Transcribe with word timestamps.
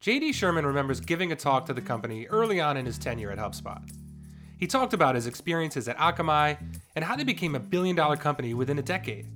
JD 0.00 0.32
Sherman 0.32 0.64
remembers 0.64 0.98
giving 0.98 1.30
a 1.30 1.36
talk 1.36 1.66
to 1.66 1.74
the 1.74 1.82
company 1.82 2.26
early 2.28 2.58
on 2.58 2.78
in 2.78 2.86
his 2.86 2.96
tenure 2.96 3.30
at 3.30 3.38
HubSpot. 3.38 3.82
He 4.56 4.66
talked 4.66 4.94
about 4.94 5.14
his 5.14 5.26
experiences 5.26 5.88
at 5.88 5.98
Akamai 5.98 6.56
and 6.96 7.04
how 7.04 7.16
they 7.16 7.24
became 7.24 7.54
a 7.54 7.60
billion 7.60 7.96
dollar 7.96 8.16
company 8.16 8.54
within 8.54 8.78
a 8.78 8.82
decade. 8.82 9.26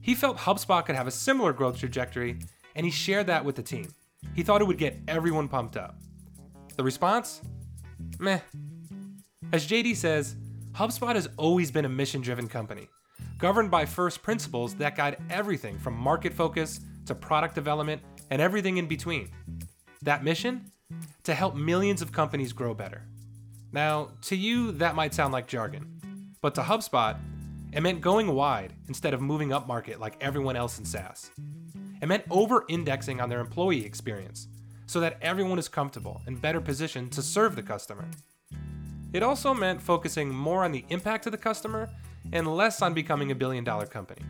He 0.00 0.16
felt 0.16 0.36
HubSpot 0.36 0.84
could 0.84 0.96
have 0.96 1.06
a 1.06 1.12
similar 1.12 1.52
growth 1.52 1.78
trajectory, 1.78 2.40
and 2.74 2.84
he 2.84 2.90
shared 2.90 3.28
that 3.28 3.44
with 3.44 3.54
the 3.54 3.62
team. 3.62 3.94
He 4.34 4.42
thought 4.42 4.60
it 4.60 4.64
would 4.64 4.78
get 4.78 4.98
everyone 5.06 5.46
pumped 5.46 5.76
up. 5.76 6.00
The 6.76 6.82
response? 6.82 7.40
Meh. 8.18 8.40
As 9.52 9.64
JD 9.64 9.94
says, 9.94 10.34
HubSpot 10.72 11.14
has 11.14 11.28
always 11.36 11.70
been 11.70 11.84
a 11.84 11.88
mission 11.88 12.20
driven 12.20 12.48
company, 12.48 12.88
governed 13.38 13.70
by 13.70 13.86
first 13.86 14.24
principles 14.24 14.74
that 14.74 14.96
guide 14.96 15.18
everything 15.30 15.78
from 15.78 15.94
market 15.94 16.32
focus 16.32 16.80
to 17.06 17.14
product 17.14 17.54
development 17.54 18.02
and 18.30 18.42
everything 18.42 18.78
in 18.78 18.88
between. 18.88 19.30
That 20.04 20.22
mission? 20.22 20.70
To 21.24 21.34
help 21.34 21.54
millions 21.54 22.02
of 22.02 22.12
companies 22.12 22.52
grow 22.52 22.74
better. 22.74 23.02
Now, 23.72 24.10
to 24.22 24.36
you, 24.36 24.72
that 24.72 24.94
might 24.94 25.14
sound 25.14 25.32
like 25.32 25.46
jargon, 25.46 26.34
but 26.42 26.54
to 26.56 26.60
HubSpot, 26.60 27.16
it 27.72 27.80
meant 27.80 28.02
going 28.02 28.32
wide 28.34 28.74
instead 28.86 29.14
of 29.14 29.22
moving 29.22 29.52
up 29.52 29.66
market 29.66 29.98
like 29.98 30.16
everyone 30.20 30.56
else 30.56 30.78
in 30.78 30.84
SaaS. 30.84 31.30
It 32.02 32.06
meant 32.06 32.24
over 32.30 32.66
indexing 32.68 33.20
on 33.22 33.30
their 33.30 33.40
employee 33.40 33.84
experience 33.84 34.46
so 34.86 35.00
that 35.00 35.16
everyone 35.22 35.58
is 35.58 35.68
comfortable 35.68 36.20
and 36.26 36.40
better 36.40 36.60
positioned 36.60 37.10
to 37.12 37.22
serve 37.22 37.56
the 37.56 37.62
customer. 37.62 38.06
It 39.14 39.22
also 39.22 39.54
meant 39.54 39.80
focusing 39.80 40.28
more 40.28 40.64
on 40.64 40.72
the 40.72 40.84
impact 40.90 41.24
of 41.24 41.32
the 41.32 41.38
customer 41.38 41.88
and 42.32 42.46
less 42.46 42.82
on 42.82 42.92
becoming 42.92 43.30
a 43.30 43.34
billion 43.34 43.64
dollar 43.64 43.86
company. 43.86 44.22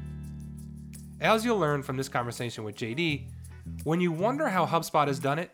As 1.20 1.44
you'll 1.44 1.58
learn 1.58 1.82
from 1.82 1.96
this 1.96 2.08
conversation 2.08 2.62
with 2.62 2.76
JD, 2.76 3.26
when 3.84 4.00
you 4.00 4.12
wonder 4.12 4.48
how 4.48 4.66
HubSpot 4.66 5.06
has 5.06 5.18
done 5.18 5.38
it, 5.38 5.50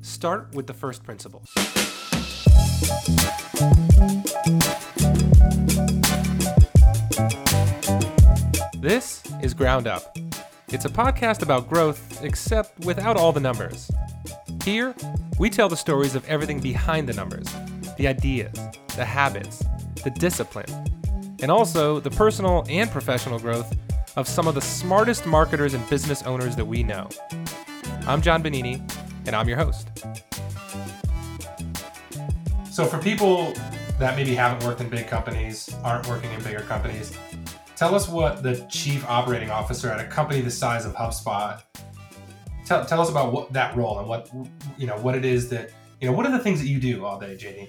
start 0.00 0.54
with 0.54 0.66
the 0.66 0.74
first 0.74 1.02
principles. 1.02 1.50
This 8.78 9.22
is 9.42 9.54
Ground 9.54 9.86
Up. 9.86 10.16
It's 10.68 10.84
a 10.84 10.88
podcast 10.88 11.42
about 11.42 11.68
growth, 11.68 12.22
except 12.22 12.84
without 12.84 13.16
all 13.16 13.32
the 13.32 13.40
numbers. 13.40 13.90
Here, 14.64 14.94
we 15.38 15.50
tell 15.50 15.68
the 15.68 15.76
stories 15.76 16.14
of 16.14 16.24
everything 16.26 16.60
behind 16.60 17.08
the 17.08 17.14
numbers 17.14 17.46
the 17.96 18.08
ideas, 18.08 18.52
the 18.96 19.04
habits, 19.04 19.64
the 20.02 20.10
discipline, 20.10 20.66
and 21.40 21.50
also 21.50 22.00
the 22.00 22.10
personal 22.10 22.64
and 22.68 22.90
professional 22.90 23.38
growth 23.38 23.72
of 24.16 24.28
some 24.28 24.46
of 24.46 24.54
the 24.54 24.60
smartest 24.60 25.26
marketers 25.26 25.74
and 25.74 25.88
business 25.90 26.22
owners 26.22 26.54
that 26.56 26.64
we 26.64 26.82
know. 26.82 27.08
I'm 28.06 28.22
John 28.22 28.42
Benini, 28.42 28.80
and 29.26 29.34
I'm 29.34 29.48
your 29.48 29.58
host. 29.58 29.88
So, 32.70 32.84
for 32.84 32.98
people 32.98 33.52
that 33.98 34.16
maybe 34.16 34.34
haven't 34.34 34.66
worked 34.66 34.80
in 34.80 34.88
big 34.88 35.06
companies, 35.06 35.74
aren't 35.82 36.06
working 36.08 36.30
in 36.32 36.42
bigger 36.42 36.60
companies, 36.60 37.16
tell 37.76 37.94
us 37.94 38.08
what 38.08 38.42
the 38.42 38.66
chief 38.68 39.08
operating 39.08 39.50
officer 39.50 39.90
at 39.90 40.00
a 40.00 40.08
company 40.08 40.40
the 40.40 40.50
size 40.50 40.84
of 40.84 40.94
HubSpot. 40.94 41.62
Tell, 42.66 42.84
tell 42.84 43.00
us 43.00 43.10
about 43.10 43.32
what 43.32 43.52
that 43.52 43.76
role 43.76 43.98
and 43.98 44.08
what 44.08 44.30
you 44.78 44.86
know 44.86 44.96
what 44.98 45.14
it 45.14 45.24
is 45.24 45.50
that 45.50 45.70
you 46.00 46.08
know 46.08 46.16
what 46.16 46.24
are 46.24 46.32
the 46.32 46.38
things 46.38 46.60
that 46.60 46.68
you 46.68 46.80
do 46.80 47.04
all 47.04 47.18
day, 47.18 47.36
JD. 47.36 47.68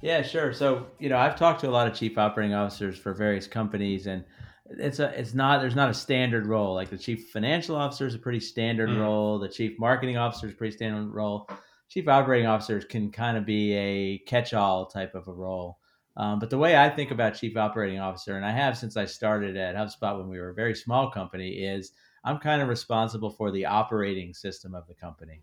Yeah, 0.00 0.20
sure. 0.20 0.52
So, 0.52 0.88
you 0.98 1.08
know, 1.08 1.16
I've 1.16 1.34
talked 1.34 1.60
to 1.60 1.68
a 1.68 1.70
lot 1.70 1.86
of 1.86 1.94
chief 1.94 2.18
operating 2.18 2.52
officers 2.52 2.98
for 2.98 3.14
various 3.14 3.46
companies 3.46 4.06
and 4.06 4.22
it's 4.66 4.98
a 4.98 5.18
it's 5.18 5.34
not 5.34 5.60
there's 5.60 5.76
not 5.76 5.90
a 5.90 5.94
standard 5.94 6.46
role. 6.46 6.74
Like 6.74 6.90
the 6.90 6.98
chief 6.98 7.30
financial 7.30 7.76
officer 7.76 8.06
is 8.06 8.14
a 8.14 8.18
pretty 8.18 8.40
standard 8.40 8.88
mm. 8.88 9.00
role, 9.00 9.38
the 9.38 9.48
chief 9.48 9.78
marketing 9.78 10.16
officer 10.16 10.46
is 10.46 10.52
a 10.52 10.56
pretty 10.56 10.76
standard 10.76 11.12
role. 11.12 11.48
Chief 11.88 12.08
operating 12.08 12.46
officers 12.46 12.84
can 12.84 13.10
kind 13.10 13.36
of 13.36 13.44
be 13.44 13.74
a 13.74 14.18
catch-all 14.26 14.86
type 14.86 15.14
of 15.14 15.28
a 15.28 15.32
role. 15.32 15.78
Um, 16.16 16.38
but 16.38 16.48
the 16.48 16.58
way 16.58 16.76
I 16.76 16.88
think 16.88 17.10
about 17.10 17.34
chief 17.34 17.56
operating 17.56 17.98
officer, 17.98 18.36
and 18.36 18.44
I 18.44 18.52
have 18.52 18.78
since 18.78 18.96
I 18.96 19.04
started 19.04 19.56
at 19.56 19.76
HubSpot 19.76 20.18
when 20.18 20.28
we 20.28 20.38
were 20.38 20.50
a 20.50 20.54
very 20.54 20.74
small 20.74 21.10
company, 21.10 21.64
is 21.64 21.92
I'm 22.24 22.38
kind 22.38 22.62
of 22.62 22.68
responsible 22.68 23.30
for 23.30 23.50
the 23.50 23.66
operating 23.66 24.32
system 24.32 24.74
of 24.74 24.86
the 24.86 24.94
company. 24.94 25.42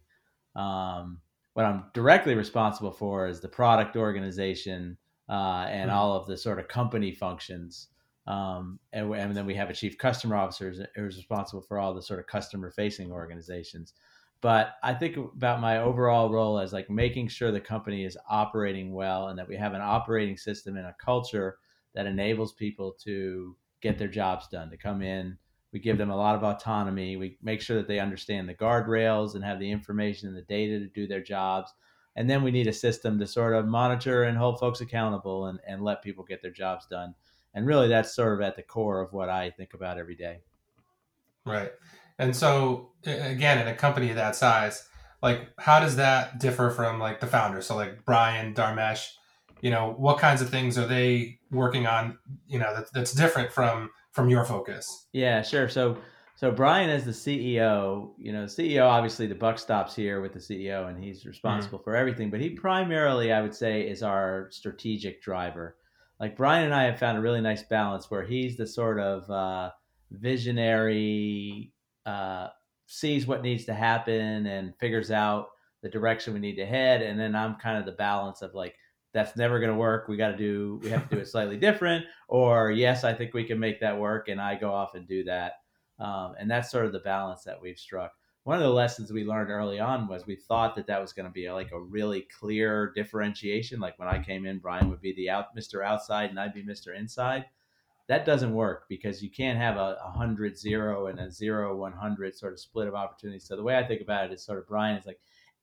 Um, 0.56 1.20
what 1.54 1.66
I'm 1.66 1.86
directly 1.94 2.36
responsible 2.36 2.92
for 2.92 3.28
is 3.28 3.40
the 3.40 3.48
product 3.48 3.96
organization 3.96 4.98
uh, 5.30 5.66
and 5.70 5.90
mm-hmm. 5.90 6.00
all 6.00 6.16
of 6.16 6.26
the 6.28 6.38
sort 6.38 6.60
of 6.60 6.68
company 6.68 7.12
functions. 7.12 7.90
Um, 8.28 8.80
and, 8.94 9.12
and, 9.14 9.36
then 9.36 9.48
we 9.48 9.56
have 9.56 9.72
a 9.72 9.74
chief 9.74 9.98
customer 9.98 10.36
officer 10.36 10.72
who's 10.96 11.18
responsible 11.18 11.64
for 11.64 11.80
all 11.80 11.94
the 11.94 12.04
sort 12.04 12.20
of 12.20 12.28
customer 12.28 12.70
facing 12.70 13.12
organizations. 13.12 13.94
But 14.42 14.76
I 14.84 14.94
think 14.94 15.18
about 15.18 15.60
my 15.60 15.80
overall 15.80 16.30
role 16.30 16.60
as 16.60 16.72
like 16.72 16.90
making 16.90 17.30
sure 17.30 17.52
the 17.52 17.60
company 17.60 18.06
is 18.06 18.18
operating 18.30 18.94
well 18.94 19.30
and 19.30 19.40
that 19.40 19.48
we 19.48 19.56
have 19.56 19.74
an 19.74 19.82
operating 19.82 20.38
system 20.38 20.78
and 20.78 20.86
a 20.86 20.96
culture 21.04 21.58
that 21.96 22.06
enables 22.06 22.54
people 22.54 22.96
to 23.04 23.56
get 23.82 23.98
their 23.98 24.08
jobs 24.08 24.48
done, 24.48 24.70
to 24.70 24.78
come 24.78 25.02
in, 25.02 25.38
we 25.74 25.80
give 25.80 25.98
them 25.98 26.10
a 26.10 26.16
lot 26.16 26.36
of 26.36 26.44
autonomy. 26.44 27.16
We 27.16 27.38
make 27.42 27.62
sure 27.62 27.78
that 27.78 27.88
they 27.88 28.00
understand 28.00 28.48
the 28.48 28.56
guardrails 28.56 29.36
and 29.36 29.44
have 29.44 29.60
the 29.60 29.72
information 29.72 30.28
and 30.28 30.38
the 30.38 30.42
data 30.44 30.80
to 30.80 30.88
do 30.88 31.08
their 31.08 31.22
jobs. 31.22 31.74
And 32.16 32.30
then 32.30 32.44
we 32.44 32.52
need 32.52 32.68
a 32.68 32.74
system 32.74 33.20
to 33.20 33.28
sort 33.28 33.54
of 33.54 33.68
monitor 33.68 34.24
and 34.24 34.38
hold 34.38 34.60
folks 34.60 34.82
accountable 34.82 35.46
and, 35.46 35.60
and 35.66 35.82
let 35.82 36.04
people 36.04 36.26
get 36.26 36.42
their 36.42 36.52
jobs 36.52 36.86
done. 36.88 37.16
And 37.54 37.66
really, 37.66 37.88
that's 37.88 38.16
sort 38.16 38.34
of 38.34 38.42
at 38.42 38.56
the 38.56 38.64
core 38.64 39.02
of 39.02 39.14
what 39.14 39.30
I 39.30 39.52
think 39.52 39.74
about 39.74 39.98
every 39.98 40.16
day. 40.16 40.40
Right. 41.46 41.72
And 42.20 42.36
so, 42.36 42.92
again, 43.06 43.58
in 43.60 43.68
a 43.68 43.76
company 43.76 44.14
that 44.14 44.36
size, 44.36 44.88
like 45.22 45.50
how 45.60 45.80
does 45.80 45.96
that 45.98 46.40
differ 46.40 46.70
from 46.70 47.00
like 47.00 47.20
the 47.20 47.28
founder? 47.28 47.62
So, 47.62 47.76
like 47.76 48.06
Brian, 48.06 48.54
Dharmesh 48.54 49.08
you 49.62 49.70
know, 49.70 49.94
what 49.98 50.18
kinds 50.18 50.42
of 50.42 50.50
things 50.50 50.78
are 50.78 50.88
they 50.88 51.40
working 51.52 51.86
on, 51.86 52.18
you 52.48 52.60
know, 52.60 52.76
that, 52.76 52.92
that's 52.94 53.14
different 53.14 53.52
from 53.52 53.90
from 54.12 54.30
your 54.30 54.44
focus. 54.44 55.08
Yeah, 55.14 55.42
sure. 55.42 55.70
So 55.70 55.98
so 56.36 56.52
Brian 56.52 56.90
is 56.90 57.06
the 57.06 57.12
CEO, 57.12 58.12
you 58.18 58.34
know, 58.34 58.46
CEO 58.46 58.88
obviously 58.88 59.28
the 59.28 59.36
buck 59.36 59.60
stops 59.60 59.96
here 59.96 60.22
with 60.22 60.34
the 60.34 60.40
CEO 60.40 60.90
and 60.90 61.02
he's 61.02 61.26
responsible 61.26 61.78
mm-hmm. 61.78 61.84
for 61.84 61.96
everything, 61.96 62.30
but 62.30 62.42
he 62.42 62.50
primarily 62.50 63.32
I 63.32 63.42
would 63.42 63.56
say 63.56 63.88
is 63.88 64.04
our 64.04 64.48
strategic 64.52 65.22
driver. 65.22 65.78
Like 66.22 66.38
Brian 66.38 66.66
and 66.66 66.74
I 66.74 66.84
have 66.84 67.00
found 67.00 67.18
a 67.18 67.22
really 67.22 67.42
nice 67.42 67.64
balance 67.64 68.12
where 68.12 68.24
he's 68.24 68.56
the 68.56 68.68
sort 68.68 69.00
of 69.00 69.30
uh, 69.30 69.72
visionary, 70.12 71.74
uh, 72.06 72.50
sees 72.86 73.26
what 73.26 73.42
needs 73.42 73.66
to 73.66 73.74
happen 73.74 74.46
and 74.46 74.76
figures 74.78 75.10
out 75.10 75.48
the 75.82 75.90
direction 75.90 76.34
we 76.34 76.40
need 76.40 76.58
to 76.58 76.66
head, 76.66 77.02
and 77.02 77.20
then 77.20 77.36
I'm 77.36 77.56
kind 77.56 77.80
of 77.80 77.86
the 77.86 77.94
balance 77.94 78.44
of 78.44 78.54
like 78.54 78.76
that's 79.14 79.36
never 79.36 79.60
going 79.60 79.72
to 79.72 79.78
work. 79.78 80.08
We 80.08 80.16
got 80.16 80.30
to 80.30 80.38
do, 80.38 80.80
we 80.84 80.90
have 80.90 81.10
to 81.10 81.16
do 81.16 81.22
it 81.22 81.28
slightly 81.28 81.58
different. 81.58 82.06
Or, 82.28 82.72
yes, 82.72 83.04
I 83.04 83.14
think 83.14 83.34
we 83.34 83.44
can 83.44 83.60
make 83.60 83.82
that 83.82 83.98
work. 84.00 84.30
And 84.30 84.40
I 84.40 84.56
go 84.56 84.72
off 84.72 84.96
and 84.96 85.08
do 85.08 85.24
that. 85.26 85.54
Um, 86.00 86.36
and 86.40 86.50
that's 86.50 86.72
sort 86.72 86.86
of 86.86 86.94
the 86.94 87.00
balance 87.00 87.44
that 87.44 87.62
we've 87.62 87.78
struck. 87.78 88.12
One 88.44 88.58
of 88.58 88.64
the 88.64 88.70
lessons 88.70 89.12
we 89.12 89.24
learned 89.24 89.52
early 89.52 89.80
on 89.80 90.08
was 90.08 90.26
we 90.26 90.36
thought 90.36 90.76
that 90.76 90.88
that 90.88 91.00
was 91.00 91.14
going 91.14 91.28
to 91.28 91.32
be 91.32 91.52
like 91.52 91.72
a 91.72 91.80
really 91.80 92.28
clear 92.40 92.92
differentiation. 92.96 93.80
Like 93.80 94.00
when 94.00 94.08
I 94.08 94.24
came 94.24 94.48
in, 94.48 94.58
Brian 94.58 94.90
would 94.90 95.02
be 95.02 95.14
the 95.14 95.30
out, 95.30 95.56
Mr. 95.56 95.86
Outside 95.86 96.32
and 96.32 96.40
I'd 96.40 96.54
be 96.54 96.64
Mr. 96.64 96.98
Inside. 96.98 97.46
That 98.08 98.26
doesn't 98.26 98.54
work 98.54 98.86
because 98.90 99.22
you 99.22 99.30
can't 99.30 99.60
have 99.60 99.78
a, 99.78 99.98
a 100.04 100.12
hundred 100.12 100.58
zero 100.58 101.06
and 101.06 101.20
a 101.20 101.32
zero 101.32 101.78
one 101.78 101.94
hundred 101.94 102.36
sort 102.36 102.54
of 102.54 102.60
split 102.60 102.88
of 102.88 102.96
opportunities. 102.96 103.48
So 103.48 103.56
the 103.56 103.64
way 103.64 103.78
I 103.78 103.86
think 103.86 104.02
about 104.02 104.26
it 104.26 104.34
is 104.34 104.44
sort 104.44 104.58
of 104.58 104.68
Brian 104.68 104.98
is 104.98 105.06
like 105.06 105.20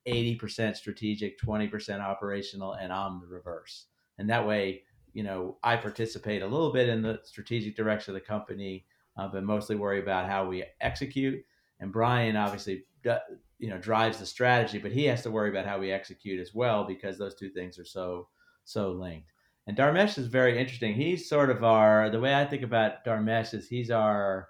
80% 0.06 0.76
strategic, 0.76 1.38
20% 1.40 2.00
operational, 2.00 2.74
and 2.74 2.92
I'm 2.92 3.20
the 3.20 3.26
reverse. 3.26 3.86
And 4.18 4.30
that 4.30 4.46
way, 4.46 4.82
you 5.12 5.22
know, 5.22 5.58
I 5.62 5.76
participate 5.76 6.42
a 6.42 6.46
little 6.46 6.72
bit 6.72 6.88
in 6.88 7.02
the 7.02 7.20
strategic 7.24 7.76
direction 7.76 8.14
of 8.14 8.20
the 8.20 8.26
company, 8.26 8.86
uh, 9.16 9.28
but 9.28 9.44
mostly 9.44 9.76
worry 9.76 10.00
about 10.00 10.28
how 10.28 10.46
we 10.46 10.64
execute. 10.80 11.44
And 11.80 11.92
Brian 11.92 12.36
obviously, 12.36 12.84
you 13.58 13.70
know, 13.70 13.78
drives 13.78 14.18
the 14.18 14.26
strategy, 14.26 14.78
but 14.78 14.92
he 14.92 15.04
has 15.04 15.22
to 15.22 15.30
worry 15.30 15.50
about 15.50 15.66
how 15.66 15.78
we 15.78 15.92
execute 15.92 16.40
as 16.40 16.54
well 16.54 16.84
because 16.84 17.18
those 17.18 17.34
two 17.34 17.50
things 17.50 17.78
are 17.78 17.84
so 17.84 18.28
so 18.64 18.90
linked. 18.90 19.30
And 19.66 19.76
Dharmesh 19.76 20.18
is 20.18 20.26
very 20.26 20.58
interesting. 20.58 20.94
He's 20.94 21.28
sort 21.28 21.50
of 21.50 21.64
our 21.64 22.10
the 22.10 22.20
way 22.20 22.34
I 22.34 22.44
think 22.44 22.62
about 22.62 23.04
Dharmesh 23.04 23.54
is 23.54 23.68
he's 23.68 23.90
our 23.90 24.48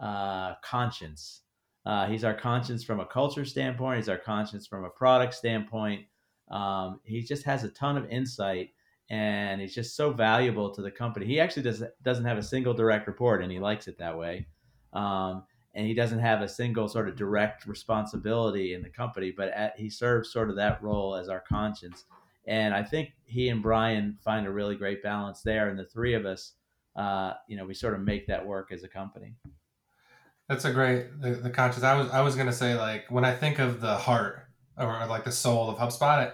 uh, 0.00 0.54
conscience 0.62 1.42
uh, 1.86 2.06
he's 2.06 2.24
our 2.24 2.34
conscience 2.34 2.82
from 2.82 3.00
a 3.00 3.06
culture 3.06 3.44
standpoint. 3.44 3.98
He's 3.98 4.08
our 4.08 4.18
conscience 4.18 4.66
from 4.66 4.84
a 4.84 4.90
product 4.90 5.34
standpoint. 5.34 6.06
Um, 6.50 7.00
he 7.04 7.22
just 7.22 7.44
has 7.44 7.64
a 7.64 7.68
ton 7.70 7.96
of 7.96 8.08
insight, 8.08 8.70
and 9.10 9.60
he's 9.60 9.74
just 9.74 9.96
so 9.96 10.10
valuable 10.10 10.74
to 10.74 10.82
the 10.82 10.90
company. 10.90 11.26
He 11.26 11.40
actually 11.40 11.64
does 11.64 11.82
doesn't 12.02 12.24
have 12.24 12.38
a 12.38 12.42
single 12.42 12.72
direct 12.72 13.06
report, 13.06 13.42
and 13.42 13.52
he 13.52 13.58
likes 13.58 13.86
it 13.86 13.98
that 13.98 14.16
way. 14.16 14.46
Um, 14.94 15.44
and 15.74 15.86
he 15.86 15.94
doesn't 15.94 16.20
have 16.20 16.40
a 16.40 16.48
single 16.48 16.88
sort 16.88 17.08
of 17.08 17.16
direct 17.16 17.66
responsibility 17.66 18.74
in 18.74 18.82
the 18.82 18.88
company, 18.88 19.32
but 19.36 19.48
at, 19.48 19.78
he 19.78 19.90
serves 19.90 20.32
sort 20.32 20.48
of 20.48 20.56
that 20.56 20.82
role 20.82 21.16
as 21.16 21.28
our 21.28 21.40
conscience. 21.40 22.04
And 22.46 22.74
I 22.74 22.82
think 22.82 23.10
he 23.24 23.48
and 23.48 23.62
Brian 23.62 24.18
find 24.22 24.46
a 24.46 24.50
really 24.50 24.76
great 24.76 25.02
balance 25.02 25.42
there, 25.42 25.68
and 25.68 25.78
the 25.78 25.84
three 25.84 26.14
of 26.14 26.26
us, 26.26 26.52
uh, 26.94 27.32
you 27.48 27.56
know, 27.56 27.64
we 27.64 27.74
sort 27.74 27.94
of 27.94 28.00
make 28.00 28.26
that 28.28 28.46
work 28.46 28.70
as 28.70 28.84
a 28.84 28.88
company. 28.88 29.34
That's 30.48 30.66
a 30.66 30.72
great 30.72 31.20
the, 31.20 31.30
the 31.30 31.50
conscious. 31.50 31.82
I 31.82 31.96
was 31.96 32.10
I 32.10 32.20
was 32.20 32.36
gonna 32.36 32.52
say 32.52 32.74
like 32.74 33.10
when 33.10 33.24
I 33.24 33.34
think 33.34 33.58
of 33.58 33.80
the 33.80 33.96
heart 33.96 34.46
or 34.76 35.06
like 35.06 35.24
the 35.24 35.32
soul 35.32 35.70
of 35.70 35.78
HubSpot. 35.78 36.02
I, 36.02 36.32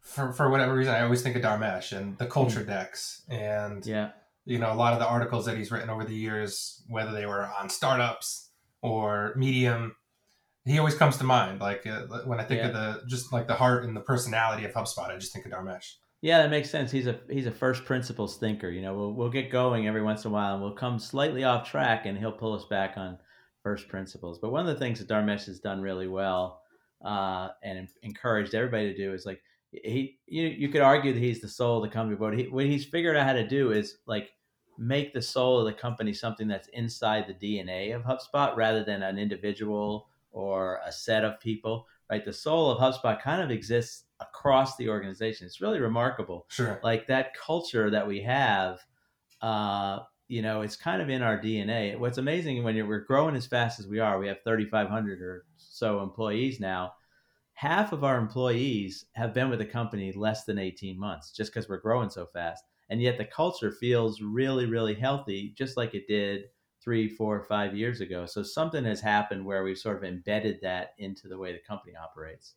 for 0.00 0.32
for 0.32 0.48
whatever 0.48 0.74
reason, 0.74 0.94
I 0.94 1.02
always 1.02 1.20
think 1.20 1.36
of 1.36 1.42
Dharmesh 1.42 1.96
and 1.96 2.16
the 2.16 2.26
culture 2.26 2.60
mm. 2.60 2.66
decks, 2.68 3.22
and 3.28 3.84
yeah, 3.84 4.10
you 4.44 4.58
know, 4.58 4.72
a 4.72 4.74
lot 4.74 4.92
of 4.92 4.98
the 5.00 5.06
articles 5.06 5.44
that 5.46 5.58
he's 5.58 5.70
written 5.70 5.90
over 5.90 6.04
the 6.04 6.14
years, 6.14 6.82
whether 6.88 7.10
they 7.10 7.26
were 7.26 7.50
on 7.58 7.68
startups 7.68 8.49
or 8.82 9.34
Medium, 9.36 9.94
he 10.64 10.78
always 10.78 10.94
comes 10.94 11.16
to 11.18 11.24
mind. 11.24 11.60
Like 11.60 11.86
uh, 11.86 12.06
when 12.24 12.40
I 12.40 12.44
think 12.44 12.60
yeah. 12.60 12.68
of 12.68 12.74
the 12.74 13.02
just 13.08 13.32
like 13.32 13.46
the 13.46 13.54
heart 13.54 13.84
and 13.84 13.96
the 13.96 14.00
personality 14.00 14.64
of 14.64 14.72
HubSpot, 14.72 15.08
I 15.08 15.16
just 15.16 15.32
think 15.32 15.46
of 15.46 15.52
Dharmesh. 15.52 15.94
Yeah, 16.22 16.42
that 16.42 16.50
makes 16.50 16.70
sense. 16.70 16.90
He's 16.90 17.06
a 17.06 17.18
he's 17.30 17.46
a 17.46 17.50
first 17.50 17.84
principles 17.84 18.36
thinker. 18.36 18.68
You 18.68 18.82
know, 18.82 18.94
we'll 18.94 19.14
we'll 19.14 19.30
get 19.30 19.50
going 19.50 19.88
every 19.88 20.02
once 20.02 20.24
in 20.24 20.30
a 20.30 20.34
while, 20.34 20.54
and 20.54 20.62
we'll 20.62 20.74
come 20.74 20.98
slightly 20.98 21.44
off 21.44 21.70
track, 21.70 22.06
and 22.06 22.18
he'll 22.18 22.32
pull 22.32 22.54
us 22.54 22.66
back 22.66 22.94
on 22.96 23.18
first 23.62 23.88
principles. 23.88 24.38
But 24.38 24.52
one 24.52 24.66
of 24.66 24.72
the 24.72 24.78
things 24.78 24.98
that 24.98 25.08
Dharmesh 25.08 25.46
has 25.46 25.60
done 25.60 25.80
really 25.80 26.08
well 26.08 26.60
uh, 27.04 27.48
and 27.62 27.88
encouraged 28.02 28.54
everybody 28.54 28.92
to 28.92 28.96
do 28.96 29.14
is 29.14 29.24
like 29.24 29.40
he 29.72 30.18
you 30.26 30.46
you 30.46 30.68
could 30.68 30.82
argue 30.82 31.12
that 31.12 31.20
he's 31.20 31.40
the 31.40 31.48
soul 31.48 31.82
of 31.82 31.88
the 31.88 31.94
company, 31.94 32.16
but 32.16 32.36
he, 32.36 32.48
what 32.48 32.66
he's 32.66 32.84
figured 32.84 33.16
out 33.16 33.26
how 33.26 33.32
to 33.32 33.46
do 33.46 33.72
is 33.72 33.96
like 34.06 34.30
make 34.80 35.12
the 35.12 35.20
soul 35.20 35.60
of 35.60 35.66
the 35.66 35.72
company 35.72 36.12
something 36.12 36.48
that's 36.48 36.68
inside 36.68 37.26
the 37.26 37.34
DNA 37.34 37.94
of 37.94 38.02
HubSpot 38.02 38.56
rather 38.56 38.82
than 38.82 39.02
an 39.02 39.18
individual 39.18 40.08
or 40.32 40.80
a 40.86 40.90
set 40.90 41.22
of 41.22 41.38
people. 41.38 41.86
Right, 42.10 42.24
the 42.24 42.32
soul 42.32 42.70
of 42.70 42.78
HubSpot 42.78 43.20
kind 43.20 43.40
of 43.40 43.52
exists 43.52 44.04
across 44.18 44.76
the 44.76 44.88
organization. 44.88 45.46
It's 45.46 45.60
really 45.60 45.78
remarkable. 45.78 46.46
Sure, 46.48 46.80
like 46.82 47.06
that 47.06 47.34
culture 47.34 47.90
that 47.90 48.08
we 48.08 48.22
have. 48.22 48.80
Uh, 49.40 50.00
you 50.26 50.42
know, 50.42 50.62
it's 50.62 50.76
kind 50.76 51.02
of 51.02 51.08
in 51.08 51.22
our 51.22 51.38
DNA. 51.38 51.98
What's 51.98 52.18
amazing 52.18 52.62
when 52.62 52.74
we're 52.86 53.04
growing 53.04 53.36
as 53.36 53.46
fast 53.46 53.80
as 53.80 53.86
we 53.86 54.00
are, 54.00 54.18
we 54.18 54.28
have 54.28 54.42
3,500 54.44 55.20
or 55.20 55.44
so 55.56 56.02
employees 56.02 56.58
now 56.58 56.92
half 57.60 57.92
of 57.92 58.04
our 58.04 58.16
employees 58.16 59.04
have 59.12 59.34
been 59.34 59.50
with 59.50 59.58
the 59.58 59.66
company 59.66 60.12
less 60.12 60.44
than 60.44 60.58
18 60.58 60.98
months 60.98 61.30
just 61.30 61.52
because 61.52 61.68
we're 61.68 61.76
growing 61.76 62.08
so 62.08 62.24
fast 62.24 62.64
and 62.90 63.00
yet 63.00 63.18
the 63.18 63.24
culture 63.24 63.72
feels 63.72 64.20
really 64.20 64.66
really 64.66 64.94
healthy 64.94 65.54
just 65.56 65.76
like 65.76 65.94
it 65.94 66.06
did 66.06 66.44
three 66.82 67.08
four 67.08 67.42
five 67.42 67.76
years 67.76 68.00
ago. 68.00 68.26
So 68.26 68.42
something 68.42 68.84
has 68.84 69.00
happened 69.00 69.44
where 69.44 69.62
we've 69.62 69.78
sort 69.78 69.98
of 69.98 70.04
embedded 70.04 70.60
that 70.62 70.94
into 70.98 71.28
the 71.28 71.38
way 71.38 71.52
the 71.52 71.58
company 71.58 71.94
operates. 71.96 72.54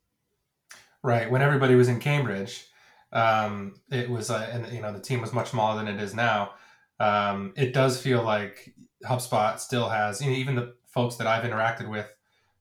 Right. 1.02 1.30
When 1.30 1.42
everybody 1.42 1.76
was 1.76 1.90
in 1.90 2.00
cambridge 2.00 2.68
um, 3.14 3.76
it 3.92 4.10
was 4.10 4.30
uh, 4.30 4.50
and 4.52 4.74
you 4.74 4.82
know 4.82 4.92
the 4.92 5.00
team 5.00 5.22
was 5.22 5.32
much 5.32 5.52
smaller 5.52 5.78
than 5.78 5.94
it 5.94 6.02
is 6.02 6.14
now. 6.14 6.54
Um, 7.00 7.54
it 7.56 7.74
does 7.74 8.02
feel 8.02 8.24
like 8.24 8.74
hubspot 9.06 9.60
still 9.60 9.90
has 9.90 10.22
you 10.22 10.32
know, 10.32 10.38
even 10.38 10.56
the 10.56 10.76
folks 10.88 11.18
that 11.18 11.28
i've 11.28 11.44
interacted 11.44 11.90
with 11.90 12.10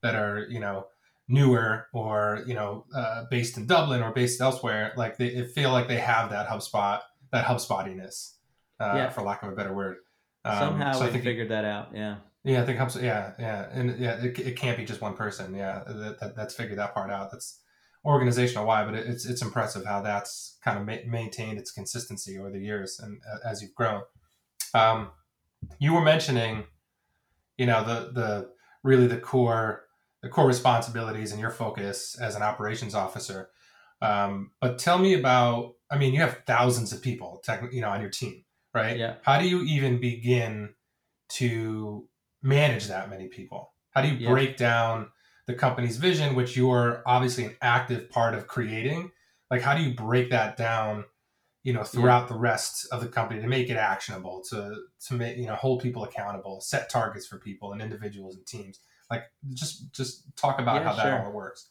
that 0.01 0.15
are 0.15 0.45
you 0.49 0.59
know 0.59 0.85
newer 1.29 1.87
or 1.93 2.43
you 2.45 2.53
know 2.53 2.85
uh, 2.95 3.23
based 3.31 3.57
in 3.57 3.65
Dublin 3.65 4.03
or 4.03 4.11
based 4.11 4.41
elsewhere, 4.41 4.93
like 4.95 5.17
they 5.17 5.43
feel 5.47 5.71
like 5.71 5.87
they 5.87 5.97
have 5.97 6.29
that 6.29 6.47
HubSpot 6.47 7.01
that 7.33 7.45
HubSpotiness, 7.45 8.35
uh, 8.79 8.93
yeah. 8.95 9.09
for 9.09 9.21
lack 9.23 9.43
of 9.43 9.49
a 9.49 9.55
better 9.55 9.73
word. 9.73 9.97
Um, 10.45 10.57
Somehow 10.57 10.91
so 10.93 11.11
we 11.11 11.19
figured 11.19 11.49
that 11.49 11.65
out. 11.65 11.89
Yeah. 11.93 12.17
Yeah, 12.45 12.61
I 12.61 12.65
think 12.65 12.77
HubSpot. 12.77 13.01
Yeah, 13.01 13.33
yeah, 13.39 13.67
and 13.71 13.99
yeah, 13.99 14.23
it, 14.23 14.37
it 14.37 14.55
can't 14.55 14.77
be 14.77 14.85
just 14.85 15.01
one 15.01 15.15
person. 15.15 15.53
Yeah, 15.55 15.83
that, 15.87 16.19
that, 16.19 16.35
that's 16.35 16.53
figured 16.53 16.77
that 16.77 16.93
part 16.93 17.09
out. 17.09 17.31
That's 17.31 17.61
organizational 18.05 18.67
why, 18.67 18.83
but 18.85 18.95
it's 18.95 19.25
it's 19.25 19.41
impressive 19.41 19.85
how 19.85 20.01
that's 20.01 20.57
kind 20.63 20.77
of 20.77 20.85
ma- 20.85 21.09
maintained 21.09 21.57
its 21.57 21.71
consistency 21.71 22.37
over 22.37 22.51
the 22.51 22.59
years 22.59 22.99
and 23.01 23.19
uh, 23.33 23.49
as 23.49 23.61
you've 23.61 23.73
grown. 23.73 24.01
Um, 24.73 25.11
you 25.79 25.93
were 25.93 26.01
mentioning, 26.01 26.65
you 27.57 27.65
know, 27.65 27.83
the 27.83 28.11
the 28.11 28.49
really 28.83 29.07
the 29.07 29.17
core 29.17 29.83
the 30.21 30.29
core 30.29 30.47
responsibilities 30.47 31.31
and 31.31 31.39
your 31.39 31.51
focus 31.51 32.17
as 32.19 32.35
an 32.35 32.43
operations 32.43 32.93
officer. 32.93 33.49
Um, 34.03 34.51
but 34.59 34.79
tell 34.79 34.97
me 34.97 35.13
about, 35.13 35.73
I 35.89 35.97
mean, 35.97 36.13
you 36.13 36.19
have 36.19 36.41
thousands 36.45 36.91
of 36.93 37.01
people, 37.01 37.41
you 37.71 37.81
know, 37.81 37.89
on 37.89 38.01
your 38.01 38.09
team, 38.09 38.43
right? 38.73 38.97
Yeah. 38.97 39.15
How 39.21 39.39
do 39.39 39.47
you 39.47 39.61
even 39.63 39.99
begin 39.99 40.73
to 41.29 42.07
manage 42.41 42.87
that 42.87 43.09
many 43.09 43.27
people? 43.27 43.73
How 43.91 44.01
do 44.01 44.09
you 44.09 44.15
yeah. 44.15 44.29
break 44.29 44.57
down 44.57 45.09
the 45.47 45.53
company's 45.53 45.97
vision, 45.97 46.35
which 46.35 46.57
you're 46.57 47.01
obviously 47.05 47.45
an 47.45 47.55
active 47.61 48.09
part 48.09 48.33
of 48.33 48.47
creating? 48.47 49.11
Like, 49.49 49.61
how 49.61 49.75
do 49.75 49.83
you 49.83 49.93
break 49.93 50.29
that 50.31 50.57
down? 50.57 51.05
you 51.65 51.71
know 51.71 51.83
throughout 51.83 52.23
yeah. 52.23 52.33
the 52.33 52.35
rest 52.35 52.89
of 52.91 52.99
the 52.99 53.07
company 53.07 53.39
to 53.39 53.47
make 53.47 53.69
it 53.69 53.77
actionable 53.77 54.43
to 54.49 54.75
to 54.99 55.13
make 55.13 55.37
you 55.37 55.45
know 55.45 55.55
hold 55.55 55.81
people 55.81 56.03
accountable 56.03 56.59
set 56.59 56.89
targets 56.89 57.25
for 57.25 57.37
people 57.37 57.71
and 57.71 57.81
individuals 57.81 58.35
and 58.35 58.45
teams 58.45 58.81
like 59.09 59.31
just 59.53 59.91
just 59.93 60.35
talk 60.35 60.59
about 60.59 60.81
yeah, 60.81 60.83
how 60.83 60.95
that 60.95 61.25
all 61.25 61.31
works. 61.31 61.69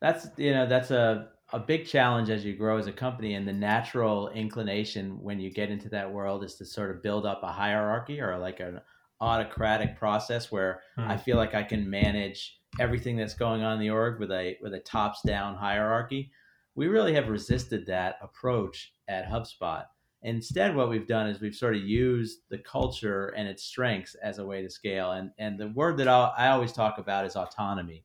That's 0.00 0.28
you 0.36 0.52
know 0.52 0.66
that's 0.66 0.90
a 0.90 1.28
a 1.52 1.58
big 1.58 1.86
challenge 1.86 2.28
as 2.28 2.44
you 2.44 2.54
grow 2.54 2.76
as 2.76 2.88
a 2.88 2.92
company 2.92 3.34
and 3.34 3.46
the 3.46 3.52
natural 3.52 4.30
inclination 4.30 5.22
when 5.22 5.38
you 5.38 5.50
get 5.50 5.70
into 5.70 5.88
that 5.88 6.10
world 6.10 6.42
is 6.42 6.54
to 6.56 6.64
sort 6.64 6.90
of 6.90 7.02
build 7.02 7.24
up 7.24 7.42
a 7.42 7.52
hierarchy 7.52 8.20
or 8.20 8.36
like 8.36 8.58
an 8.60 8.80
autocratic 9.20 9.96
process 9.96 10.50
where 10.50 10.82
hmm. 10.96 11.08
I 11.08 11.16
feel 11.16 11.36
like 11.36 11.54
I 11.54 11.62
can 11.62 11.88
manage 11.88 12.58
everything 12.80 13.16
that's 13.16 13.34
going 13.34 13.62
on 13.62 13.74
in 13.74 13.80
the 13.80 13.90
org 13.90 14.18
with 14.18 14.30
a 14.30 14.56
with 14.60 14.74
a 14.74 14.80
tops 14.80 15.20
down 15.24 15.54
hierarchy. 15.54 16.30
We 16.74 16.88
really 16.88 17.14
have 17.14 17.28
resisted 17.28 17.86
that 17.86 18.16
approach 18.20 18.92
at 19.08 19.28
HubSpot. 19.28 19.84
Instead, 20.22 20.74
what 20.74 20.90
we've 20.90 21.06
done 21.06 21.28
is 21.28 21.40
we've 21.40 21.54
sort 21.54 21.76
of 21.76 21.82
used 21.82 22.40
the 22.50 22.58
culture 22.58 23.28
and 23.28 23.48
its 23.48 23.62
strengths 23.62 24.14
as 24.16 24.38
a 24.38 24.46
way 24.46 24.62
to 24.62 24.68
scale. 24.68 25.12
And 25.12 25.30
and 25.38 25.58
the 25.58 25.68
word 25.68 25.96
that 25.98 26.08
I'll, 26.08 26.34
I 26.36 26.48
always 26.48 26.72
talk 26.72 26.98
about 26.98 27.24
is 27.24 27.36
autonomy. 27.36 28.04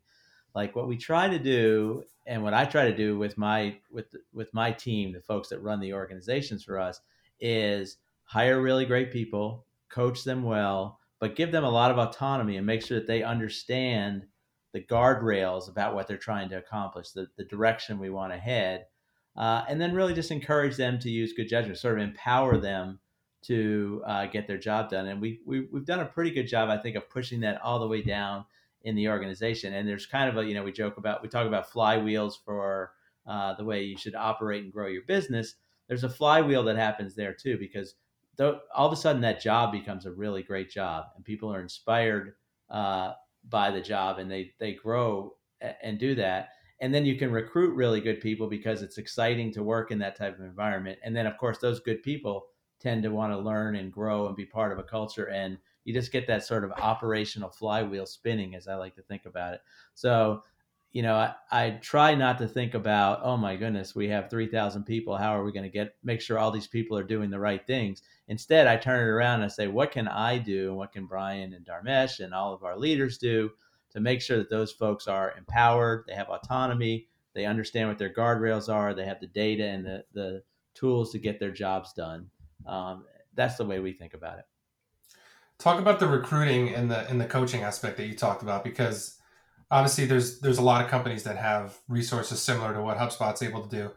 Like 0.53 0.75
what 0.75 0.87
we 0.87 0.97
try 0.97 1.29
to 1.29 1.39
do, 1.39 2.03
and 2.25 2.43
what 2.43 2.53
I 2.53 2.65
try 2.65 2.85
to 2.85 2.95
do 2.95 3.17
with 3.17 3.37
my 3.37 3.77
with 3.91 4.15
with 4.33 4.53
my 4.53 4.71
team, 4.71 5.11
the 5.11 5.21
folks 5.21 5.49
that 5.49 5.59
run 5.59 5.79
the 5.79 5.93
organizations 5.93 6.63
for 6.63 6.79
us, 6.79 6.99
is 7.39 7.97
hire 8.23 8.61
really 8.61 8.85
great 8.85 9.11
people, 9.11 9.65
coach 9.89 10.23
them 10.23 10.43
well, 10.43 10.99
but 11.19 11.35
give 11.35 11.51
them 11.51 11.63
a 11.63 11.69
lot 11.69 11.91
of 11.91 11.97
autonomy 11.97 12.57
and 12.57 12.65
make 12.65 12.81
sure 12.81 12.99
that 12.99 13.07
they 13.07 13.23
understand 13.23 14.25
the 14.73 14.81
guardrails 14.81 15.69
about 15.69 15.93
what 15.93 16.07
they're 16.07 16.17
trying 16.17 16.49
to 16.49 16.57
accomplish, 16.57 17.11
the, 17.11 17.27
the 17.37 17.43
direction 17.43 17.99
we 17.99 18.09
want 18.09 18.31
to 18.31 18.39
head, 18.39 18.85
uh, 19.35 19.63
and 19.67 19.81
then 19.81 19.93
really 19.93 20.13
just 20.13 20.31
encourage 20.31 20.77
them 20.77 20.97
to 20.97 21.09
use 21.09 21.33
good 21.33 21.49
judgment, 21.49 21.77
sort 21.77 21.99
of 21.99 22.07
empower 22.07 22.57
them 22.57 22.99
to 23.41 24.01
uh, 24.05 24.25
get 24.27 24.47
their 24.47 24.57
job 24.57 24.89
done. 24.89 25.07
And 25.07 25.19
we, 25.19 25.39
we 25.45 25.61
we've 25.71 25.85
done 25.85 25.99
a 25.99 26.05
pretty 26.05 26.31
good 26.31 26.47
job, 26.47 26.69
I 26.69 26.77
think, 26.77 26.95
of 26.95 27.09
pushing 27.09 27.41
that 27.41 27.61
all 27.61 27.79
the 27.79 27.87
way 27.87 28.01
down 28.01 28.45
in 28.83 28.95
the 28.95 29.09
organization. 29.09 29.73
And 29.73 29.87
there's 29.87 30.05
kind 30.05 30.29
of 30.29 30.37
a 30.37 30.47
you 30.47 30.53
know 30.53 30.63
we 30.63 30.71
joke 30.71 30.97
about 30.97 31.21
we 31.21 31.29
talk 31.29 31.47
about 31.47 31.71
flywheels 31.71 32.33
for 32.43 32.91
uh, 33.27 33.53
the 33.53 33.63
way 33.63 33.83
you 33.83 33.97
should 33.97 34.15
operate 34.15 34.63
and 34.63 34.73
grow 34.73 34.87
your 34.87 35.03
business. 35.03 35.55
There's 35.87 36.03
a 36.03 36.09
flywheel 36.09 36.63
that 36.63 36.77
happens 36.77 37.15
there 37.15 37.33
too 37.33 37.57
because 37.57 37.95
th- 38.37 38.55
all 38.73 38.87
of 38.87 38.93
a 38.93 38.95
sudden 38.95 39.21
that 39.21 39.41
job 39.41 39.71
becomes 39.71 40.05
a 40.05 40.11
really 40.11 40.43
great 40.43 40.69
job 40.69 41.05
and 41.15 41.25
people 41.25 41.53
are 41.53 41.61
inspired 41.61 42.35
uh, 42.69 43.13
by 43.49 43.71
the 43.71 43.81
job 43.81 44.19
and 44.19 44.29
they 44.29 44.53
they 44.59 44.73
grow 44.73 45.35
and 45.81 45.99
do 45.99 46.15
that 46.15 46.49
and 46.79 46.93
then 46.93 47.05
you 47.05 47.15
can 47.15 47.31
recruit 47.31 47.75
really 47.75 48.01
good 48.01 48.19
people 48.19 48.47
because 48.47 48.81
it's 48.81 48.97
exciting 48.97 49.51
to 49.51 49.61
work 49.61 49.91
in 49.91 49.99
that 49.99 50.15
type 50.15 50.37
of 50.37 50.45
environment 50.45 50.97
and 51.03 51.15
then 51.15 51.27
of 51.27 51.37
course 51.37 51.57
those 51.59 51.79
good 51.79 52.01
people 52.03 52.47
tend 52.79 53.03
to 53.03 53.09
want 53.09 53.31
to 53.31 53.37
learn 53.37 53.75
and 53.75 53.91
grow 53.91 54.27
and 54.27 54.35
be 54.35 54.45
part 54.45 54.71
of 54.71 54.79
a 54.79 54.83
culture 54.83 55.29
and 55.29 55.57
you 55.83 55.93
just 55.93 56.11
get 56.11 56.27
that 56.27 56.43
sort 56.45 56.63
of 56.63 56.71
operational 56.71 57.49
flywheel 57.49 58.05
spinning 58.05 58.55
as 58.55 58.67
i 58.67 58.75
like 58.75 58.95
to 58.95 59.01
think 59.03 59.25
about 59.25 59.53
it 59.53 59.61
so 59.93 60.43
you 60.91 61.01
know 61.01 61.15
i, 61.15 61.33
I 61.51 61.71
try 61.81 62.15
not 62.15 62.37
to 62.39 62.47
think 62.47 62.73
about 62.73 63.21
oh 63.23 63.37
my 63.37 63.55
goodness 63.55 63.95
we 63.95 64.09
have 64.09 64.29
3000 64.29 64.83
people 64.83 65.17
how 65.17 65.37
are 65.37 65.43
we 65.43 65.51
going 65.51 65.63
to 65.63 65.69
get 65.69 65.95
make 66.03 66.21
sure 66.21 66.37
all 66.37 66.51
these 66.51 66.67
people 66.67 66.97
are 66.97 67.03
doing 67.03 67.29
the 67.29 67.39
right 67.39 67.65
things 67.65 68.01
instead 68.27 68.67
i 68.67 68.77
turn 68.77 68.99
it 68.99 69.09
around 69.09 69.35
and 69.35 69.45
I 69.45 69.47
say 69.47 69.67
what 69.67 69.91
can 69.91 70.07
i 70.07 70.37
do 70.37 70.69
and 70.69 70.77
what 70.77 70.91
can 70.91 71.05
brian 71.05 71.53
and 71.53 71.65
Dharmesh 71.65 72.19
and 72.19 72.33
all 72.33 72.53
of 72.53 72.63
our 72.63 72.77
leaders 72.77 73.17
do 73.17 73.51
to 73.91 73.99
make 73.99 74.21
sure 74.21 74.37
that 74.37 74.49
those 74.49 74.71
folks 74.71 75.07
are 75.07 75.33
empowered, 75.37 76.05
they 76.07 76.15
have 76.15 76.29
autonomy, 76.29 77.07
they 77.33 77.45
understand 77.45 77.89
what 77.89 77.97
their 77.97 78.13
guardrails 78.13 78.73
are, 78.73 78.93
they 78.93 79.05
have 79.05 79.19
the 79.19 79.27
data 79.27 79.65
and 79.65 79.85
the, 79.85 80.03
the 80.13 80.43
tools 80.73 81.11
to 81.11 81.19
get 81.19 81.39
their 81.39 81.51
jobs 81.51 81.93
done. 81.93 82.29
Um, 82.65 83.05
that's 83.33 83.57
the 83.57 83.65
way 83.65 83.79
we 83.79 83.93
think 83.93 84.13
about 84.13 84.39
it. 84.39 84.45
Talk 85.61 85.79
about 85.79 85.99
the 85.99 86.07
recruiting 86.07 86.73
and 86.73 86.89
the 86.89 87.07
and 87.07 87.21
the 87.21 87.25
coaching 87.25 87.61
aspect 87.61 87.97
that 87.97 88.07
you 88.07 88.15
talked 88.15 88.41
about 88.41 88.63
because 88.63 89.19
obviously 89.69 90.05
there's 90.05 90.39
there's 90.39 90.57
a 90.57 90.63
lot 90.63 90.83
of 90.83 90.89
companies 90.89 91.21
that 91.21 91.37
have 91.37 91.77
resources 91.87 92.41
similar 92.41 92.73
to 92.73 92.81
what 92.81 92.97
HubSpot's 92.97 93.43
able 93.43 93.67
to 93.67 93.69
do, 93.69 93.91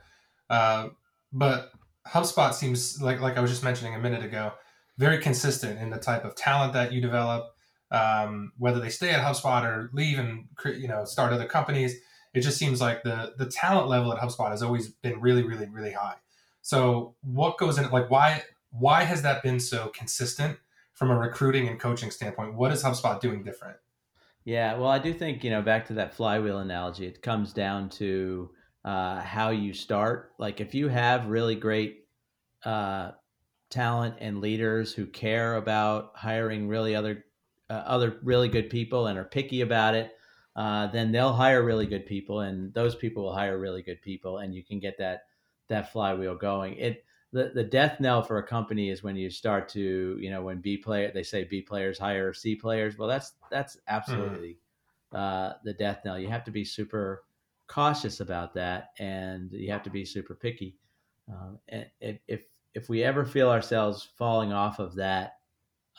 uh, 0.50 0.88
but 1.33 1.73
HubSpot 2.06 2.52
seems 2.52 3.00
like 3.00 3.23
like 3.23 3.38
I 3.38 3.40
was 3.40 3.50
just 3.50 3.64
mentioning 3.64 3.94
a 3.94 3.99
minute 3.99 4.23
ago, 4.23 4.52
very 4.99 5.16
consistent 5.16 5.80
in 5.80 5.88
the 5.88 5.97
type 5.97 6.26
of 6.26 6.35
talent 6.35 6.75
that 6.75 6.92
you 6.92 7.00
develop, 7.00 7.54
um, 7.90 8.52
whether 8.59 8.78
they 8.78 8.90
stay 8.90 9.12
at 9.12 9.25
HubSpot 9.25 9.64
or 9.64 9.88
leave 9.94 10.18
and 10.18 10.47
you 10.66 10.87
know 10.87 11.06
start 11.06 11.33
other 11.33 11.47
companies. 11.47 11.97
It 12.35 12.42
just 12.42 12.59
seems 12.59 12.83
like 12.83 13.04
the 13.04 13.33
the 13.38 13.47
talent 13.47 13.88
level 13.88 14.12
at 14.12 14.21
HubSpot 14.21 14.50
has 14.50 14.62
always 14.62 14.88
been 14.88 15.18
really, 15.18 15.44
really, 15.44 15.71
really 15.71 15.92
high. 15.92 16.16
So 16.61 17.14
what 17.23 17.56
goes 17.56 17.78
in? 17.78 17.90
Like 17.90 18.11
why 18.11 18.42
why 18.71 19.04
has 19.04 19.23
that 19.23 19.42
been 19.42 19.61
so 19.61 19.88
consistent 19.94 20.59
from 21.04 21.18
a 21.18 21.20
recruiting 21.20 21.68
and 21.68 21.78
coaching 21.78 22.11
standpoint? 22.11 22.54
What 22.54 22.73
is 22.73 22.82
HubSpot 22.82 23.20
doing 23.20 23.42
different? 23.42 23.76
Yeah, 24.46 24.78
well, 24.78 24.88
I 24.88 24.99
do 24.99 25.12
think 25.12 25.44
you 25.44 25.50
know 25.50 25.61
back 25.61 25.87
to 25.87 25.94
that 25.94 26.14
flywheel 26.14 26.61
analogy. 26.61 27.06
It 27.06 27.20
comes 27.20 27.52
down 27.52 27.90
to 27.90 28.50
uh, 28.87 29.20
how 29.20 29.50
you 29.50 29.75
start. 29.75 30.32
Like 30.38 30.62
if 30.62 30.75
you 30.75 30.88
have 30.88 31.26
really 31.26 31.56
great 31.56 32.06
uh, 32.64 33.11
talent 33.68 34.16
and 34.20 34.40
leaders 34.40 34.94
who 34.94 35.04
care 35.04 35.56
about 35.56 36.12
hiring 36.14 36.68
really 36.68 36.94
other 36.94 37.25
uh, 37.68 37.82
other 37.84 38.18
really 38.23 38.49
good 38.49 38.70
people 38.70 39.06
and 39.06 39.18
are 39.18 39.25
picky 39.25 39.61
about 39.61 39.94
it, 39.94 40.11
uh, 40.56 40.87
then 40.87 41.12
they'll 41.12 41.34
hire 41.34 41.62
really 41.62 41.87
good 41.87 42.06
people, 42.06 42.40
and 42.40 42.73
those 42.73 42.94
people 42.94 43.25
will 43.25 43.34
hire 43.34 43.58
really 43.58 43.82
good 43.82 44.00
people, 44.00 44.38
and 44.38 44.54
you 44.54 44.64
can 44.64 44.78
get 44.78 44.96
that 44.99 45.25
that 45.68 45.92
flywheel 45.92 46.34
going. 46.34 46.76
It 46.78 47.04
the, 47.34 47.50
the 47.52 47.64
death 47.64 47.98
knell 47.98 48.22
for 48.22 48.38
a 48.38 48.46
company 48.46 48.90
is 48.90 49.02
when 49.02 49.16
you 49.16 49.28
start 49.28 49.68
to 49.70 50.16
you 50.20 50.30
know 50.30 50.42
when 50.42 50.60
B 50.60 50.76
player 50.76 51.10
they 51.12 51.24
say 51.24 51.42
B 51.42 51.60
players 51.60 51.98
hire 51.98 52.32
C 52.32 52.54
players. 52.54 52.96
Well, 52.96 53.08
that's 53.08 53.32
that's 53.50 53.76
absolutely 53.88 54.56
mm-hmm. 55.12 55.16
uh, 55.16 55.52
the 55.64 55.74
death 55.74 56.02
knell. 56.04 56.18
You 56.18 56.28
have 56.28 56.44
to 56.44 56.52
be 56.52 56.64
super 56.64 57.24
cautious 57.66 58.20
about 58.20 58.54
that, 58.54 58.90
and 59.00 59.50
you 59.52 59.72
have 59.72 59.82
to 59.82 59.90
be 59.90 60.04
super 60.04 60.36
picky. 60.36 60.76
Um, 61.28 61.58
and 61.68 61.86
if 62.28 62.44
if 62.74 62.88
we 62.88 63.02
ever 63.02 63.24
feel 63.24 63.50
ourselves 63.50 64.08
falling 64.16 64.52
off 64.52 64.78
of 64.78 64.94
that 64.94 65.32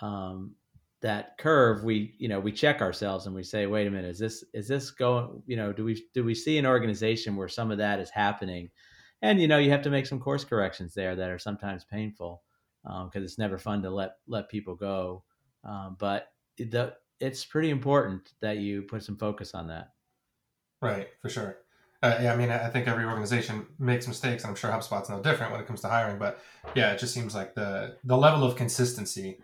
um, 0.01 0.55
that 1.01 1.37
curve, 1.37 1.83
we 1.83 2.15
you 2.17 2.29
know 2.29 2.39
we 2.39 2.53
check 2.53 2.79
ourselves 2.79 3.25
and 3.25 3.35
we 3.35 3.43
say, 3.43 3.65
wait 3.65 3.87
a 3.87 3.91
minute, 3.91 4.11
is 4.11 4.19
this 4.19 4.45
is 4.53 4.69
this 4.69 4.89
going? 4.89 5.43
You 5.47 5.57
know, 5.57 5.73
do 5.73 5.83
we 5.83 6.01
do 6.13 6.23
we 6.23 6.33
see 6.33 6.57
an 6.57 6.65
organization 6.65 7.35
where 7.35 7.49
some 7.49 7.71
of 7.71 7.77
that 7.79 7.99
is 7.99 8.09
happening? 8.09 8.69
And 9.25 9.41
you 9.41 9.47
know 9.47 9.57
you 9.57 9.71
have 9.71 9.81
to 9.81 9.89
make 9.89 10.05
some 10.05 10.19
course 10.19 10.43
corrections 10.43 10.93
there 10.93 11.15
that 11.15 11.29
are 11.29 11.39
sometimes 11.39 11.83
painful 11.83 12.43
because 12.83 13.15
um, 13.15 13.23
it's 13.23 13.39
never 13.39 13.57
fun 13.57 13.81
to 13.81 13.89
let 13.89 14.17
let 14.27 14.49
people 14.49 14.75
go. 14.75 15.23
Um, 15.63 15.97
but 15.99 16.27
the, 16.57 16.93
it's 17.19 17.43
pretty 17.43 17.71
important 17.71 18.33
that 18.41 18.57
you 18.57 18.83
put 18.83 19.03
some 19.03 19.17
focus 19.17 19.55
on 19.55 19.67
that. 19.67 19.89
Right, 20.81 21.07
for 21.21 21.29
sure. 21.29 21.57
Uh, 22.03 22.19
yeah, 22.21 22.33
I 22.33 22.35
mean, 22.35 22.51
I 22.51 22.69
think 22.69 22.87
every 22.87 23.05
organization 23.05 23.65
makes 23.79 24.07
mistakes, 24.07 24.43
and 24.43 24.51
I'm 24.51 24.55
sure 24.55 24.69
HubSpot's 24.69 25.09
no 25.09 25.23
different 25.23 25.51
when 25.51 25.61
it 25.61 25.65
comes 25.65 25.81
to 25.81 25.87
hiring. 25.87 26.19
But 26.19 26.39
yeah, 26.75 26.91
it 26.91 26.99
just 26.99 27.13
seems 27.13 27.33
like 27.33 27.55
the 27.55 27.97
the 28.03 28.17
level 28.17 28.43
of 28.43 28.55
consistency 28.55 29.39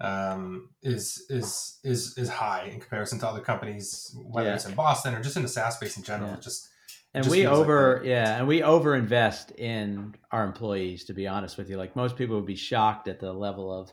um, 0.00 0.70
is 0.82 1.26
is 1.28 1.80
is 1.82 2.16
is 2.16 2.28
high 2.28 2.66
in 2.66 2.78
comparison 2.78 3.18
to 3.20 3.28
other 3.28 3.40
companies, 3.40 4.16
whether 4.22 4.50
yeah. 4.50 4.54
it's 4.54 4.66
in 4.66 4.74
Boston 4.76 5.14
or 5.14 5.22
just 5.22 5.36
in 5.36 5.42
the 5.42 5.48
SaaS 5.48 5.74
space 5.74 5.96
in 5.96 6.04
general. 6.04 6.30
Yeah. 6.30 6.40
Just 6.40 6.68
and 7.16 7.26
we 7.28 7.46
over 7.46 7.98
like 7.98 8.06
yeah 8.06 8.36
and 8.38 8.46
we 8.46 8.62
over 8.62 8.94
invest 8.94 9.52
in 9.52 10.14
our 10.32 10.44
employees 10.44 11.04
to 11.04 11.14
be 11.14 11.26
honest 11.26 11.56
with 11.56 11.70
you. 11.70 11.76
Like 11.76 11.96
most 11.96 12.16
people 12.16 12.36
would 12.36 12.46
be 12.46 12.56
shocked 12.56 13.08
at 13.08 13.18
the 13.18 13.32
level 13.32 13.72
of 13.72 13.92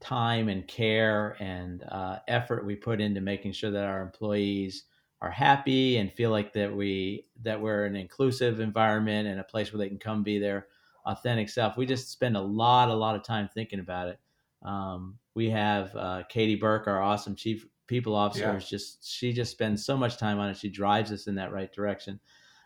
time 0.00 0.48
and 0.48 0.66
care 0.66 1.36
and 1.40 1.84
uh, 1.84 2.18
effort 2.28 2.66
we 2.66 2.74
put 2.74 3.00
into 3.00 3.20
making 3.20 3.52
sure 3.52 3.70
that 3.70 3.84
our 3.84 4.02
employees 4.02 4.84
are 5.22 5.30
happy 5.30 5.96
and 5.96 6.12
feel 6.12 6.30
like 6.30 6.52
that 6.52 6.74
we 6.74 7.26
that 7.42 7.60
we're 7.60 7.84
an 7.84 7.96
inclusive 7.96 8.60
environment 8.60 9.28
and 9.28 9.40
a 9.40 9.44
place 9.44 9.72
where 9.72 9.78
they 9.78 9.88
can 9.88 9.98
come 9.98 10.22
be 10.22 10.38
their 10.38 10.66
authentic 11.06 11.48
self. 11.48 11.76
We 11.76 11.86
just 11.86 12.10
spend 12.10 12.36
a 12.36 12.40
lot 12.40 12.88
a 12.88 12.94
lot 12.94 13.14
of 13.14 13.22
time 13.22 13.48
thinking 13.54 13.80
about 13.80 14.08
it. 14.08 14.18
Um, 14.62 15.18
we 15.34 15.48
have 15.50 15.94
uh, 15.94 16.24
katie 16.28 16.56
burke 16.56 16.88
our 16.88 17.00
awesome 17.00 17.36
chief 17.36 17.66
people 17.86 18.14
officer 18.14 18.52
yeah. 18.54 18.58
just 18.58 19.06
she 19.06 19.32
just 19.32 19.52
spends 19.52 19.84
so 19.84 19.96
much 19.96 20.18
time 20.18 20.40
on 20.40 20.50
it. 20.50 20.56
She 20.56 20.70
drives 20.70 21.12
us 21.12 21.28
in 21.28 21.36
that 21.36 21.52
right 21.52 21.72
direction 21.72 22.18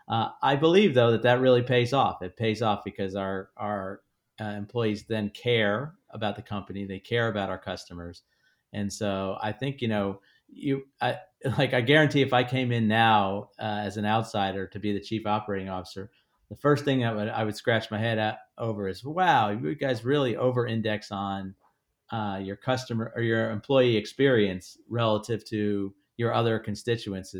uh, 0.09 0.29
I 0.41 0.55
believe 0.55 0.93
though 0.93 1.11
that 1.11 1.23
that 1.23 1.39
really 1.39 1.61
pays 1.61 1.93
off. 1.93 2.21
It 2.21 2.35
pays 2.35 2.61
off 2.61 2.83
because 2.83 3.15
our 3.15 3.49
our 3.55 4.01
uh, 4.41 4.45
employees 4.45 5.05
then 5.07 5.29
care 5.29 5.93
about 6.09 6.35
the 6.35 6.41
company. 6.41 6.85
They 6.85 6.99
care 6.99 7.29
about 7.29 7.49
our 7.49 7.59
customers, 7.59 8.23
and 8.73 8.91
so 8.91 9.37
I 9.41 9.51
think 9.51 9.81
you 9.81 9.87
know 9.87 10.21
you 10.47 10.83
I 10.99 11.19
like 11.57 11.73
I 11.73 11.81
guarantee 11.81 12.21
if 12.21 12.33
I 12.33 12.43
came 12.43 12.71
in 12.71 12.87
now 12.87 13.49
uh, 13.59 13.81
as 13.83 13.97
an 13.97 14.05
outsider 14.05 14.67
to 14.67 14.79
be 14.79 14.93
the 14.93 14.99
chief 14.99 15.25
operating 15.27 15.69
officer, 15.69 16.09
the 16.49 16.55
first 16.55 16.83
thing 16.83 17.01
that 17.01 17.15
would, 17.15 17.29
I 17.29 17.43
would 17.43 17.55
scratch 17.55 17.91
my 17.91 17.99
head 17.99 18.17
at, 18.17 18.39
over 18.57 18.87
is 18.87 19.03
wow, 19.03 19.51
you 19.51 19.75
guys 19.75 20.03
really 20.03 20.35
over 20.35 20.65
index 20.65 21.11
on 21.11 21.55
uh, 22.11 22.39
your 22.41 22.55
customer 22.55 23.13
or 23.15 23.21
your 23.21 23.51
employee 23.51 23.95
experience 23.95 24.77
relative 24.89 25.45
to 25.45 25.93
your 26.17 26.33
other 26.33 26.57
constituents. 26.59 27.35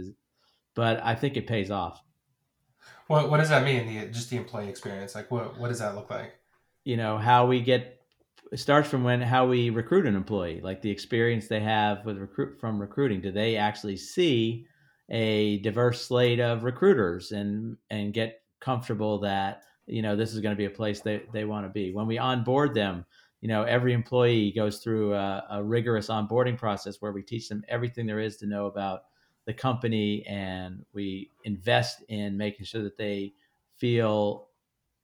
But 0.75 1.01
I 1.03 1.15
think 1.15 1.35
it 1.35 1.47
pays 1.47 1.71
off. 1.71 2.01
What 3.09 3.29
What 3.31 3.37
does 3.37 3.49
that 3.49 3.65
mean? 3.65 3.87
The 3.87 4.11
just 4.11 4.29
the 4.29 4.37
employee 4.37 4.69
experience. 4.69 5.15
Like 5.15 5.31
what 5.31 5.57
What 5.57 5.69
does 5.69 5.79
that 5.79 5.95
look 5.95 6.11
like? 6.11 6.35
You 6.85 6.95
know 6.95 7.17
how 7.17 7.47
we 7.47 7.59
get 7.59 8.01
it 8.51 8.59
starts 8.59 8.87
from 8.87 9.03
when 9.03 9.19
how 9.19 9.47
we 9.47 9.71
recruit 9.71 10.05
an 10.05 10.15
employee, 10.15 10.61
like 10.61 10.81
the 10.81 10.91
experience 10.91 11.47
they 11.47 11.59
have 11.59 12.05
with 12.05 12.17
recruit 12.17 12.59
from 12.59 12.79
recruiting. 12.79 13.19
Do 13.19 13.31
they 13.31 13.55
actually 13.55 13.97
see 13.97 14.67
a 15.09 15.57
diverse 15.59 16.05
slate 16.05 16.39
of 16.39 16.63
recruiters 16.63 17.31
and 17.31 17.77
and 17.89 18.13
get 18.13 18.43
comfortable 18.59 19.17
that 19.21 19.63
you 19.87 20.03
know 20.03 20.15
this 20.15 20.35
is 20.35 20.39
going 20.39 20.55
to 20.55 20.57
be 20.57 20.65
a 20.65 20.69
place 20.69 21.01
they, 21.01 21.23
they 21.33 21.45
want 21.45 21.65
to 21.65 21.69
be 21.69 21.91
when 21.91 22.05
we 22.05 22.19
onboard 22.19 22.75
them 22.75 23.03
you 23.41 23.47
know 23.47 23.63
every 23.63 23.93
employee 23.93 24.51
goes 24.51 24.79
through 24.79 25.15
a, 25.15 25.43
a 25.49 25.63
rigorous 25.63 26.09
onboarding 26.09 26.57
process 26.57 26.97
where 26.99 27.11
we 27.11 27.23
teach 27.23 27.49
them 27.49 27.63
everything 27.69 28.05
there 28.05 28.19
is 28.19 28.37
to 28.37 28.45
know 28.45 28.67
about 28.67 29.05
the 29.45 29.53
company 29.53 30.25
and 30.27 30.85
we 30.93 31.31
invest 31.43 32.03
in 32.09 32.37
making 32.37 32.65
sure 32.65 32.83
that 32.83 32.97
they 32.97 33.33
feel 33.77 34.49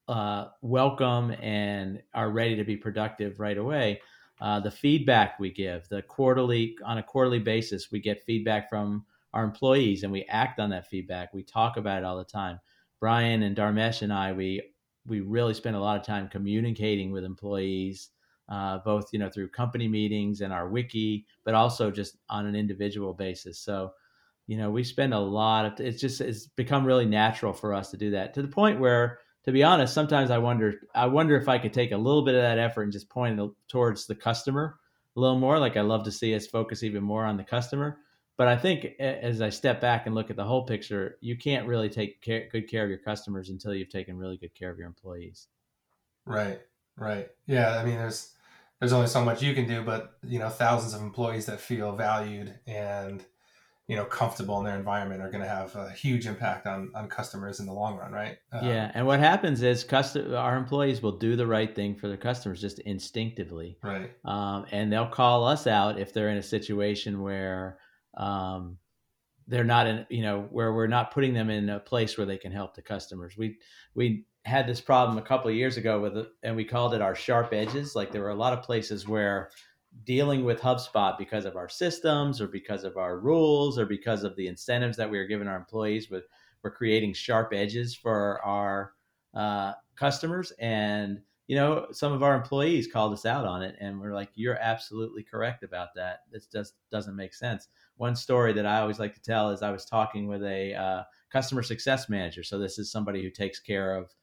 uh, 0.08 0.46
welcome 0.62 1.32
and 1.42 2.02
are 2.14 2.30
ready 2.30 2.56
to 2.56 2.64
be 2.64 2.78
productive 2.78 3.40
right 3.40 3.58
away. 3.58 4.02
Uh, 4.42 4.60
the 4.60 4.72
feedback 4.72 5.40
we 5.40 5.50
give, 5.52 5.88
the 5.90 6.02
quarterly 6.02 6.76
on 6.86 6.98
a 6.98 7.04
quarterly 7.04 7.40
basis, 7.40 7.92
we 7.92 8.00
get 8.00 8.24
feedback 8.24 8.70
from 8.70 9.06
our 9.34 9.44
employees 9.44 10.04
and 10.04 10.12
we 10.12 10.24
act 10.26 10.60
on 10.60 10.70
that 10.70 10.88
feedback. 10.88 11.34
We 11.34 11.44
talk 11.44 11.78
about 11.78 12.00
it 12.00 12.04
all 12.06 12.18
the 12.18 12.24
time. 12.24 12.60
Brian 13.00 13.44
and 13.44 13.56
Dharmesh 13.56 14.02
and 14.02 14.14
I, 14.14 14.34
we 14.34 14.62
we 15.08 15.20
really 15.20 15.54
spend 15.54 15.76
a 15.76 15.80
lot 15.80 16.00
of 16.00 16.06
time 16.06 16.28
communicating 16.28 17.12
with 17.12 17.24
employees, 17.24 18.10
uh, 18.50 18.80
both 18.80 19.10
you 19.14 19.20
know 19.20 19.30
through 19.30 19.50
company 19.50 19.88
meetings 19.88 20.42
and 20.42 20.52
our 20.52 20.68
wiki, 20.70 21.26
but 21.44 21.54
also 21.54 21.92
just 21.92 22.18
on 22.30 22.46
an 22.46 22.56
individual 22.56 23.14
basis. 23.14 23.60
So 23.60 23.92
you 24.48 24.58
know 24.58 24.70
we 24.70 24.84
spend 24.84 25.14
a 25.14 25.20
lot 25.20 25.66
of 25.66 25.80
it's 25.80 26.00
just 26.00 26.22
it's 26.22 26.48
become 26.48 26.86
really 26.86 27.06
natural 27.06 27.54
for 27.54 27.74
us 27.74 27.92
to 27.92 27.98
do 27.98 28.12
that 28.12 28.34
to 28.34 28.42
the 28.42 28.48
point 28.48 28.80
where 28.80 29.20
to 29.44 29.52
be 29.52 29.64
honest 29.64 29.94
sometimes 29.94 30.32
i 30.32 30.38
wonder 30.38 30.74
i 30.94 31.06
wonder 31.06 31.36
if 31.36 31.50
i 31.50 31.58
could 31.58 31.74
take 31.74 31.92
a 31.92 31.98
little 31.98 32.24
bit 32.24 32.36
of 32.36 32.42
that 32.42 32.60
effort 32.60 32.84
and 32.84 32.92
just 32.92 33.10
point 33.10 33.40
it 33.40 33.50
towards 33.68 34.06
the 34.06 34.16
customer 34.16 34.78
a 35.16 35.20
little 35.20 35.40
more. 35.40 35.60
Like 35.60 35.78
i 35.78 35.82
love 35.82 36.04
to 36.06 36.12
see 36.12 36.36
us 36.36 36.48
focus 36.48 36.84
even 36.84 37.04
more 37.04 37.26
on 37.26 37.38
the 37.38 37.44
customer. 37.44 38.00
But 38.38 38.48
i 38.48 38.58
think 38.58 38.86
as 39.00 39.42
i 39.42 39.50
step 39.50 39.80
back 39.80 40.06
and 40.06 40.16
look 40.16 40.30
at 40.30 40.36
the 40.36 40.44
whole 40.44 40.66
picture 40.66 41.18
you 41.22 41.38
can't 41.38 41.68
really 41.68 41.90
take 41.90 42.22
care, 42.22 42.48
good 42.52 42.70
care 42.70 42.84
of 42.84 42.90
your 42.90 43.00
customers 43.00 43.50
until 43.50 43.74
you've 43.74 43.90
taken 43.90 44.18
really 44.18 44.38
good 44.38 44.54
care 44.54 44.70
of 44.70 44.78
your 44.78 44.88
employees. 44.88 45.48
Right 46.26 46.60
right. 46.98 47.30
Yeah 47.46 47.80
i 47.80 47.86
mean 47.86 47.96
there's 47.96 48.34
there's 48.80 48.94
only 48.94 49.08
so 49.08 49.24
much 49.24 49.42
you 49.42 49.54
can 49.54 49.68
do 49.68 49.82
but 49.82 50.18
you 50.24 50.40
know 50.40 50.50
thousands 50.50 50.94
of 50.94 51.02
employees 51.02 51.46
that 51.46 51.62
feel 51.62 51.96
valued 51.96 52.54
and 52.68 53.24
you 53.88 53.96
know 53.96 54.06
comfortable 54.06 54.58
in 54.60 54.66
their 54.66 54.78
environment 54.78 55.22
are 55.22 55.30
going 55.30 55.44
to 55.44 55.50
have 55.50 55.76
a 55.76 55.92
huge 55.92 56.26
impact 56.26 56.66
on 56.66 56.92
on 56.96 57.08
customers 57.08 57.60
in 57.60 57.66
the 57.66 57.74
long 57.74 57.98
run 57.98 58.12
right? 58.12 58.38
Um, 58.52 58.68
yeah 58.68 58.92
and 58.94 59.06
what 59.06 59.20
happens 59.20 59.62
is 59.62 59.84
custom 59.84 60.34
our 60.34 60.58
employees 60.58 61.02
will 61.02 61.18
do 61.18 61.36
the 61.36 61.48
right 61.48 61.74
thing 61.74 61.96
for 61.96 62.08
their 62.08 62.18
customers 62.18 62.62
just 62.62 62.80
instinctively. 62.80 63.78
Right. 63.84 64.12
Um, 64.24 64.66
and 64.72 64.92
they'll 64.92 65.08
call 65.08 65.46
us 65.46 65.68
out 65.68 66.00
if 66.00 66.14
they're 66.14 66.30
in 66.30 66.38
a 66.38 66.44
situation 66.44 67.22
where 67.22 67.78
um, 68.18 68.78
they're 69.48 69.64
not 69.64 69.88
in 69.88 70.06
you 70.10 70.24
know 70.24 70.48
where 70.52 70.74
we're 70.74 70.88
not 70.88 71.12
putting 71.12 71.34
them 71.34 71.50
in 71.50 71.70
a 71.70 71.80
place 71.80 72.18
where 72.18 72.26
they 72.26 72.38
can 72.38 72.52
help 72.52 72.76
the 72.76 72.82
customers. 72.82 73.36
We 73.38 73.58
we 73.94 74.26
had 74.46 74.68
this 74.68 74.82
problem 74.82 75.18
a 75.18 75.22
couple 75.22 75.50
of 75.50 75.56
years 75.56 75.78
ago 75.78 76.00
with 76.00 76.28
and 76.44 76.56
we 76.56 76.66
called 76.66 76.94
it 76.94 77.02
our 77.02 77.16
sharp 77.16 77.54
edges. 77.54 77.96
Like 77.96 78.12
there 78.12 78.22
were 78.22 78.30
a 78.30 78.36
lot 78.36 78.54
of 78.54 78.64
places 78.64 79.08
where 79.08 79.50
dealing 80.04 80.44
with 80.44 80.60
HubSpot 80.60 81.18
because 81.18 81.46
of 81.46 81.56
our 81.56 81.70
systems 81.70 82.42
or 82.42 82.48
because 82.48 82.84
of 82.84 82.98
our 82.98 83.20
rules 83.20 83.80
or 83.80 83.86
because 83.86 84.24
of 84.24 84.36
the 84.36 84.48
incentives 84.48 84.98
that 84.98 85.10
we 85.10 85.18
are 85.18 85.28
giving 85.28 85.48
our 85.48 85.56
employees. 85.56 86.08
But 86.08 86.24
we're 86.64 86.72
creating 86.72 87.14
sharp 87.14 87.54
edges 87.54 87.96
for 87.96 88.42
our 88.44 88.94
uh, 89.34 89.74
customers. 89.96 90.52
And, 90.60 91.22
you 91.48 91.56
know, 91.56 91.88
some 91.92 92.12
of 92.12 92.24
our 92.24 92.36
employees 92.36 92.88
called 92.92 93.14
us 93.14 93.26
out 93.26 93.46
on 93.46 93.62
it 93.62 93.76
and 93.80 94.00
we're 94.00 94.14
like, 94.14 94.30
you're 94.36 94.58
absolutely 94.60 95.24
correct 95.24 95.64
about 95.64 95.90
that. 95.96 96.22
This 96.32 96.48
just 96.48 96.74
doesn't 96.92 97.16
make 97.16 97.34
sense. 97.34 97.68
One 97.98 98.16
story 98.16 98.52
that 98.54 98.66
I 98.66 98.80
always 98.80 99.00
like 99.00 99.14
to 99.14 99.22
tell 99.22 99.52
is 99.52 99.62
I 99.62 99.72
was 99.72 99.86
talking 99.86 100.28
with 100.28 100.44
a 100.44 100.74
uh, 100.74 101.04
customer 101.32 101.64
success 101.64 102.10
manager. 102.10 102.44
So 102.44 102.58
this 102.58 102.80
is 102.80 102.92
somebody 102.92 103.22
who 103.22 103.30
takes 103.30 103.60
care 103.60 103.96
of 103.96 104.14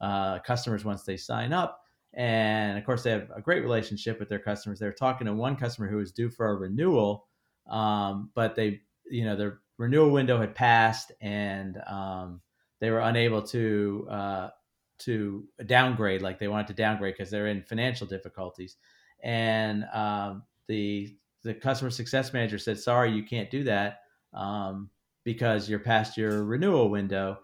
uh, 0.00 0.38
customers 0.40 0.84
once 0.84 1.02
they 1.02 1.16
sign 1.16 1.52
up 1.52 1.82
and 2.18 2.76
of 2.76 2.84
course 2.84 3.02
they 3.02 3.10
have 3.10 3.30
a 3.34 3.40
great 3.40 3.62
relationship 3.62 4.18
with 4.18 4.28
their 4.28 4.38
customers 4.38 4.78
they're 4.78 4.92
talking 4.92 5.26
to 5.26 5.32
one 5.32 5.56
customer 5.56 5.88
who 5.88 5.96
was 5.96 6.12
due 6.12 6.28
for 6.28 6.50
a 6.50 6.56
renewal 6.56 7.26
um, 7.70 8.30
but 8.34 8.54
they 8.54 8.80
you 9.10 9.24
know 9.24 9.36
their 9.36 9.60
renewal 9.78 10.10
window 10.10 10.38
had 10.38 10.54
passed 10.54 11.12
and 11.22 11.80
um, 11.86 12.40
they 12.80 12.90
were 12.90 13.00
unable 13.00 13.40
to 13.40 14.06
uh, 14.10 14.48
to 14.98 15.46
downgrade 15.66 16.20
like 16.20 16.38
they 16.38 16.48
wanted 16.48 16.66
to 16.66 16.74
downgrade 16.74 17.14
because 17.16 17.30
they're 17.30 17.46
in 17.46 17.62
financial 17.62 18.06
difficulties 18.06 18.76
and 19.22 19.84
um, 19.94 20.42
the 20.66 21.16
the 21.44 21.54
customer 21.54 21.90
success 21.90 22.34
manager 22.34 22.58
said 22.58 22.78
sorry 22.78 23.12
you 23.12 23.22
can't 23.22 23.50
do 23.50 23.64
that 23.64 24.00
um, 24.34 24.90
because 25.24 25.68
you're 25.68 25.78
past 25.78 26.16
your 26.16 26.44
renewal 26.44 26.88
window. 26.88 27.38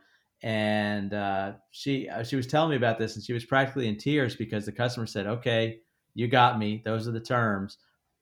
And 0.45 1.13
uh, 1.15 1.55
she 1.71 2.09
uh, 2.09 2.23
she 2.23 2.37
was 2.37 2.47
telling 2.47 2.71
me 2.71 2.77
about 2.77 2.99
this, 2.99 3.17
and 3.17 3.25
she 3.25 3.33
was 3.33 3.45
practically 3.45 3.89
in 3.89 3.97
tears 3.97 4.37
because 4.37 4.67
the 4.67 4.73
customer 4.73 5.07
said, 5.07 5.27
"Okay, 5.27 5.81
you 6.15 6.29
got 6.29 6.59
me. 6.59 6.83
Those 6.85 7.09
are 7.09 7.13
the 7.13 7.21
terms, 7.21 7.79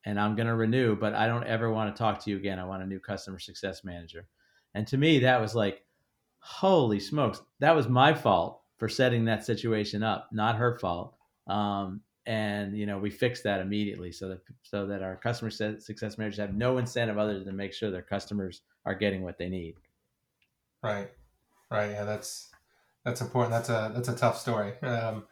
and 0.07 0.19
I'm 0.19 0.37
going 0.37 0.47
to 0.47 0.55
renew, 0.55 0.97
but 0.97 1.15
I 1.15 1.27
don't 1.27 1.47
ever 1.47 1.71
want 1.71 1.95
to 1.95 1.99
talk 1.99 2.23
to 2.25 2.31
you 2.31 2.37
again. 2.37 2.61
I 2.61 2.65
want 2.65 2.83
a 2.83 2.87
new 2.87 3.01
customer 3.01 3.41
success 3.41 3.83
manager." 3.83 4.29
And 4.75 4.87
to 4.87 4.97
me, 4.97 5.19
that 5.19 5.41
was 5.41 5.55
like, 5.55 5.85
holy 6.39 7.01
smokes, 7.01 7.43
that 7.59 7.77
was 7.77 7.89
my 7.89 8.15
fault 8.15 8.63
for 8.79 8.89
setting 8.89 9.25
that 9.27 9.45
situation 9.45 10.03
up, 10.03 10.29
not 10.33 10.57
her 10.57 10.79
fault. 10.79 11.15
Um, 11.49 12.03
and 12.27 12.77
you 12.77 12.87
know 12.87 12.99
we 12.99 13.11
fixed 13.11 13.43
that 13.43 13.61
immediately 13.61 14.13
so 14.13 14.29
that 14.29 14.39
so 14.63 14.87
that 14.87 15.03
our 15.03 15.17
customer 15.17 15.51
success 15.51 16.19
managers 16.19 16.39
have 16.39 16.55
no 16.55 16.79
incentive 16.79 17.19
other 17.19 17.35
than 17.35 17.47
to 17.47 17.53
make 17.53 17.73
sure 17.73 17.91
their 17.91 18.01
customers 18.01 18.63
are 18.87 18.95
getting 18.95 19.23
what 19.23 19.39
they 19.39 19.49
need 19.49 19.75
right 20.85 21.11
right 21.73 21.91
yeah 21.91 22.05
that's 22.05 22.51
that's 23.05 23.21
important 23.21 23.53
that's 23.53 23.69
a 23.69 23.93
that's 23.95 24.09
a 24.09 24.17
tough 24.17 24.39
story 24.39 24.73
um, 24.83 25.25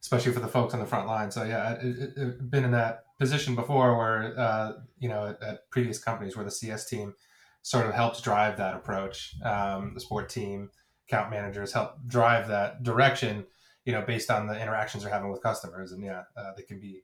especially 0.00 0.32
for 0.32 0.40
the 0.40 0.48
folks 0.48 0.74
on 0.74 0.80
the 0.80 0.86
front 0.86 1.06
line 1.06 1.30
so 1.30 1.44
yeah 1.44 1.74
it, 1.74 1.98
it, 1.98 2.12
it 2.16 2.50
been 2.50 2.64
in 2.64 2.72
that 2.72 3.04
position 3.18 3.54
before 3.54 3.96
where 3.96 4.38
uh, 4.38 4.72
you 4.98 5.08
know 5.08 5.26
at, 5.26 5.42
at, 5.42 5.70
previous 5.70 5.98
companies 5.98 6.36
where 6.36 6.44
the 6.44 6.50
cs 6.50 6.86
team 6.86 7.14
sort 7.62 7.86
of 7.86 7.94
helps 7.94 8.20
drive 8.20 8.56
that 8.56 8.74
approach 8.74 9.34
um, 9.44 9.92
the 9.94 10.00
sport 10.00 10.28
team 10.28 10.70
account 11.08 11.30
managers 11.30 11.72
help 11.72 11.94
drive 12.06 12.48
that 12.48 12.82
direction 12.82 13.44
you 13.84 13.92
know, 13.92 14.02
based 14.02 14.30
on 14.30 14.46
the 14.46 14.60
interactions 14.60 15.02
they're 15.02 15.12
having 15.12 15.30
with 15.30 15.42
customers. 15.42 15.92
And 15.92 16.02
yeah, 16.02 16.22
uh, 16.36 16.52
they 16.56 16.62
can 16.62 16.80
be 16.80 17.02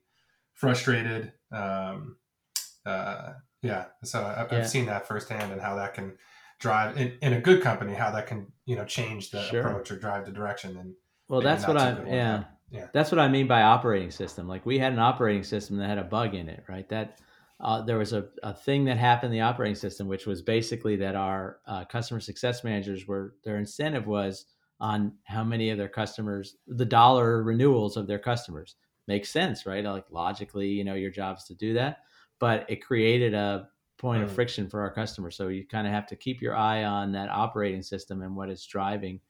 frustrated. 0.52 1.32
Um, 1.52 2.16
uh, 2.87 3.34
yeah. 3.62 3.87
So 4.04 4.22
I, 4.22 4.40
have 4.40 4.52
yeah. 4.52 4.64
seen 4.64 4.87
that 4.87 5.06
firsthand 5.06 5.52
and 5.52 5.60
how 5.60 5.76
that 5.76 5.94
can 5.94 6.14
drive 6.60 6.96
in, 6.96 7.18
in 7.20 7.32
a 7.32 7.40
good 7.40 7.62
company, 7.62 7.94
how 7.94 8.10
that 8.12 8.26
can, 8.26 8.46
you 8.66 8.76
know, 8.76 8.84
change 8.84 9.30
the 9.30 9.42
sure. 9.42 9.60
approach 9.60 9.90
or 9.90 9.96
drive 9.96 10.24
the 10.24 10.32
direction. 10.32 10.76
And 10.76 10.94
well, 11.28 11.40
that's 11.40 11.66
what 11.66 11.76
I, 11.76 11.98
yeah. 12.06 12.44
Yeah. 12.70 12.86
That's 12.92 13.10
what 13.10 13.18
I 13.18 13.26
mean 13.26 13.48
by 13.48 13.62
operating 13.62 14.12
system. 14.12 14.46
Like 14.46 14.64
we 14.64 14.78
had 14.78 14.92
an 14.92 15.00
operating 15.00 15.42
system 15.42 15.76
that 15.78 15.88
had 15.88 15.98
a 15.98 16.04
bug 16.04 16.36
in 16.36 16.48
it, 16.48 16.62
right? 16.68 16.88
That 16.88 17.18
uh, 17.58 17.82
there 17.82 17.98
was 17.98 18.12
a, 18.12 18.28
a 18.44 18.54
thing 18.54 18.84
that 18.84 18.96
happened 18.96 19.32
in 19.32 19.38
the 19.40 19.44
operating 19.44 19.74
system, 19.74 20.06
which 20.06 20.24
was 20.24 20.40
basically 20.40 20.94
that 20.96 21.16
our 21.16 21.58
uh, 21.66 21.84
customer 21.86 22.20
success 22.20 22.62
managers 22.62 23.08
were 23.08 23.34
their 23.44 23.58
incentive 23.58 24.06
was 24.06 24.46
on 24.78 25.14
how 25.24 25.42
many 25.42 25.70
of 25.70 25.78
their 25.78 25.88
customers, 25.88 26.56
the 26.68 26.84
dollar 26.84 27.42
renewals 27.42 27.96
of 27.96 28.06
their 28.06 28.20
customers. 28.20 28.76
Makes 29.08 29.30
sense, 29.30 29.66
right? 29.66 29.84
Like 29.84 30.06
logically, 30.10 30.68
you 30.68 30.84
know, 30.84 30.94
your 30.94 31.10
job 31.10 31.38
is 31.38 31.44
to 31.44 31.54
do 31.54 31.74
that, 31.74 31.98
but 32.38 32.66
it 32.68 32.84
created 32.84 33.34
a 33.34 33.68
point 34.00 34.23
of 34.23 34.33
friction 34.33 34.69
for 34.69 34.80
our 34.80 34.90
customers. 34.90 35.37
So 35.37 35.49
you 35.49 35.66
kind 35.66 35.87
of 35.87 35.92
have 35.92 36.07
to 36.07 36.16
keep 36.16 36.40
your 36.40 36.57
eye 36.57 36.85
on 36.85 37.12
that 37.12 37.28
operating 37.28 37.83
system 37.83 38.23
and 38.23 38.35
what 38.35 38.49
it's 38.49 38.66
driving, 38.66 39.21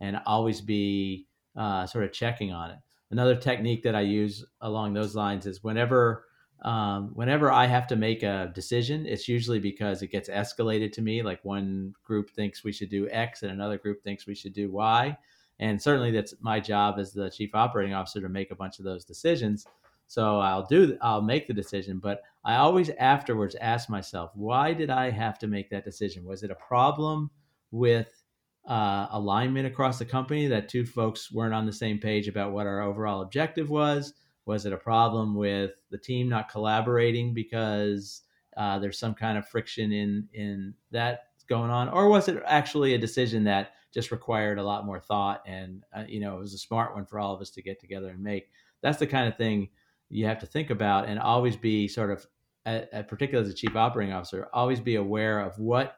and 0.00 0.20
always 0.24 0.60
be 0.60 1.26
uh, 1.56 1.84
sort 1.86 2.04
of 2.04 2.12
checking 2.12 2.52
on 2.52 2.70
it. 2.70 2.78
Another 3.10 3.34
technique 3.34 3.82
that 3.82 3.96
I 3.96 4.02
use 4.02 4.44
along 4.60 4.94
those 4.94 5.16
lines 5.16 5.46
is 5.46 5.64
whenever 5.64 6.24
um, 6.62 7.12
whenever 7.14 7.50
I 7.50 7.66
have 7.66 7.86
to 7.88 7.96
make 7.96 8.22
a 8.22 8.52
decision, 8.54 9.06
it's 9.06 9.26
usually 9.28 9.58
because 9.58 10.02
it 10.02 10.08
gets 10.08 10.28
escalated 10.28 10.92
to 10.92 11.02
me. 11.02 11.22
Like 11.22 11.42
one 11.42 11.94
group 12.04 12.30
thinks 12.30 12.62
we 12.62 12.72
should 12.72 12.90
do 12.90 13.08
X 13.10 13.42
and 13.42 13.50
another 13.50 13.78
group 13.78 14.02
thinks 14.02 14.26
we 14.26 14.34
should 14.34 14.52
do 14.52 14.70
Y. 14.70 15.16
And 15.58 15.80
certainly 15.80 16.10
that's 16.10 16.34
my 16.40 16.60
job 16.60 16.98
as 16.98 17.12
the 17.12 17.30
chief 17.30 17.54
operating 17.54 17.94
officer 17.94 18.20
to 18.20 18.28
make 18.28 18.50
a 18.50 18.56
bunch 18.56 18.78
of 18.78 18.84
those 18.84 19.04
decisions. 19.04 19.66
So 20.10 20.40
I'll 20.40 20.66
do, 20.66 20.98
I'll 21.00 21.22
make 21.22 21.46
the 21.46 21.54
decision, 21.54 22.00
but 22.00 22.22
I 22.44 22.56
always 22.56 22.90
afterwards 22.98 23.54
ask 23.60 23.88
myself, 23.88 24.32
why 24.34 24.72
did 24.74 24.90
I 24.90 25.08
have 25.08 25.38
to 25.38 25.46
make 25.46 25.70
that 25.70 25.84
decision? 25.84 26.24
Was 26.24 26.42
it 26.42 26.50
a 26.50 26.56
problem 26.56 27.30
with 27.70 28.24
uh, 28.66 29.06
alignment 29.12 29.68
across 29.68 30.00
the 30.00 30.04
company 30.04 30.48
that 30.48 30.68
two 30.68 30.84
folks 30.84 31.30
weren't 31.30 31.54
on 31.54 31.64
the 31.64 31.72
same 31.72 31.96
page 31.96 32.26
about 32.26 32.50
what 32.50 32.66
our 32.66 32.80
overall 32.80 33.22
objective 33.22 33.70
was? 33.70 34.14
Was 34.46 34.66
it 34.66 34.72
a 34.72 34.76
problem 34.76 35.36
with 35.36 35.74
the 35.92 35.98
team 35.98 36.28
not 36.28 36.50
collaborating 36.50 37.32
because 37.32 38.22
uh, 38.56 38.80
there's 38.80 38.98
some 38.98 39.14
kind 39.14 39.38
of 39.38 39.46
friction 39.46 39.92
in 39.92 40.28
in 40.34 40.74
that 40.90 41.26
going 41.48 41.70
on, 41.70 41.88
or 41.88 42.08
was 42.08 42.26
it 42.26 42.42
actually 42.46 42.94
a 42.94 42.98
decision 42.98 43.44
that 43.44 43.74
just 43.94 44.10
required 44.10 44.58
a 44.58 44.64
lot 44.64 44.86
more 44.86 44.98
thought 44.98 45.40
and 45.46 45.84
uh, 45.94 46.02
you 46.08 46.18
know 46.18 46.36
it 46.36 46.40
was 46.40 46.54
a 46.54 46.58
smart 46.58 46.96
one 46.96 47.06
for 47.06 47.20
all 47.20 47.32
of 47.32 47.40
us 47.40 47.50
to 47.50 47.62
get 47.62 47.78
together 47.78 48.08
and 48.08 48.20
make? 48.20 48.50
That's 48.82 48.98
the 48.98 49.06
kind 49.06 49.28
of 49.28 49.36
thing 49.36 49.68
you 50.10 50.26
have 50.26 50.40
to 50.40 50.46
think 50.46 50.70
about 50.70 51.08
and 51.08 51.18
always 51.18 51.56
be 51.56 51.88
sort 51.88 52.10
of, 52.10 52.26
at, 52.66 52.92
at 52.92 53.08
particularly 53.08 53.48
as 53.48 53.52
a 53.52 53.56
chief 53.56 53.76
operating 53.76 54.12
officer, 54.12 54.48
always 54.52 54.80
be 54.80 54.96
aware 54.96 55.40
of 55.40 55.58
what 55.58 55.96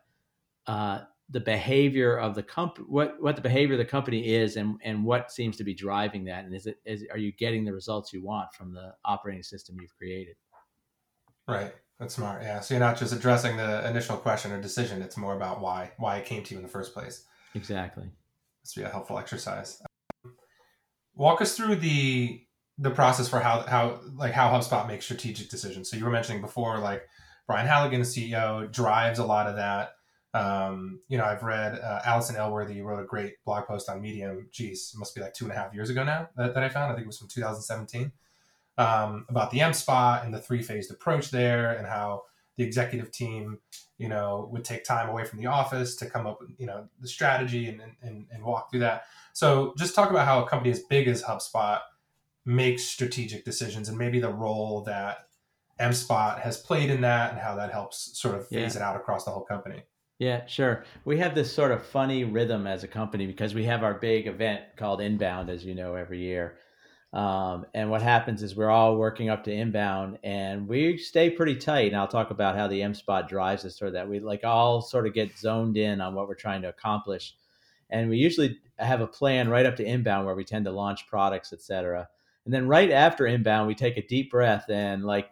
uh, 0.66 1.00
the 1.30 1.40
behavior 1.40 2.18
of 2.18 2.34
the 2.34 2.42
comp 2.42 2.76
what 2.88 3.20
what 3.20 3.36
the 3.36 3.42
behavior 3.42 3.74
of 3.74 3.78
the 3.78 3.84
company 3.84 4.34
is 4.34 4.56
and 4.56 4.78
and 4.84 5.02
what 5.02 5.32
seems 5.32 5.56
to 5.56 5.64
be 5.64 5.74
driving 5.74 6.24
that. 6.24 6.44
And 6.44 6.54
is 6.54 6.66
it 6.66 6.76
is 6.84 7.04
are 7.10 7.18
you 7.18 7.32
getting 7.32 7.64
the 7.64 7.72
results 7.72 8.12
you 8.12 8.22
want 8.22 8.52
from 8.52 8.72
the 8.72 8.92
operating 9.04 9.42
system 9.42 9.76
you've 9.80 9.96
created? 9.96 10.36
Right. 11.48 11.74
That's 11.98 12.14
smart. 12.14 12.42
Yeah. 12.42 12.60
So 12.60 12.74
you're 12.74 12.80
not 12.80 12.98
just 12.98 13.12
addressing 13.12 13.56
the 13.56 13.88
initial 13.88 14.16
question 14.16 14.52
or 14.52 14.60
decision. 14.60 15.02
It's 15.02 15.16
more 15.16 15.34
about 15.34 15.60
why 15.60 15.92
why 15.96 16.16
it 16.18 16.26
came 16.26 16.42
to 16.44 16.54
you 16.54 16.58
in 16.58 16.62
the 16.62 16.68
first 16.68 16.92
place. 16.92 17.24
Exactly. 17.54 18.10
This 18.62 18.76
would 18.76 18.82
be 18.82 18.86
a 18.86 18.90
helpful 18.90 19.18
exercise. 19.18 19.82
Walk 21.14 21.40
us 21.40 21.56
through 21.56 21.76
the 21.76 22.44
the 22.78 22.90
process 22.90 23.28
for 23.28 23.40
how 23.40 23.62
how 23.62 24.00
like 24.14 24.32
how 24.32 24.50
HubSpot 24.50 24.86
makes 24.86 25.04
strategic 25.04 25.48
decisions 25.48 25.90
so 25.90 25.96
you 25.96 26.04
were 26.04 26.10
mentioning 26.10 26.40
before 26.40 26.78
like 26.78 27.06
Brian 27.46 27.66
Halligan 27.66 28.00
the 28.00 28.06
CEO 28.06 28.70
drives 28.72 29.18
a 29.18 29.24
lot 29.24 29.46
of 29.46 29.56
that 29.56 29.94
um, 30.34 31.00
you 31.08 31.18
know, 31.18 31.24
I've 31.24 31.42
read 31.42 31.78
uh, 31.78 32.00
Alison 32.04 32.36
Elworthy 32.36 32.82
wrote 32.82 33.02
a 33.02 33.06
great 33.06 33.34
blog 33.44 33.66
post 33.66 33.88
on 33.90 34.00
Medium. 34.00 34.48
Geez, 34.50 34.94
must 34.96 35.14
be 35.14 35.20
like 35.20 35.34
two 35.34 35.44
and 35.44 35.52
a 35.52 35.56
half 35.56 35.74
years 35.74 35.90
ago 35.90 36.04
now 36.04 36.28
that, 36.36 36.54
that 36.54 36.62
I 36.62 36.68
found. 36.68 36.90
I 36.90 36.94
think 36.94 37.04
it 37.04 37.08
was 37.08 37.18
from 37.18 37.28
2017 37.28 38.10
um, 38.78 39.26
about 39.28 39.50
the 39.50 39.60
M 39.60 39.74
spot 39.74 40.24
and 40.24 40.32
the 40.32 40.38
three 40.38 40.62
phased 40.62 40.90
approach 40.90 41.30
there, 41.30 41.72
and 41.72 41.86
how 41.86 42.22
the 42.56 42.64
executive 42.64 43.10
team, 43.10 43.58
you 43.98 44.08
know, 44.08 44.48
would 44.50 44.64
take 44.64 44.84
time 44.84 45.08
away 45.08 45.24
from 45.24 45.38
the 45.38 45.46
office 45.46 45.96
to 45.96 46.08
come 46.08 46.26
up 46.26 46.40
with, 46.40 46.50
you 46.58 46.66
know, 46.66 46.88
the 47.00 47.08
strategy 47.08 47.68
and, 47.68 47.82
and, 48.02 48.26
and 48.30 48.42
walk 48.42 48.70
through 48.70 48.80
that. 48.80 49.04
So 49.34 49.74
just 49.78 49.94
talk 49.94 50.10
about 50.10 50.26
how 50.26 50.42
a 50.42 50.48
company 50.48 50.70
as 50.70 50.80
big 50.80 51.08
as 51.08 51.22
HubSpot 51.22 51.80
makes 52.44 52.84
strategic 52.84 53.44
decisions 53.44 53.88
and 53.88 53.96
maybe 53.96 54.20
the 54.20 54.32
role 54.32 54.82
that 54.82 55.28
MSpot 55.80 56.40
has 56.40 56.58
played 56.58 56.90
in 56.90 57.00
that 57.02 57.32
and 57.32 57.40
how 57.40 57.54
that 57.56 57.72
helps 57.72 58.18
sort 58.20 58.34
of 58.34 58.48
phase 58.48 58.76
it 58.76 58.82
out 58.82 58.96
across 58.96 59.24
the 59.24 59.30
whole 59.30 59.44
company. 59.44 59.82
Yeah, 60.18 60.46
sure. 60.46 60.84
We 61.04 61.18
have 61.18 61.34
this 61.34 61.52
sort 61.52 61.72
of 61.72 61.84
funny 61.84 62.24
rhythm 62.24 62.66
as 62.66 62.84
a 62.84 62.88
company 62.88 63.26
because 63.26 63.54
we 63.54 63.64
have 63.64 63.82
our 63.82 63.94
big 63.94 64.26
event 64.26 64.62
called 64.76 65.00
Inbound, 65.00 65.50
as 65.50 65.64
you 65.64 65.74
know, 65.74 65.94
every 65.94 66.20
year. 66.20 66.58
Um, 67.12 67.66
and 67.74 67.90
what 67.90 68.00
happens 68.02 68.42
is 68.42 68.56
we're 68.56 68.70
all 68.70 68.96
working 68.96 69.28
up 69.28 69.44
to 69.44 69.52
inbound 69.52 70.18
and 70.24 70.66
we 70.66 70.96
stay 70.96 71.28
pretty 71.28 71.56
tight. 71.56 71.88
And 71.88 71.96
I'll 71.96 72.08
talk 72.08 72.30
about 72.30 72.56
how 72.56 72.68
the 72.68 72.82
M 72.82 72.94
spot 72.94 73.28
drives 73.28 73.64
us 73.64 73.76
toward 73.76 73.94
that. 73.94 74.08
We 74.08 74.20
like 74.20 74.44
all 74.44 74.80
sort 74.80 75.06
of 75.06 75.12
get 75.12 75.36
zoned 75.36 75.76
in 75.76 76.00
on 76.00 76.14
what 76.14 76.26
we're 76.26 76.34
trying 76.34 76.62
to 76.62 76.68
accomplish. 76.68 77.34
And 77.90 78.08
we 78.08 78.16
usually 78.16 78.58
have 78.78 79.02
a 79.02 79.06
plan 79.06 79.50
right 79.50 79.66
up 79.66 79.76
to 79.76 79.84
inbound 79.84 80.24
where 80.24 80.34
we 80.34 80.44
tend 80.44 80.64
to 80.64 80.70
launch 80.70 81.06
products, 81.06 81.52
etc. 81.52 82.08
And 82.44 82.52
then 82.52 82.66
right 82.66 82.90
after 82.90 83.26
inbound, 83.26 83.68
we 83.68 83.74
take 83.74 83.96
a 83.96 84.06
deep 84.06 84.30
breath 84.30 84.68
and 84.68 85.04
like 85.04 85.30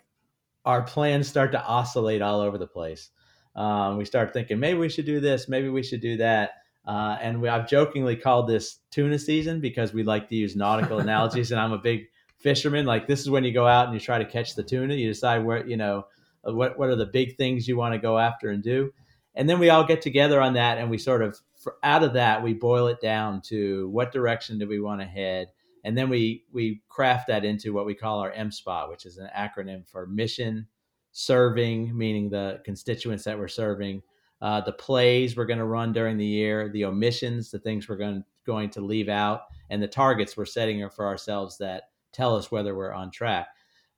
our 0.64 0.82
plans 0.82 1.28
start 1.28 1.52
to 1.52 1.64
oscillate 1.64 2.22
all 2.22 2.40
over 2.40 2.58
the 2.58 2.66
place. 2.66 3.10
Um, 3.56 3.96
we 3.96 4.04
start 4.04 4.32
thinking 4.32 4.60
maybe 4.60 4.78
we 4.78 4.88
should 4.88 5.06
do 5.06 5.20
this, 5.20 5.48
maybe 5.48 5.68
we 5.68 5.82
should 5.82 6.00
do 6.00 6.16
that. 6.18 6.52
Uh, 6.86 7.16
and 7.20 7.40
we, 7.40 7.48
I've 7.48 7.68
jokingly 7.68 8.16
called 8.16 8.48
this 8.48 8.78
tuna 8.90 9.18
season 9.18 9.60
because 9.60 9.92
we 9.92 10.02
like 10.02 10.28
to 10.28 10.36
use 10.36 10.56
nautical 10.56 10.98
analogies, 11.00 11.52
and 11.52 11.60
I'm 11.60 11.72
a 11.72 11.78
big 11.78 12.06
fisherman. 12.38 12.86
Like 12.86 13.06
this 13.06 13.20
is 13.20 13.30
when 13.30 13.44
you 13.44 13.52
go 13.52 13.66
out 13.66 13.86
and 13.86 13.94
you 13.94 14.00
try 14.00 14.18
to 14.18 14.24
catch 14.24 14.54
the 14.54 14.62
tuna. 14.62 14.94
You 14.94 15.08
decide 15.08 15.44
where 15.44 15.66
you 15.66 15.76
know 15.76 16.06
uh, 16.46 16.54
what 16.54 16.78
what 16.78 16.88
are 16.88 16.96
the 16.96 17.06
big 17.06 17.36
things 17.36 17.68
you 17.68 17.76
want 17.76 17.94
to 17.94 18.00
go 18.00 18.18
after 18.18 18.50
and 18.50 18.62
do, 18.62 18.92
and 19.34 19.48
then 19.48 19.58
we 19.58 19.70
all 19.70 19.84
get 19.84 20.00
together 20.00 20.40
on 20.40 20.54
that, 20.54 20.78
and 20.78 20.90
we 20.90 20.98
sort 20.98 21.22
of 21.22 21.38
out 21.82 22.02
of 22.02 22.14
that 22.14 22.42
we 22.42 22.54
boil 22.54 22.86
it 22.86 23.00
down 23.02 23.42
to 23.42 23.88
what 23.90 24.12
direction 24.12 24.58
do 24.58 24.66
we 24.66 24.80
want 24.80 25.00
to 25.00 25.06
head, 25.06 25.48
and 25.84 25.96
then 25.96 26.08
we 26.08 26.44
we 26.52 26.82
craft 26.88 27.28
that 27.28 27.44
into 27.44 27.72
what 27.72 27.86
we 27.86 27.94
call 27.94 28.18
our 28.18 28.32
M 28.32 28.50
spot, 28.50 28.90
which 28.90 29.06
is 29.06 29.18
an 29.18 29.28
acronym 29.36 29.88
for 29.88 30.06
mission, 30.06 30.66
serving, 31.12 31.96
meaning 31.96 32.28
the 32.28 32.60
constituents 32.64 33.24
that 33.24 33.38
we're 33.38 33.48
serving, 33.48 34.02
uh, 34.42 34.60
the 34.60 34.72
plays 34.72 35.36
we're 35.36 35.46
going 35.46 35.58
to 35.58 35.64
run 35.64 35.92
during 35.92 36.16
the 36.16 36.24
year, 36.24 36.70
the 36.72 36.84
omissions, 36.84 37.50
the 37.50 37.58
things 37.58 37.88
we're 37.88 37.96
going 37.96 38.24
going 38.46 38.70
to 38.70 38.80
leave 38.80 39.08
out, 39.08 39.42
and 39.70 39.82
the 39.82 39.88
targets 39.88 40.36
we're 40.36 40.46
setting 40.46 40.88
for 40.90 41.06
ourselves 41.06 41.58
that 41.58 41.84
tell 42.12 42.36
us 42.36 42.50
whether 42.50 42.74
we're 42.74 42.92
on 42.92 43.10
track. 43.10 43.48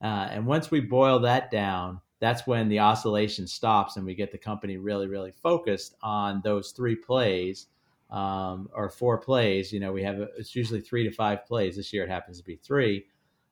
Uh, 0.03 0.29
and 0.31 0.45
once 0.45 0.71
we 0.71 0.81
boil 0.81 1.21
that 1.21 1.51
down, 1.51 2.01
that's 2.21 2.47
when 2.47 2.69
the 2.69 2.79
oscillation 2.79 3.47
stops 3.47 3.97
and 3.97 4.07
we 4.07 4.15
get 4.15 4.31
the 4.31 4.39
company 4.39 4.77
really, 4.77 5.09
really 5.09 5.33
focused 5.33 5.97
on 6.03 6.41
those 6.45 6.71
three 6.71 6.97
plays 6.97 7.67
um, 8.13 8.69
or 8.73 8.89
four 8.89 9.19
plays. 9.19 9.73
You 9.73 9.81
know, 9.81 9.93
we 9.93 10.05
have 10.05 10.21
it's 10.39 10.55
usually 10.55 10.81
three 10.81 11.03
to 11.05 11.11
five 11.11 11.45
plays. 11.45 11.77
This 11.77 11.93
year 11.93 12.05
it 12.05 12.11
happens 12.11 12.39
to 12.39 12.45
be 12.45 12.57
three. 12.57 13.07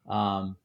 Um, 0.08 0.56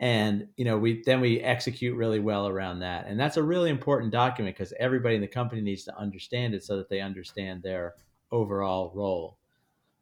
and 0.00 0.46
you 0.56 0.64
know 0.64 0.78
we 0.78 1.02
then 1.04 1.20
we 1.20 1.40
execute 1.40 1.96
really 1.96 2.20
well 2.20 2.46
around 2.46 2.78
that 2.78 3.06
and 3.06 3.18
that's 3.18 3.36
a 3.36 3.42
really 3.42 3.70
important 3.70 4.12
document 4.12 4.56
because 4.56 4.72
everybody 4.78 5.16
in 5.16 5.20
the 5.20 5.26
company 5.26 5.60
needs 5.60 5.84
to 5.84 5.96
understand 5.98 6.54
it 6.54 6.62
so 6.62 6.76
that 6.76 6.88
they 6.88 7.00
understand 7.00 7.62
their 7.62 7.94
overall 8.30 8.92
role 8.94 9.38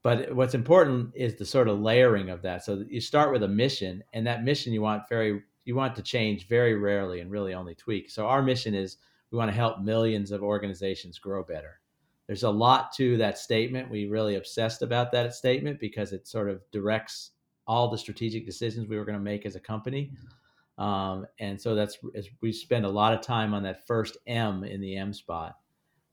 but 0.03 0.35
what's 0.35 0.55
important 0.55 1.11
is 1.15 1.37
the 1.37 1.47
sort 1.47 1.69
of 1.69 1.81
layering 1.81 2.29
of 2.29 2.43
that 2.43 2.63
so 2.63 2.85
you 2.89 3.01
start 3.01 3.33
with 3.33 3.43
a 3.43 3.49
mission 3.49 4.03
and 4.13 4.27
that 4.27 4.45
mission 4.45 4.73
you 4.73 4.83
want 4.83 5.09
very 5.09 5.43
you 5.65 5.75
want 5.75 5.97
to 5.97 6.03
change 6.03 6.47
very 6.47 6.75
rarely 6.75 7.21
and 7.21 7.31
really 7.31 7.55
only 7.55 7.75
tweak 7.75 8.11
so 8.11 8.27
our 8.27 8.43
mission 8.43 8.75
is 8.75 8.99
we 9.31 9.39
want 9.39 9.51
to 9.51 9.57
help 9.57 9.81
millions 9.81 10.31
of 10.31 10.43
organizations 10.43 11.19
grow 11.19 11.43
better 11.43 11.81
there's 12.27 12.43
a 12.43 12.51
lot 12.51 12.93
to 12.93 13.17
that 13.19 13.39
statement 13.39 13.91
we 13.91 14.07
really 14.07 14.35
obsessed 14.35 14.83
about 14.83 15.13
that 15.13 15.35
statement 15.35 15.79
because 15.79 16.13
it 16.13 16.27
sort 16.27 16.51
of 16.51 16.61
directs 16.73 17.33
all 17.67 17.89
the 17.89 17.99
strategic 17.99 18.47
decisions 18.47 18.89
we 18.89 18.97
were 18.97 19.05
going 19.05 19.19
to 19.19 19.25
make 19.25 19.47
as 19.47 19.57
a 19.57 19.61
company. 19.61 20.13
Um, 20.79 21.27
and 21.41 21.61
so 21.61 21.75
that's 21.75 21.99
we 22.43 22.53
spend 22.53 22.85
a 22.85 22.91
lot 22.91 23.15
of 23.15 23.23
time 23.23 23.55
on 23.55 23.63
that 23.63 23.87
first 23.87 24.19
M 24.27 24.63
in 24.65 24.81
the 24.81 24.97
M 24.97 25.13
spot. 25.13 25.57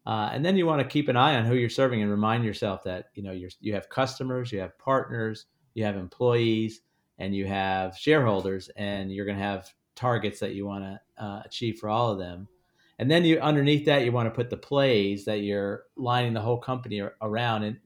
Uh, 0.05 0.29
and 0.33 0.43
then 0.43 0.57
you 0.57 0.65
want 0.65 0.81
to 0.81 0.87
keep 0.87 1.07
an 1.07 1.15
eye 1.15 1.35
on 1.35 1.45
who 1.45 1.55
you're 1.55 1.69
serving 1.69 2.01
and 2.01 2.11
remind 2.11 2.43
yourself 2.43 2.83
that 2.83 3.07
you 3.13 3.23
know 3.23 3.31
you 3.31 3.49
you 3.59 3.73
have 3.73 3.89
customers, 3.89 4.51
you 4.51 4.59
have 4.59 4.77
partners, 4.77 5.45
you 5.73 5.83
have 5.83 5.95
employees, 5.95 6.81
and 7.19 7.35
you 7.35 7.45
have 7.45 7.97
shareholders, 7.97 8.69
and 8.75 9.11
you're 9.11 9.25
going 9.25 9.37
to 9.37 9.43
have 9.43 9.69
targets 9.95 10.39
that 10.39 10.55
you 10.55 10.65
want 10.65 10.83
to 10.83 11.23
uh, 11.23 11.41
achieve 11.45 11.77
for 11.79 11.89
all 11.89 12.11
of 12.11 12.19
them. 12.19 12.47
And 13.03 13.11
then 13.11 13.25
you 13.25 13.37
underneath 13.39 13.83
that 13.87 14.05
you 14.05 14.13
want 14.13 14.27
to 14.27 14.33
put 14.33 14.49
the 14.49 14.55
plays 14.55 15.25
that 15.25 15.41
you're 15.41 15.83
lining 15.97 16.31
the 16.31 16.39
whole 16.39 16.57
company 16.57 17.01
around. 17.21 17.63
And 17.63 17.77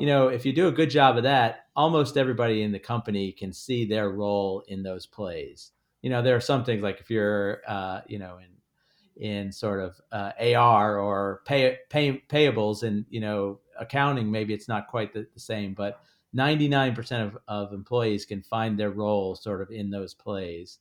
you 0.00 0.06
know, 0.08 0.26
if 0.26 0.44
you 0.44 0.52
do 0.52 0.66
a 0.66 0.72
good 0.72 0.90
job 0.90 1.16
of 1.16 1.22
that, 1.22 1.66
almost 1.76 2.16
everybody 2.16 2.64
in 2.64 2.72
the 2.72 2.80
company 2.80 3.30
can 3.30 3.52
see 3.52 3.84
their 3.84 4.10
role 4.10 4.64
in 4.66 4.82
those 4.82 5.06
plays. 5.06 5.70
You 6.02 6.10
know, 6.10 6.22
there 6.22 6.34
are 6.34 6.40
some 6.40 6.64
things 6.64 6.82
like 6.82 6.98
if 6.98 7.08
you're, 7.08 7.62
uh, 7.68 8.00
you 8.08 8.18
know, 8.18 8.38
in 8.38 9.24
in 9.24 9.52
sort 9.52 9.78
of 9.78 10.00
uh, 10.10 10.32
AR 10.56 10.98
or 10.98 11.42
pay, 11.44 11.78
pay 11.88 12.20
payables 12.28 12.82
and 12.82 13.06
you 13.10 13.20
know 13.20 13.60
accounting, 13.78 14.28
maybe 14.28 14.54
it's 14.54 14.66
not 14.66 14.88
quite 14.88 15.14
the, 15.14 15.24
the 15.34 15.40
same, 15.40 15.72
but 15.72 16.00
99% 16.36 17.24
of, 17.24 17.38
of 17.46 17.72
employees 17.72 18.24
can 18.24 18.42
find 18.42 18.76
their 18.76 18.90
role 18.90 19.36
sort 19.36 19.62
of 19.62 19.70
in 19.70 19.88
those 19.88 20.14
plays. 20.14 20.80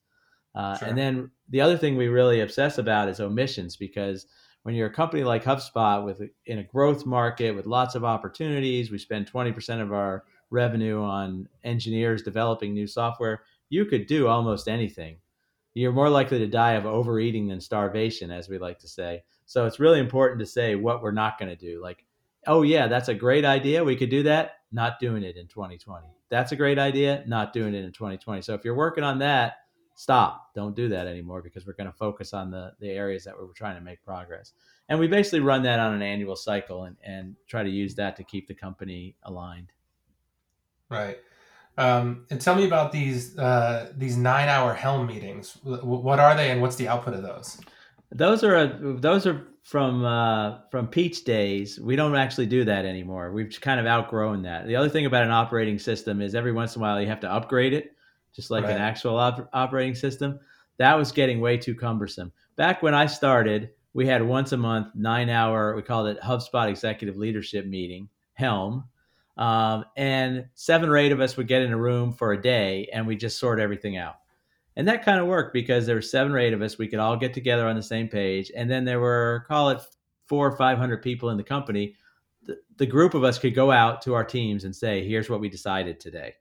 Uh, 0.58 0.76
sure. 0.76 0.88
And 0.88 0.98
then 0.98 1.30
the 1.50 1.62
other 1.62 1.78
thing 1.78 1.96
we 1.96 2.08
really 2.08 2.42
obsess 2.42 2.80
about 2.80 3.10
is 3.10 3.20
omissions 3.20 3.76
because 3.76 4.26
when 4.64 4.74
you're 4.74 4.88
a 4.88 4.94
company 4.94 5.24
like 5.24 5.44
HubSpot 5.44 6.04
with 6.04 6.22
in 6.48 6.58
a 6.58 6.64
growth 6.64 7.06
market 7.06 7.52
with 7.52 7.68
lots 7.68 7.94
of 7.94 8.04
opportunities, 8.04 8.90
we 8.90 8.98
spend 8.98 9.32
20% 9.32 9.82
of 9.82 9.94
our 9.94 10.24
revenue 10.50 11.00
on 11.04 11.48
engineers 11.64 12.24
developing 12.24 12.74
new 12.74 12.88
software. 12.88 13.44
You 13.70 13.86
could 13.86 14.08
do 14.08 14.28
almost 14.28 14.68
anything. 14.68 15.18
You're 15.76 15.92
more 15.92 16.10
likely 16.10 16.40
to 16.40 16.48
die 16.48 16.74
of 16.74 16.88
overeating 16.88 17.48
than 17.48 17.62
starvation, 17.62 18.32
as 18.32 18.50
we 18.50 18.58
like 18.58 18.80
to 18.80 18.88
say. 18.88 19.24
So 19.46 19.68
it's 19.68 19.80
really 19.80 20.00
important 20.00 20.40
to 20.40 20.46
say 20.48 20.74
what 20.74 21.04
we're 21.04 21.12
not 21.12 21.38
going 21.38 21.50
to 21.50 21.56
do. 21.56 21.84
Like, 21.84 22.04
oh, 22.48 22.64
yeah, 22.64 22.88
that's 22.88 23.10
a 23.10 23.14
great 23.14 23.46
idea. 23.46 23.84
We 23.84 23.96
could 23.96 24.10
do 24.10 24.24
that. 24.24 24.54
Not 24.72 25.00
doing 25.00 25.22
it 25.22 25.38
in 25.38 25.48
2020. 25.48 26.08
That's 26.32 26.52
a 26.52 26.56
great 26.56 26.80
idea. 26.80 27.24
Not 27.28 27.54
doing 27.54 27.76
it 27.76 27.86
in 27.86 27.92
2020. 27.92 28.42
So 28.42 28.56
if 28.56 28.66
you're 28.66 28.76
working 28.76 29.04
on 29.04 29.20
that, 29.20 29.58
stop. 29.98 30.54
Don't 30.54 30.76
do 30.76 30.88
that 30.90 31.08
anymore 31.08 31.42
because 31.42 31.66
we're 31.66 31.74
going 31.74 31.92
to 31.92 31.98
focus 31.98 32.32
on 32.32 32.52
the 32.52 32.72
the 32.80 32.90
areas 32.90 33.26
that 33.26 33.34
we're 33.38 33.52
trying 33.54 33.76
to 33.76 33.82
make 33.82 34.02
progress. 34.04 34.54
And 34.90 34.98
we 34.98 35.08
basically 35.08 35.42
run 35.42 35.64
that 35.64 35.80
on 35.80 35.94
an 35.94 36.02
annual 36.02 36.36
cycle 36.36 36.84
and 36.84 36.96
and 37.04 37.36
try 37.48 37.64
to 37.64 37.70
use 37.70 37.96
that 37.96 38.16
to 38.16 38.24
keep 38.24 38.48
the 38.48 38.54
company 38.54 39.16
aligned. 39.24 39.74
Right. 40.90 41.18
Um, 41.80 42.26
and 42.32 42.40
tell 42.40 42.56
me 42.56 42.66
about 42.66 42.92
these 42.92 43.38
uh, 43.38 43.92
these 43.98 44.16
nine 44.16 44.48
hour 44.48 44.74
helm 44.74 45.08
meetings. 45.08 45.58
What 45.64 46.20
are 46.20 46.36
they 46.36 46.52
and 46.52 46.62
what's 46.62 46.76
the 46.76 46.88
output 46.88 47.16
of 47.16 47.24
those? 47.24 47.60
Those 48.12 48.44
are 48.44 48.56
a, 48.56 48.68
those 49.00 49.28
are 49.28 49.48
from 49.64 50.06
uh, 50.06 50.60
from 50.70 50.88
peach 50.88 51.24
days. 51.24 51.80
We 51.80 51.96
don't 51.96 52.16
actually 52.16 52.46
do 52.46 52.64
that 52.66 52.86
anymore. 52.86 53.32
We've 53.32 53.60
kind 53.62 53.80
of 53.80 53.88
outgrown 53.88 54.44
that. 54.44 54.68
The 54.68 54.76
other 54.76 54.90
thing 54.90 55.08
about 55.08 55.24
an 55.24 55.32
operating 55.32 55.80
system 55.80 56.22
is 56.22 56.36
every 56.36 56.52
once 56.52 56.76
in 56.76 56.82
a 56.82 56.84
while 56.84 57.02
you 57.02 57.08
have 57.08 57.20
to 57.22 57.32
upgrade 57.32 57.74
it 57.74 57.97
just 58.38 58.52
like 58.52 58.64
right. 58.64 58.76
an 58.76 58.82
actual 58.82 59.18
op- 59.18 59.50
operating 59.52 59.96
system. 59.96 60.40
That 60.78 60.96
was 60.96 61.12
getting 61.12 61.42
way 61.42 61.58
too 61.58 61.74
cumbersome. 61.74 62.32
Back 62.56 62.84
when 62.84 62.94
I 62.94 63.08
started, 63.08 63.72
we 63.94 64.06
had 64.06 64.22
once 64.22 64.52
a 64.52 64.58
month, 64.58 64.90
nine 64.94 65.28
hour, 65.28 65.76
we 65.76 65.82
called 65.82 66.08
it 66.08 66.22
HubSpot 66.22 66.70
Executive 66.70 67.18
Leadership 67.18 67.66
Meeting, 67.66 68.08
Helm. 68.34 68.86
Um, 69.38 69.86
and 69.98 70.46
seven 70.54 70.88
or 70.88 70.98
eight 70.98 71.12
of 71.12 71.20
us 71.20 71.36
would 71.36 71.48
get 71.48 71.64
in 71.64 71.74
a 71.74 71.78
room 71.78 72.14
for 72.14 72.34
a 72.34 72.42
day 72.42 72.88
and 72.94 73.08
we 73.08 73.16
just 73.16 73.40
sort 73.40 73.60
everything 73.60 73.98
out. 73.98 74.18
And 74.76 74.88
that 74.88 75.04
kind 75.04 75.20
of 75.20 75.26
worked 75.26 75.52
because 75.52 75.88
there 75.88 75.96
were 75.96 76.02
seven 76.04 76.32
or 76.32 76.38
eight 76.38 76.54
of 76.54 76.62
us. 76.62 76.78
We 76.78 76.88
could 76.88 77.00
all 77.00 77.18
get 77.18 77.34
together 77.34 77.68
on 77.68 77.76
the 77.76 77.82
same 77.82 78.08
page. 78.08 78.52
And 78.56 78.70
then 78.70 78.86
there 78.86 79.00
were, 79.00 79.46
call 79.48 79.70
it 79.72 79.82
four 80.28 80.48
or 80.48 80.56
500 80.56 81.02
people 81.02 81.32
in 81.32 81.38
the 81.38 81.44
company. 81.44 81.96
The, 82.44 82.58
the 82.78 82.86
group 82.86 83.16
of 83.16 83.24
us 83.24 83.40
could 83.40 83.56
go 83.56 83.72
out 83.72 84.04
to 84.04 84.14
our 84.14 84.24
teams 84.24 84.64
and 84.64 84.76
say, 84.76 85.08
here's 85.08 85.28
what 85.28 85.40
we 85.40 85.50
decided 85.50 86.00
today. 86.00 86.36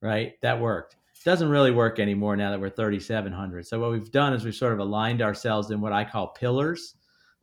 Right? 0.00 0.40
That 0.40 0.58
worked 0.58 0.96
doesn't 1.24 1.48
really 1.48 1.70
work 1.70 1.98
anymore 1.98 2.36
now 2.36 2.50
that 2.50 2.60
we're 2.60 2.70
3700 2.70 3.66
so 3.66 3.80
what 3.80 3.90
we've 3.90 4.12
done 4.12 4.32
is 4.32 4.44
we've 4.44 4.54
sort 4.54 4.72
of 4.72 4.78
aligned 4.78 5.22
ourselves 5.22 5.70
in 5.70 5.80
what 5.80 5.92
i 5.92 6.04
call 6.04 6.28
pillars. 6.28 6.94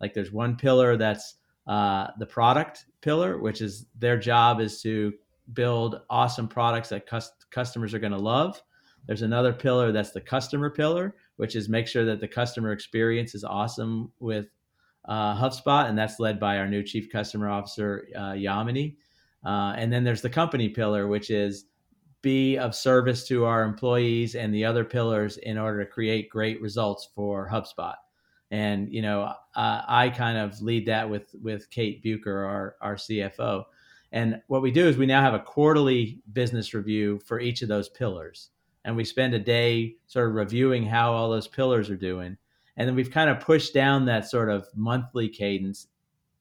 Like 0.02 0.14
there's 0.14 0.32
one 0.32 0.56
pillar 0.58 0.98
that's 0.98 1.36
uh, 1.66 2.08
the 2.20 2.26
product 2.26 2.86
pillar 3.02 3.38
which 3.40 3.62
is 3.62 3.86
their 3.98 4.18
job 4.18 4.60
is 4.60 4.82
to 4.82 5.14
build 5.54 6.02
awesome 6.10 6.48
products 6.48 6.90
that 6.90 7.08
cus- 7.08 7.32
customers 7.52 7.94
are 7.94 8.00
going 8.00 8.12
to 8.12 8.18
love. 8.18 8.62
There's 9.08 9.22
another 9.22 9.54
pillar 9.54 9.92
that's 9.92 10.12
the 10.12 10.22
customer 10.22 10.70
pillar 10.70 11.16
which 11.38 11.56
is 11.56 11.70
make 11.70 11.88
sure 11.88 12.06
that 12.06 12.20
the 12.20 12.28
customer 12.28 12.72
experience 12.72 13.34
is 13.34 13.44
awesome 13.44 14.12
with 14.20 14.48
uh, 15.06 15.36
hubspot 15.36 15.90
and 15.90 15.98
that's 15.98 16.20
led 16.20 16.40
by 16.40 16.58
our 16.58 16.68
new 16.68 16.84
chief 16.84 17.10
customer 17.12 17.50
officer 17.50 18.08
uh, 18.16 18.32
yamini. 18.32 18.96
Uh, 19.46 19.74
and 19.78 19.92
then 19.92 20.04
there's 20.04 20.22
the 20.22 20.30
company 20.30 20.70
pillar 20.70 21.08
which 21.08 21.30
is 21.30 21.66
be 22.24 22.58
of 22.58 22.74
service 22.74 23.28
to 23.28 23.46
our 23.46 23.64
employees 23.64 24.34
and 24.34 24.52
the 24.52 24.66
other 24.66 24.84
pillars 24.84 25.38
in 25.38 25.60
order 25.60 25.84
to 25.84 25.92
create 25.92 26.30
great 26.30 26.60
results 26.62 27.10
for 27.14 27.48
HubSpot. 27.48 27.96
And 28.50 28.92
you 28.92 29.04
know, 29.04 29.22
uh, 29.56 29.82
I 29.88 30.10
kind 30.10 30.38
of 30.38 30.60
lead 30.62 30.88
that 30.88 31.08
with 31.08 31.36
with 31.42 31.70
Kate 31.70 32.04
Bueker, 32.04 32.48
our 32.48 32.76
our 32.82 32.96
CFO. 32.96 33.66
And 34.12 34.42
what 34.48 34.62
we 34.62 34.72
do 34.72 34.88
is 34.88 34.98
we 34.98 35.06
now 35.06 35.22
have 35.22 35.34
a 35.34 35.40
quarterly 35.40 36.22
business 36.34 36.74
review 36.74 37.20
for 37.20 37.40
each 37.40 37.62
of 37.62 37.68
those 37.68 37.90
pillars, 37.90 38.50
and 38.86 38.96
we 38.96 39.04
spend 39.04 39.34
a 39.34 39.40
day 39.40 39.96
sort 40.08 40.30
of 40.30 40.36
reviewing 40.36 40.86
how 40.86 41.14
all 41.14 41.30
those 41.30 41.48
pillars 41.48 41.90
are 41.90 41.98
doing. 41.98 42.38
And 42.78 42.88
then 42.88 42.96
we've 42.96 43.12
kind 43.12 43.30
of 43.30 43.40
pushed 43.40 43.74
down 43.74 44.06
that 44.06 44.30
sort 44.30 44.50
of 44.50 44.68
monthly 44.76 45.30
cadence 45.30 45.88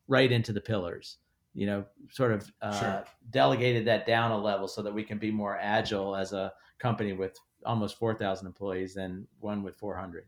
right 0.08 0.30
into 0.30 0.52
the 0.52 0.60
pillars 0.60 1.18
you 1.54 1.66
know, 1.66 1.84
sort 2.10 2.32
of 2.32 2.50
uh, 2.62 2.80
sure. 2.80 3.04
delegated 3.30 3.86
that 3.86 4.06
down 4.06 4.30
a 4.30 4.38
level 4.38 4.66
so 4.66 4.82
that 4.82 4.92
we 4.92 5.02
can 5.02 5.18
be 5.18 5.30
more 5.30 5.58
agile 5.60 6.16
as 6.16 6.32
a 6.32 6.52
company 6.78 7.12
with 7.12 7.38
almost 7.64 7.98
4,000 7.98 8.46
employees 8.46 8.94
than 8.94 9.26
one 9.40 9.62
with 9.62 9.76
400. 9.76 10.24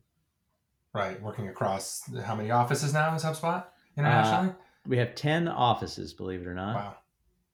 Right. 0.92 1.20
Working 1.20 1.48
across 1.48 2.02
how 2.22 2.34
many 2.34 2.50
offices 2.50 2.92
now 2.92 3.14
is 3.14 3.24
HubSpot 3.24 3.64
internationally? 3.96 4.50
Uh, 4.50 4.54
we 4.86 4.98
have 4.98 5.14
10 5.14 5.48
offices, 5.48 6.12
believe 6.12 6.42
it 6.42 6.46
or 6.46 6.54
not. 6.54 6.74
Wow. 6.76 6.96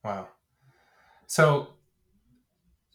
Wow. 0.04 0.28
So 1.26 1.68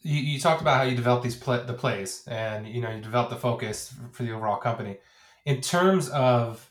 you, 0.02 0.20
you 0.20 0.38
talked 0.38 0.60
about 0.60 0.76
how 0.76 0.82
you 0.84 0.94
develop 0.94 1.22
these 1.22 1.36
pl- 1.36 1.64
the 1.64 1.72
plays 1.72 2.22
and, 2.28 2.66
you 2.66 2.80
know, 2.80 2.90
you 2.90 3.00
develop 3.00 3.30
the 3.30 3.36
focus 3.36 3.94
for 4.12 4.22
the 4.22 4.32
overall 4.32 4.58
company. 4.58 4.98
In 5.44 5.60
terms 5.60 6.08
of 6.10 6.70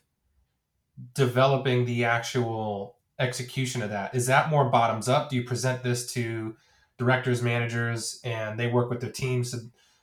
developing 1.14 1.86
the 1.86 2.06
actual 2.06 2.98
execution 3.20 3.82
of 3.82 3.90
that? 3.90 4.16
Is 4.16 4.28
that 4.28 4.50
more 4.50 4.66
bottoms 4.66 5.08
up? 5.08 5.30
Do 5.30 5.36
you 5.36 5.44
present 5.44 5.84
this 5.84 6.12
to 6.14 6.56
directors, 6.98 7.42
managers, 7.42 8.20
and 8.24 8.60
they 8.60 8.68
work 8.68 8.90
with 8.90 9.02
their 9.02 9.12
teams 9.12 9.52
to, 9.52 9.60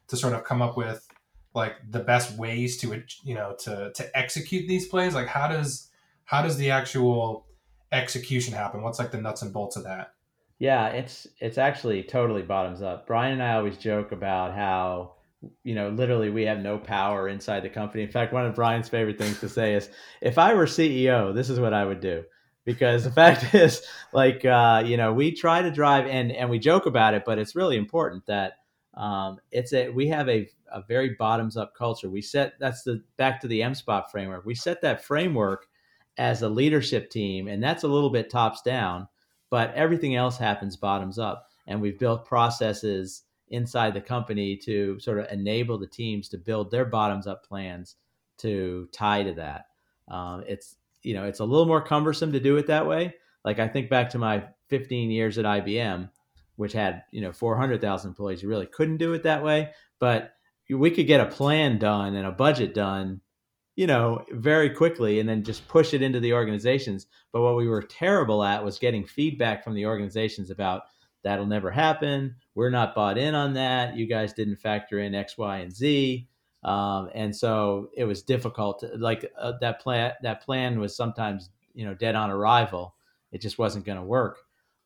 to 0.08 0.16
sort 0.16 0.34
of 0.34 0.44
come 0.44 0.62
up 0.62 0.76
with 0.76 1.06
like 1.54 1.74
the 1.90 2.00
best 2.00 2.36
ways 2.38 2.78
to 2.78 3.02
you 3.24 3.34
know 3.34 3.54
to 3.60 3.92
to 3.94 4.18
execute 4.18 4.68
these 4.68 4.88
plays? 4.88 5.14
Like 5.14 5.26
how 5.26 5.48
does 5.48 5.90
how 6.24 6.42
does 6.42 6.56
the 6.56 6.70
actual 6.70 7.46
execution 7.90 8.54
happen? 8.54 8.82
What's 8.82 8.98
like 8.98 9.10
the 9.10 9.20
nuts 9.20 9.42
and 9.42 9.52
bolts 9.52 9.76
of 9.76 9.84
that? 9.84 10.14
Yeah, 10.58 10.88
it's 10.88 11.26
it's 11.40 11.58
actually 11.58 12.02
totally 12.04 12.42
bottoms 12.42 12.82
up. 12.82 13.06
Brian 13.06 13.32
and 13.32 13.42
I 13.42 13.54
always 13.54 13.76
joke 13.76 14.12
about 14.12 14.54
how 14.54 15.14
you 15.64 15.74
know 15.74 15.90
literally 15.90 16.30
we 16.30 16.44
have 16.44 16.60
no 16.60 16.78
power 16.78 17.28
inside 17.28 17.64
the 17.64 17.68
company. 17.68 18.02
In 18.02 18.10
fact, 18.10 18.32
one 18.32 18.46
of 18.46 18.54
Brian's 18.54 18.88
favorite 18.88 19.18
things 19.18 19.40
to 19.40 19.48
say 19.48 19.74
is 19.74 19.90
if 20.20 20.38
I 20.38 20.54
were 20.54 20.66
CEO, 20.66 21.34
this 21.34 21.50
is 21.50 21.60
what 21.60 21.74
I 21.74 21.84
would 21.84 22.00
do 22.00 22.24
because 22.64 23.04
the 23.04 23.10
fact 23.10 23.54
is 23.54 23.82
like 24.12 24.44
uh, 24.44 24.82
you 24.84 24.96
know 24.96 25.12
we 25.12 25.32
try 25.32 25.62
to 25.62 25.70
drive 25.70 26.06
and 26.06 26.32
and 26.32 26.48
we 26.48 26.58
joke 26.58 26.86
about 26.86 27.14
it 27.14 27.24
but 27.24 27.38
it's 27.38 27.56
really 27.56 27.76
important 27.76 28.24
that 28.26 28.54
um, 28.94 29.38
it's 29.50 29.72
a 29.72 29.88
we 29.88 30.08
have 30.08 30.28
a, 30.28 30.48
a 30.70 30.82
very 30.82 31.10
bottoms 31.18 31.56
up 31.56 31.74
culture. 31.74 32.10
We 32.10 32.22
set 32.22 32.54
that's 32.58 32.82
the 32.82 33.02
back 33.16 33.40
to 33.40 33.48
the 33.48 33.60
mspot 33.60 34.10
framework. 34.10 34.44
We 34.44 34.54
set 34.54 34.82
that 34.82 35.04
framework 35.04 35.66
as 36.18 36.42
a 36.42 36.48
leadership 36.48 37.10
team 37.10 37.48
and 37.48 37.62
that's 37.62 37.84
a 37.84 37.88
little 37.88 38.10
bit 38.10 38.28
tops 38.28 38.60
down 38.60 39.08
but 39.48 39.72
everything 39.74 40.14
else 40.14 40.36
happens 40.36 40.76
bottoms 40.76 41.18
up 41.18 41.48
and 41.66 41.80
we've 41.80 41.98
built 41.98 42.26
processes 42.26 43.22
inside 43.48 43.94
the 43.94 44.00
company 44.00 44.56
to 44.56 44.98
sort 44.98 45.18
of 45.18 45.26
enable 45.30 45.78
the 45.78 45.86
teams 45.86 46.28
to 46.28 46.38
build 46.38 46.70
their 46.70 46.84
bottoms 46.84 47.26
up 47.26 47.46
plans 47.46 47.96
to 48.38 48.88
tie 48.92 49.22
to 49.22 49.32
that. 49.34 49.66
Um, 50.08 50.42
it's 50.48 50.76
you 51.02 51.14
know 51.14 51.24
it's 51.24 51.40
a 51.40 51.44
little 51.44 51.66
more 51.66 51.82
cumbersome 51.82 52.32
to 52.32 52.40
do 52.40 52.56
it 52.56 52.66
that 52.66 52.86
way. 52.86 53.14
Like 53.44 53.58
I 53.58 53.68
think 53.68 53.90
back 53.90 54.10
to 54.10 54.18
my 54.18 54.44
15 54.68 55.10
years 55.10 55.38
at 55.38 55.44
IBM, 55.44 56.10
which 56.56 56.72
had 56.72 57.02
you 57.10 57.20
know 57.20 57.32
400,000 57.32 58.08
employees. 58.08 58.42
You 58.42 58.48
really 58.48 58.66
couldn't 58.66 58.98
do 58.98 59.12
it 59.12 59.22
that 59.24 59.42
way, 59.42 59.70
but 59.98 60.34
we 60.70 60.90
could 60.90 61.06
get 61.06 61.20
a 61.20 61.26
plan 61.26 61.78
done 61.78 62.14
and 62.14 62.26
a 62.26 62.32
budget 62.32 62.74
done 62.74 63.20
you 63.76 63.86
know, 63.86 64.24
very 64.30 64.70
quickly 64.70 65.18
and 65.18 65.28
then 65.28 65.42
just 65.42 65.66
push 65.68 65.94
it 65.94 66.02
into 66.02 66.20
the 66.20 66.34
organizations. 66.34 67.06
But 67.32 67.42
what 67.42 67.56
we 67.56 67.68
were 67.68 67.82
terrible 67.82 68.44
at 68.44 68.64
was 68.64 68.78
getting 68.78 69.04
feedback 69.04 69.64
from 69.64 69.74
the 69.74 69.86
organizations 69.86 70.50
about 70.50 70.82
that'll 71.24 71.46
never 71.46 71.70
happen. 71.70 72.36
We're 72.54 72.70
not 72.70 72.94
bought 72.94 73.16
in 73.16 73.34
on 73.34 73.54
that. 73.54 73.96
You 73.96 74.06
guys 74.06 74.34
didn't 74.34 74.56
factor 74.56 74.98
in 74.98 75.14
X, 75.14 75.38
Y, 75.38 75.58
and 75.58 75.72
Z. 75.72 76.28
Um, 76.62 77.10
and 77.14 77.34
so 77.34 77.90
it 77.96 78.04
was 78.04 78.22
difficult. 78.22 78.80
To, 78.80 78.92
like 78.96 79.30
uh, 79.38 79.54
that 79.60 79.80
plan, 79.80 80.12
that 80.22 80.42
plan 80.44 80.78
was 80.78 80.96
sometimes, 80.96 81.50
you 81.74 81.84
know, 81.84 81.94
dead 81.94 82.14
on 82.14 82.30
arrival. 82.30 82.94
It 83.32 83.40
just 83.40 83.58
wasn't 83.58 83.84
going 83.84 83.98
to 83.98 84.04
work. 84.04 84.38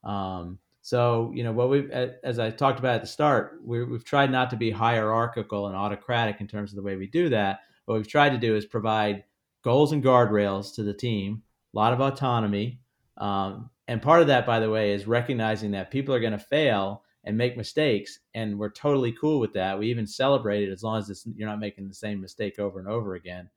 Um, 0.04 0.58
so, 0.82 1.32
you 1.34 1.42
know, 1.42 1.52
what 1.52 1.68
we, 1.68 1.90
as 1.90 2.38
I 2.38 2.50
talked 2.50 2.78
about 2.78 2.94
at 2.94 3.00
the 3.00 3.08
start, 3.08 3.60
we 3.64 3.78
have 3.78 4.04
tried 4.04 4.30
not 4.30 4.50
to 4.50 4.56
be 4.56 4.70
hierarchical 4.70 5.66
and 5.66 5.74
autocratic 5.74 6.40
in 6.40 6.46
terms 6.46 6.70
of 6.70 6.76
the 6.76 6.82
way 6.82 6.96
we 6.96 7.08
do 7.08 7.28
that 7.30 7.60
what 7.86 7.96
we've 7.96 8.08
tried 8.08 8.30
to 8.30 8.38
do 8.38 8.54
is 8.54 8.66
provide 8.66 9.24
goals 9.62 9.92
and 9.92 10.04
guardrails 10.04 10.74
to 10.74 10.82
the 10.82 10.92
team, 10.92 11.42
a 11.74 11.78
lot 11.78 11.92
of 11.92 12.00
autonomy. 12.00 12.80
Um, 13.16 13.70
and 13.88 14.02
part 14.02 14.20
of 14.20 14.26
that, 14.26 14.44
by 14.44 14.60
the 14.60 14.70
way, 14.70 14.92
is 14.92 15.06
recognizing 15.06 15.70
that 15.70 15.90
people 15.90 16.14
are 16.14 16.20
going 16.20 16.32
to 16.32 16.38
fail 16.38 17.02
and 17.26 17.36
make 17.36 17.56
mistakes. 17.56 18.20
And 18.34 18.58
we're 18.58 18.70
totally 18.70 19.12
cool 19.12 19.40
with 19.40 19.52
that. 19.54 19.78
We 19.78 19.90
even 19.90 20.06
celebrate 20.06 20.68
it 20.68 20.72
as 20.72 20.82
long 20.82 20.98
as 20.98 21.26
you're 21.36 21.48
not 21.48 21.58
making 21.58 21.88
the 21.88 21.94
same 21.94 22.20
mistake 22.20 22.58
over 22.58 22.78
and 22.78 22.88
over 22.88 23.16
again. 23.16 23.50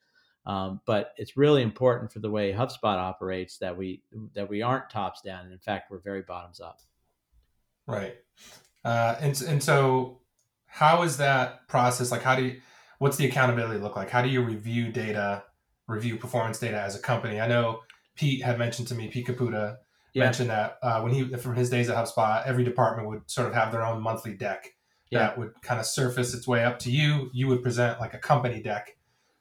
Um, 0.46 0.82
but 0.86 1.14
it's 1.18 1.38
really 1.38 1.62
important 1.62 2.12
for 2.12 2.20
the 2.20 2.30
way 2.30 2.52
HubSpot 2.52 2.98
operates 2.98 3.60
that 3.60 3.78
we 3.78 4.02
that 4.34 4.50
we 4.50 4.64
aren't 4.64 4.90
tops 4.90 5.22
down, 5.22 5.44
and 5.44 5.54
in 5.54 5.60
fact, 5.60 5.92
we're 5.92 6.00
very 6.00 6.24
bottoms 6.24 6.60
up. 6.60 6.80
Right. 7.86 8.16
Uh, 8.84 9.16
and 9.20 9.40
and 9.42 9.62
so, 9.62 10.22
how 10.66 11.04
is 11.04 11.18
that 11.18 11.68
process? 11.68 12.12
Like, 12.12 12.24
how 12.24 12.36
do 12.36 12.44
you 12.44 12.62
what's 12.98 13.18
the 13.18 13.28
accountability 13.28 13.80
look 13.80 13.96
like? 13.96 14.10
How 14.10 14.22
do 14.22 14.30
you 14.30 14.42
review 14.42 14.92
data, 14.92 15.44
review 15.88 16.18
performance 16.18 16.58
data 16.58 16.80
as 16.80 16.96
a 16.96 17.00
company? 17.00 17.40
I 17.40 17.48
know 17.48 17.82
Pete 18.16 18.44
had 18.44 18.58
mentioned 18.58 18.88
to 18.88 18.96
me, 18.96 19.10
Pete 19.10 19.28
Caputa 19.28 19.78
yeah. 20.14 20.24
mentioned 20.24 20.50
that 20.50 20.78
uh, 20.82 21.02
when 21.02 21.12
he 21.12 21.36
from 21.38 21.56
his 21.56 21.70
days 21.70 21.90
at 21.90 21.96
HubSpot, 21.96 22.46
every 22.46 22.64
department 22.64 23.08
would 23.08 23.30
sort 23.30 23.48
of 23.48 23.54
have 23.54 23.72
their 23.72 23.86
own 23.86 24.02
monthly 24.02 24.34
deck 24.34 24.74
yeah. 25.10 25.20
that 25.20 25.38
would 25.38 25.52
kind 25.62 25.80
of 25.80 25.86
surface 25.86 26.34
its 26.34 26.48
way 26.48 26.64
up 26.64 26.80
to 26.80 26.92
you. 26.92 27.30
You 27.34 27.48
would 27.48 27.64
present 27.64 28.00
like 28.00 28.14
a 28.14 28.18
company 28.18 28.62
deck. 28.62 28.98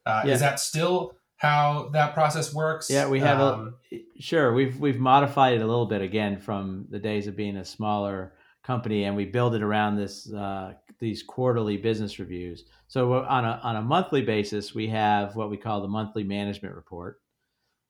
Uh, 0.07 0.23
yeah. 0.25 0.35
Is 0.35 0.41
that 0.41 0.61
still 0.61 1.15
how 1.37 1.91
that 1.93 2.15
process 2.15 2.55
works? 2.55 2.91
Yeah, 2.91 3.09
we 3.09 3.21
have 3.21 3.41
um, 3.41 3.75
a 3.93 4.03
sure. 4.19 4.53
We've 4.53 4.79
we've 4.79 4.99
modified 4.99 5.55
it 5.55 5.63
a 5.63 5.67
little 5.67 5.87
bit 5.87 6.03
again 6.03 6.39
from 6.39 6.87
the 6.91 6.99
days 6.99 7.27
of 7.27 7.37
being 7.37 7.57
a 7.57 7.65
smaller 7.65 8.35
company, 8.63 9.05
and 9.05 9.15
we 9.17 9.25
build 9.25 9.55
it 9.55 9.63
around 9.63 9.97
this 9.97 10.33
uh, 10.33 10.73
these 10.99 11.23
quarterly 11.23 11.77
business 11.77 12.19
reviews. 12.19 12.65
So 12.89 13.25
on 13.25 13.45
a 13.45 13.61
on 13.63 13.77
a 13.77 13.83
monthly 13.83 14.23
basis, 14.23 14.75
we 14.75 14.89
have 14.89 15.37
what 15.37 15.51
we 15.51 15.57
call 15.57 15.81
the 15.81 15.89
monthly 15.89 16.25
management 16.25 16.75
report. 16.75 17.21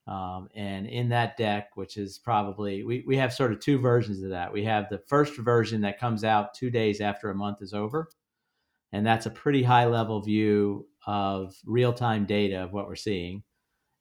Um, 0.08 0.48
and 0.54 0.86
in 0.86 1.10
that 1.10 1.36
deck, 1.36 1.76
which 1.76 1.98
is 1.98 2.18
probably 2.18 2.82
we, 2.82 3.04
we 3.06 3.16
have 3.18 3.32
sort 3.32 3.52
of 3.52 3.60
two 3.60 3.78
versions 3.78 4.22
of 4.22 4.30
that. 4.30 4.50
We 4.50 4.64
have 4.64 4.88
the 4.88 5.02
first 5.06 5.36
version 5.36 5.82
that 5.82 6.00
comes 6.00 6.24
out 6.24 6.54
two 6.54 6.70
days 6.70 7.02
after 7.02 7.28
a 7.28 7.34
month 7.34 7.60
is 7.60 7.74
over, 7.74 8.08
and 8.92 9.06
that's 9.06 9.26
a 9.26 9.30
pretty 9.30 9.62
high 9.62 9.84
level 9.84 10.22
view 10.22 10.86
of 11.06 11.54
real 11.66 11.92
time 11.92 12.24
data 12.24 12.64
of 12.64 12.72
what 12.72 12.86
we're 12.86 12.96
seeing. 12.96 13.42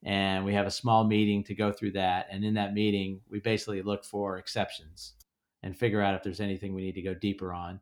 And 0.04 0.44
we 0.44 0.54
have 0.54 0.66
a 0.66 0.70
small 0.70 1.04
meeting 1.04 1.44
to 1.44 1.54
go 1.54 1.72
through 1.72 1.92
that. 1.92 2.28
And 2.30 2.44
in 2.44 2.54
that 2.54 2.72
meeting, 2.72 3.20
we 3.28 3.40
basically 3.40 3.82
look 3.82 4.04
for 4.04 4.38
exceptions 4.38 5.14
and 5.62 5.76
figure 5.76 6.00
out 6.00 6.14
if 6.14 6.22
there's 6.22 6.40
anything 6.40 6.72
we 6.72 6.82
need 6.82 6.94
to 6.94 7.02
go 7.02 7.14
deeper 7.14 7.52
on. 7.52 7.80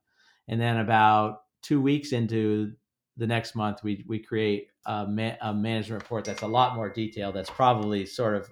And 0.49 0.61
then 0.61 0.79
about 0.79 1.43
two 1.63 1.81
weeks 1.81 2.13
into 2.13 2.73
the 3.17 3.27
next 3.27 3.55
month, 3.55 3.83
we 3.83 4.05
we 4.07 4.19
create 4.19 4.69
a, 4.85 5.07
a 5.41 5.55
management 5.55 6.03
report 6.03 6.25
that's 6.25 6.43
a 6.43 6.47
lot 6.47 6.77
more 6.77 6.89
detailed. 6.89 7.35
That's 7.35 7.51
probably 7.51 8.07
sort 8.07 8.37
of 8.37 8.51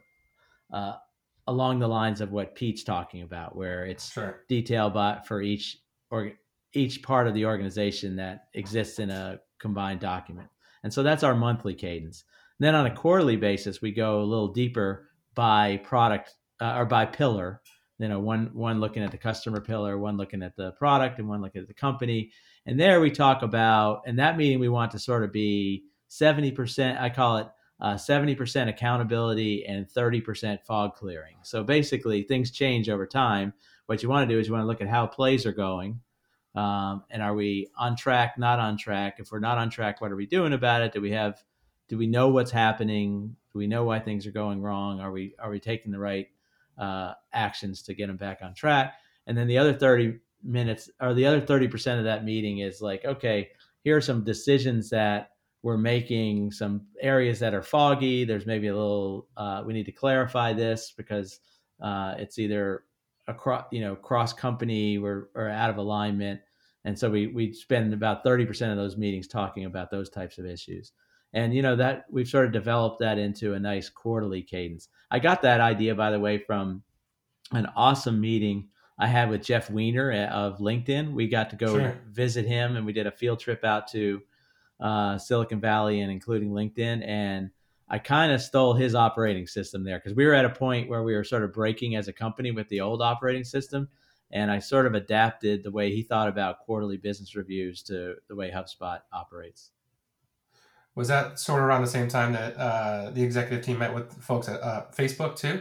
uh, 0.72 0.92
along 1.46 1.79
the 1.79 1.88
lines 1.88 2.20
of 2.20 2.33
what 2.33 2.55
Pete's 2.55 2.85
talking 2.85 3.22
about, 3.22 3.57
where 3.57 3.85
it's 3.85 4.12
sure. 4.12 4.44
detailed 4.48 4.94
by 4.94 5.20
for 5.27 5.42
each 5.42 5.79
or 6.11 6.33
each 6.72 7.03
part 7.03 7.29
of 7.29 7.35
the 7.35 7.46
organization 7.46 8.16
that 8.16 8.46
exists 8.55 8.98
in 8.98 9.11
a 9.11 9.38
combined 9.61 10.00
document. 10.00 10.48
And 10.83 10.92
so 10.92 11.03
that's 11.03 11.22
our 11.22 11.35
monthly 11.35 11.74
cadence. 11.74 12.24
And 12.59 12.66
then 12.66 12.74
on 12.74 12.87
a 12.87 12.94
quarterly 12.94 13.37
basis, 13.37 13.81
we 13.81 13.92
go 13.92 14.20
a 14.20 14.24
little 14.24 14.53
deeper 14.53 15.09
by 15.35 15.79
product 15.79 16.35
uh, 16.61 16.74
or 16.77 16.85
by 16.87 17.07
pillar 17.07 17.61
you 17.98 18.09
know 18.09 18.18
one 18.18 18.50
one 18.52 18.80
looking 18.80 19.02
at 19.02 19.11
the 19.11 19.18
customer 19.18 19.61
pillar 19.61 19.98
one 19.98 20.16
looking 20.16 20.42
at 20.42 20.57
the 20.57 20.72
product 20.72 21.18
and 21.18 21.28
one 21.28 21.40
looking 21.40 21.62
at 21.62 21.68
the 21.68 21.74
company. 21.74 22.30
And 22.66 22.78
there 22.80 23.00
we 23.00 23.11
talk 23.11 23.42
about 23.42 24.02
in 24.07 24.16
that 24.16 24.37
meeting 24.37 24.59
we 24.59 24.68
want 24.68 24.90
to 24.92 24.98
sort 24.98 25.22
of 25.22 25.33
be 25.33 25.85
70% 26.11 27.00
i 27.00 27.11
call 27.11 27.38
it 27.38 27.48
uh, 27.80 27.94
70% 27.94 28.68
accountability 28.68 29.66
and 29.66 29.87
30% 29.88 30.62
fog 30.62 30.94
clearing. 30.94 31.35
So 31.42 31.64
basically 31.64 32.22
things 32.22 32.52
change 32.52 32.88
over 32.88 33.04
time. 33.04 33.52
What 33.87 34.02
you 34.02 34.09
want 34.09 34.28
to 34.28 34.35
do 34.35 34.38
is 34.38 34.46
you 34.46 34.52
want 34.52 34.62
to 34.62 34.68
look 34.68 34.80
at 34.80 34.88
how 34.88 35.07
plays 35.07 35.44
are 35.44 35.52
going 35.52 36.00
um, 36.54 37.02
and 37.11 37.20
are 37.20 37.35
we 37.35 37.68
on 37.76 37.96
track 37.96 38.38
not 38.38 38.59
on 38.59 38.76
track? 38.78 39.16
If 39.18 39.33
we're 39.33 39.40
not 39.40 39.59
on 39.59 39.70
track 39.70 40.00
what 40.00 40.12
are 40.12 40.16
we 40.16 40.26
doing 40.26 40.52
about 40.52 40.83
it? 40.83 40.92
Do 40.92 41.00
we 41.00 41.11
have 41.11 41.42
do 41.88 41.98
we 41.98 42.07
know 42.07 42.28
what's 42.28 42.50
happening? 42.50 43.37
Do 43.52 43.59
we 43.59 43.66
know 43.66 43.85
why 43.85 43.98
things 43.98 44.26
are 44.26 44.33
going 44.33 44.62
wrong? 44.62 45.00
Are 45.00 45.11
we 45.11 45.35
are 45.38 45.50
we 45.50 45.61
taking 45.61 45.92
the 45.92 45.98
right 45.98 46.28
uh, 46.78 47.12
actions 47.32 47.82
to 47.82 47.94
get 47.94 48.06
them 48.06 48.16
back 48.16 48.40
on 48.42 48.54
track. 48.54 48.94
And 49.26 49.37
then 49.37 49.46
the 49.46 49.58
other 49.58 49.72
30 49.72 50.18
minutes 50.42 50.90
or 51.00 51.14
the 51.14 51.26
other 51.26 51.40
30% 51.40 51.98
of 51.98 52.04
that 52.04 52.24
meeting 52.24 52.58
is 52.58 52.80
like, 52.80 53.04
okay, 53.04 53.50
here 53.82 53.96
are 53.96 54.02
some 54.02 54.24
decisions 54.24 54.90
that 54.90 55.30
we're 55.62 55.78
making, 55.78 56.52
some 56.52 56.82
areas 57.00 57.38
that 57.38 57.54
are 57.54 57.62
foggy. 57.62 58.24
There's 58.24 58.46
maybe 58.46 58.68
a 58.68 58.74
little, 58.74 59.28
uh, 59.37 59.62
we 59.64 59.72
need 59.72 59.87
to 59.87 59.92
clarify 59.92 60.52
this 60.52 60.92
because 60.94 61.40
uh, 61.80 62.14
it's 62.18 62.38
either 62.38 62.84
across, 63.28 63.64
you 63.72 63.80
know, 63.80 63.96
cross 63.96 64.32
company 64.32 64.98
or, 64.98 65.30
or 65.34 65.48
out 65.48 65.70
of 65.70 65.78
alignment. 65.78 66.40
And 66.84 66.98
so 66.98 67.08
we, 67.08 67.28
we 67.28 67.54
spend 67.54 67.94
about 67.94 68.24
30% 68.24 68.70
of 68.70 68.76
those 68.76 68.98
meetings 68.98 69.26
talking 69.26 69.64
about 69.64 69.90
those 69.90 70.10
types 70.10 70.37
of 70.37 70.44
issues 70.44 70.92
and 71.34 71.52
you 71.52 71.60
know 71.60 71.76
that 71.76 72.06
we've 72.10 72.28
sort 72.28 72.46
of 72.46 72.52
developed 72.52 73.00
that 73.00 73.18
into 73.18 73.52
a 73.52 73.60
nice 73.60 73.90
quarterly 73.90 74.40
cadence. 74.40 74.88
I 75.10 75.18
got 75.18 75.42
that 75.42 75.60
idea 75.60 75.94
by 75.94 76.10
the 76.10 76.20
way 76.20 76.38
from 76.38 76.82
an 77.52 77.66
awesome 77.76 78.20
meeting 78.20 78.68
i 78.98 79.06
had 79.06 79.28
with 79.28 79.42
jeff 79.42 79.70
weiner 79.70 80.12
of 80.28 80.58
linkedin. 80.58 81.12
We 81.12 81.28
got 81.28 81.50
to 81.50 81.56
go 81.56 81.78
sure. 81.78 82.00
visit 82.10 82.46
him 82.46 82.76
and 82.76 82.86
we 82.86 82.92
did 82.92 83.06
a 83.06 83.10
field 83.10 83.40
trip 83.40 83.64
out 83.64 83.88
to 83.88 84.22
uh, 84.80 85.18
silicon 85.18 85.60
valley 85.60 86.00
and 86.00 86.10
including 86.10 86.50
linkedin 86.50 87.06
and 87.06 87.50
i 87.88 87.98
kind 87.98 88.32
of 88.32 88.40
stole 88.40 88.74
his 88.74 88.94
operating 88.94 89.46
system 89.46 89.84
there 89.84 89.98
because 89.98 90.16
we 90.16 90.26
were 90.26 90.34
at 90.34 90.44
a 90.44 90.50
point 90.50 90.88
where 90.88 91.02
we 91.02 91.14
were 91.14 91.24
sort 91.24 91.44
of 91.44 91.52
breaking 91.52 91.96
as 91.96 92.08
a 92.08 92.12
company 92.12 92.50
with 92.50 92.68
the 92.68 92.80
old 92.80 93.02
operating 93.02 93.44
system 93.44 93.88
and 94.32 94.50
i 94.50 94.58
sort 94.58 94.86
of 94.86 94.94
adapted 94.94 95.62
the 95.62 95.70
way 95.70 95.92
he 95.92 96.02
thought 96.02 96.28
about 96.28 96.60
quarterly 96.60 96.96
business 96.96 97.36
reviews 97.36 97.82
to 97.82 98.14
the 98.28 98.34
way 98.34 98.50
hubspot 98.50 99.00
operates 99.12 99.70
was 100.94 101.09
that 101.09 101.38
sort 101.38 101.61
of 101.61 101.66
around 101.66 101.83
the 101.83 101.88
same 101.88 102.09
time 102.09 102.33
that 102.33 102.57
uh, 102.57 103.11
the 103.11 103.22
executive 103.22 103.64
team 103.64 103.78
met 103.78 103.94
with 103.94 104.12
folks 104.22 104.48
at 104.48 104.61
uh, 104.62 104.85
Facebook 104.96 105.37
too? 105.37 105.61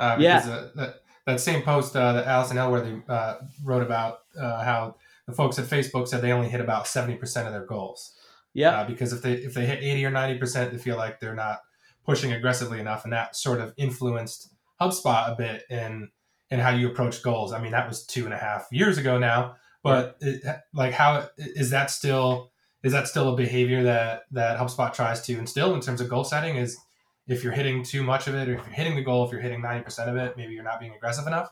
Uh, 0.00 0.16
because 0.16 0.46
yeah. 0.48 0.66
that, 0.74 0.94
that 1.26 1.40
same 1.40 1.62
post 1.62 1.94
uh, 1.96 2.12
that 2.12 2.26
Alison 2.26 2.56
Elworthy 2.56 3.02
uh, 3.08 3.36
wrote 3.64 3.82
about 3.82 4.20
uh, 4.38 4.64
how 4.64 4.96
the 5.26 5.32
folks 5.32 5.58
at 5.58 5.66
Facebook 5.66 6.08
said 6.08 6.20
they 6.20 6.32
only 6.32 6.48
hit 6.48 6.60
about 6.60 6.86
seventy 6.86 7.16
percent 7.16 7.46
of 7.46 7.52
their 7.52 7.64
goals. 7.66 8.16
Yeah. 8.52 8.84
because 8.84 9.12
if 9.12 9.22
they 9.22 9.32
if 9.32 9.54
they 9.54 9.66
hit 9.66 9.82
eighty 9.82 10.04
or 10.04 10.10
ninety 10.10 10.38
percent, 10.38 10.72
they 10.72 10.78
feel 10.78 10.96
like 10.96 11.20
they're 11.20 11.34
not 11.34 11.60
pushing 12.04 12.32
aggressively 12.32 12.80
enough, 12.80 13.04
and 13.04 13.12
that 13.12 13.36
sort 13.36 13.60
of 13.60 13.72
influenced 13.76 14.54
HubSpot 14.80 15.32
a 15.32 15.36
bit 15.36 15.62
in 15.70 16.10
in 16.50 16.60
how 16.60 16.70
you 16.70 16.88
approach 16.88 17.22
goals. 17.22 17.52
I 17.52 17.60
mean, 17.60 17.72
that 17.72 17.88
was 17.88 18.04
two 18.04 18.24
and 18.24 18.34
a 18.34 18.38
half 18.38 18.68
years 18.70 18.98
ago 18.98 19.18
now, 19.18 19.56
but 19.82 20.16
it, 20.20 20.44
like, 20.72 20.92
how 20.92 21.28
is 21.38 21.70
that 21.70 21.90
still? 21.90 22.50
Is 22.84 22.92
that 22.92 23.08
still 23.08 23.32
a 23.32 23.36
behavior 23.36 23.82
that 23.82 24.24
that 24.30 24.58
HubSpot 24.58 24.92
tries 24.92 25.22
to 25.22 25.38
instill 25.38 25.74
in 25.74 25.80
terms 25.80 26.00
of 26.00 26.08
goal 26.08 26.22
setting? 26.22 26.56
Is 26.56 26.78
if 27.26 27.42
you're 27.42 27.52
hitting 27.52 27.82
too 27.82 28.02
much 28.02 28.28
of 28.28 28.34
it, 28.34 28.48
or 28.48 28.54
if 28.54 28.66
you're 28.66 28.74
hitting 28.74 28.94
the 28.94 29.02
goal, 29.02 29.24
if 29.24 29.32
you're 29.32 29.40
hitting 29.40 29.62
ninety 29.62 29.82
percent 29.82 30.10
of 30.10 30.16
it, 30.16 30.36
maybe 30.36 30.52
you're 30.52 30.62
not 30.62 30.78
being 30.78 30.94
aggressive 30.94 31.26
enough. 31.26 31.50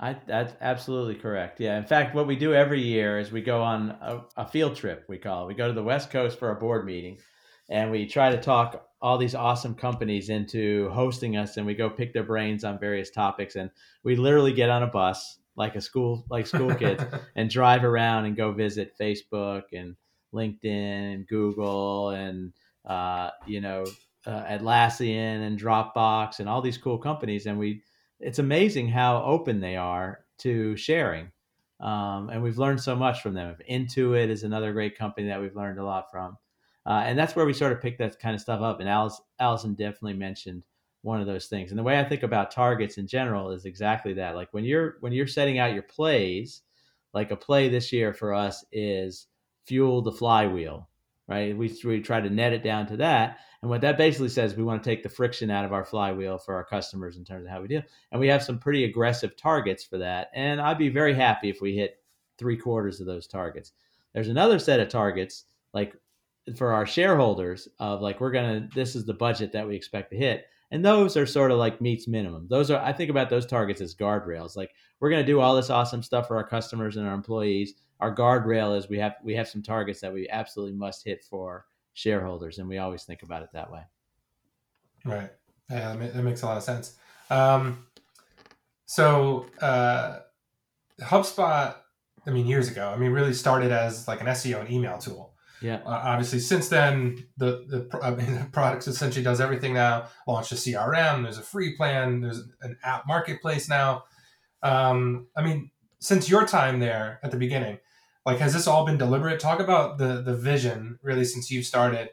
I, 0.00 0.16
that's 0.26 0.54
absolutely 0.60 1.14
correct. 1.14 1.60
Yeah. 1.60 1.78
In 1.78 1.84
fact, 1.84 2.14
what 2.14 2.26
we 2.26 2.34
do 2.34 2.54
every 2.54 2.80
year 2.80 3.20
is 3.20 3.30
we 3.30 3.40
go 3.40 3.62
on 3.62 3.90
a, 3.90 4.22
a, 4.36 4.48
field 4.48 4.74
trip. 4.74 5.04
We 5.08 5.18
call 5.18 5.44
it. 5.44 5.46
We 5.46 5.54
go 5.54 5.68
to 5.68 5.72
the 5.72 5.82
West 5.82 6.10
Coast 6.10 6.40
for 6.40 6.50
a 6.50 6.56
board 6.56 6.84
meeting, 6.84 7.18
and 7.68 7.92
we 7.92 8.06
try 8.06 8.30
to 8.30 8.40
talk 8.40 8.84
all 9.00 9.16
these 9.16 9.36
awesome 9.36 9.76
companies 9.76 10.28
into 10.28 10.88
hosting 10.90 11.36
us, 11.36 11.56
and 11.56 11.66
we 11.66 11.74
go 11.74 11.88
pick 11.88 12.12
their 12.12 12.24
brains 12.24 12.64
on 12.64 12.80
various 12.80 13.10
topics. 13.10 13.54
And 13.54 13.70
we 14.02 14.16
literally 14.16 14.52
get 14.52 14.70
on 14.70 14.82
a 14.82 14.88
bus 14.88 15.38
like 15.54 15.76
a 15.76 15.80
school 15.80 16.24
like 16.30 16.46
school 16.46 16.74
kids 16.74 17.04
and 17.36 17.48
drive 17.48 17.84
around 17.84 18.24
and 18.24 18.36
go 18.36 18.50
visit 18.52 18.94
Facebook 19.00 19.64
and 19.72 19.94
LinkedIn 20.32 21.14
and 21.14 21.26
Google 21.26 22.10
and 22.10 22.52
uh, 22.84 23.30
you 23.46 23.60
know 23.60 23.84
uh, 24.26 24.44
Atlassian 24.44 25.46
and 25.46 25.58
Dropbox 25.58 26.38
and 26.38 26.48
all 26.48 26.62
these 26.62 26.78
cool 26.78 26.98
companies, 26.98 27.46
and 27.46 27.58
we 27.58 27.82
it's 28.20 28.38
amazing 28.38 28.88
how 28.88 29.22
open 29.24 29.60
they 29.60 29.76
are 29.76 30.24
to 30.38 30.76
sharing. 30.76 31.30
Um, 31.80 32.30
and 32.30 32.42
we've 32.42 32.58
learned 32.58 32.80
so 32.80 32.94
much 32.94 33.22
from 33.22 33.34
them. 33.34 33.56
Intuit 33.68 34.28
is 34.28 34.44
another 34.44 34.72
great 34.72 34.96
company 34.96 35.26
that 35.26 35.40
we've 35.40 35.56
learned 35.56 35.80
a 35.80 35.84
lot 35.84 36.12
from, 36.12 36.36
uh, 36.86 37.02
and 37.04 37.18
that's 37.18 37.34
where 37.34 37.46
we 37.46 37.52
sort 37.52 37.72
of 37.72 37.80
pick 37.80 37.98
that 37.98 38.18
kind 38.20 38.34
of 38.34 38.40
stuff 38.40 38.60
up. 38.60 38.80
And 38.80 38.88
Alice, 38.88 39.20
Alison 39.40 39.74
definitely 39.74 40.14
mentioned 40.14 40.62
one 41.02 41.20
of 41.20 41.26
those 41.26 41.46
things. 41.46 41.70
And 41.70 41.78
the 41.78 41.82
way 41.82 41.98
I 41.98 42.04
think 42.04 42.22
about 42.22 42.52
targets 42.52 42.96
in 42.96 43.06
general 43.06 43.50
is 43.50 43.64
exactly 43.64 44.14
that. 44.14 44.36
Like 44.36 44.48
when 44.52 44.64
you're 44.64 44.96
when 45.00 45.12
you're 45.12 45.26
setting 45.26 45.58
out 45.58 45.74
your 45.74 45.82
plays, 45.82 46.62
like 47.12 47.30
a 47.30 47.36
play 47.36 47.68
this 47.68 47.92
year 47.92 48.14
for 48.14 48.32
us 48.32 48.64
is 48.72 49.26
fuel 49.66 50.02
the 50.02 50.12
flywheel, 50.12 50.88
right? 51.28 51.56
We 51.56 51.76
we 51.84 52.00
try 52.00 52.20
to 52.20 52.30
net 52.30 52.52
it 52.52 52.62
down 52.62 52.86
to 52.88 52.96
that, 52.98 53.38
and 53.62 53.70
what 53.70 53.80
that 53.82 53.96
basically 53.96 54.28
says, 54.28 54.56
we 54.56 54.64
want 54.64 54.82
to 54.82 54.90
take 54.90 55.04
the 55.04 55.08
friction 55.08 55.48
out 55.48 55.64
of 55.64 55.72
our 55.72 55.84
flywheel 55.84 56.36
for 56.36 56.54
our 56.56 56.64
customers 56.64 57.16
in 57.16 57.24
terms 57.24 57.44
of 57.44 57.50
how 57.50 57.62
we 57.62 57.68
deal. 57.68 57.82
And 58.10 58.20
we 58.20 58.26
have 58.26 58.42
some 58.42 58.58
pretty 58.58 58.84
aggressive 58.84 59.36
targets 59.36 59.84
for 59.84 59.98
that. 59.98 60.30
And 60.34 60.60
I'd 60.60 60.78
be 60.78 60.88
very 60.88 61.14
happy 61.14 61.48
if 61.48 61.60
we 61.60 61.76
hit 61.76 62.02
three 62.38 62.56
quarters 62.56 63.00
of 63.00 63.06
those 63.06 63.28
targets. 63.28 63.72
There's 64.12 64.28
another 64.28 64.58
set 64.58 64.80
of 64.80 64.88
targets, 64.88 65.44
like 65.72 65.94
for 66.56 66.72
our 66.72 66.86
shareholders, 66.86 67.68
of 67.78 68.02
like, 68.02 68.20
we're 68.20 68.32
going 68.32 68.68
to, 68.68 68.74
this 68.74 68.96
is 68.96 69.04
the 69.04 69.14
budget 69.14 69.52
that 69.52 69.66
we 69.66 69.76
expect 69.76 70.10
to 70.10 70.16
hit. 70.16 70.46
And 70.72 70.82
those 70.82 71.18
are 71.18 71.26
sort 71.26 71.50
of 71.50 71.58
like 71.58 71.82
meets 71.82 72.08
minimum. 72.08 72.46
Those 72.48 72.70
are, 72.70 72.82
I 72.82 72.94
think 72.94 73.10
about 73.10 73.28
those 73.28 73.44
targets 73.44 73.82
as 73.82 73.94
guardrails. 73.94 74.56
Like, 74.56 74.72
we're 74.98 75.10
going 75.10 75.24
to 75.24 75.30
do 75.30 75.38
all 75.38 75.54
this 75.54 75.68
awesome 75.68 76.02
stuff 76.02 76.26
for 76.26 76.36
our 76.36 76.48
customers 76.48 76.96
and 76.96 77.06
our 77.06 77.14
employees. 77.14 77.74
Our 78.00 78.12
guardrail 78.12 78.76
is 78.76 78.88
we 78.88 78.98
have, 78.98 79.16
we 79.22 79.34
have 79.34 79.46
some 79.46 79.62
targets 79.62 80.00
that 80.00 80.12
we 80.12 80.28
absolutely 80.30 80.74
must 80.74 81.04
hit 81.04 81.22
for 81.28 81.66
shareholders, 81.92 82.58
and 82.58 82.66
we 82.66 82.78
always 82.78 83.04
think 83.04 83.22
about 83.22 83.42
it 83.42 83.50
that 83.52 83.70
way. 83.70 83.82
Right. 85.04 85.30
Yeah, 85.70 85.94
that 85.94 86.22
makes 86.22 86.42
a 86.42 86.46
lot 86.46 86.56
of 86.56 86.62
sense. 86.62 86.96
Um, 87.28 87.86
so 88.86 89.46
uh, 89.60 90.20
HubSpot, 91.02 91.74
I 92.26 92.30
mean, 92.30 92.46
years 92.46 92.70
ago, 92.70 92.88
I 92.88 92.96
mean, 92.96 93.10
really 93.10 93.34
started 93.34 93.72
as 93.72 94.08
like 94.08 94.22
an 94.22 94.26
SEO 94.28 94.60
and 94.60 94.70
email 94.70 94.96
tool. 94.96 95.31
Yeah. 95.62 95.80
Uh, 95.86 96.00
obviously, 96.04 96.40
since 96.40 96.68
then, 96.68 97.26
the 97.36 97.64
the, 97.68 97.98
I 98.02 98.10
mean, 98.10 98.34
the 98.38 98.48
product 98.52 98.86
essentially 98.86 99.24
does 99.24 99.40
everything 99.40 99.74
now. 99.74 100.06
Launched 100.26 100.52
a 100.52 100.56
CRM. 100.56 101.22
There's 101.22 101.38
a 101.38 101.42
free 101.42 101.76
plan. 101.76 102.20
There's 102.20 102.42
an 102.60 102.76
app 102.82 103.06
marketplace 103.06 103.68
now. 103.68 104.04
Um, 104.62 105.26
I 105.36 105.42
mean, 105.42 105.70
since 105.98 106.28
your 106.28 106.46
time 106.46 106.80
there 106.80 107.20
at 107.22 107.30
the 107.30 107.36
beginning, 107.36 107.78
like 108.24 108.38
has 108.38 108.52
this 108.52 108.66
all 108.66 108.84
been 108.84 108.98
deliberate 108.98 109.40
talk 109.40 109.60
about 109.60 109.98
the 109.98 110.22
the 110.22 110.34
vision 110.34 110.98
really 111.02 111.24
since 111.24 111.50
you 111.50 111.62
started 111.62 112.10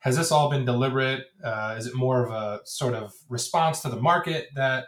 has 0.00 0.16
this 0.16 0.32
all 0.32 0.50
been 0.50 0.64
deliberate 0.64 1.26
uh, 1.44 1.74
is 1.78 1.86
it 1.86 1.94
more 1.94 2.24
of 2.24 2.30
a 2.32 2.60
sort 2.64 2.94
of 2.94 3.12
response 3.28 3.80
to 3.80 3.88
the 3.88 4.00
market 4.00 4.48
that 4.54 4.86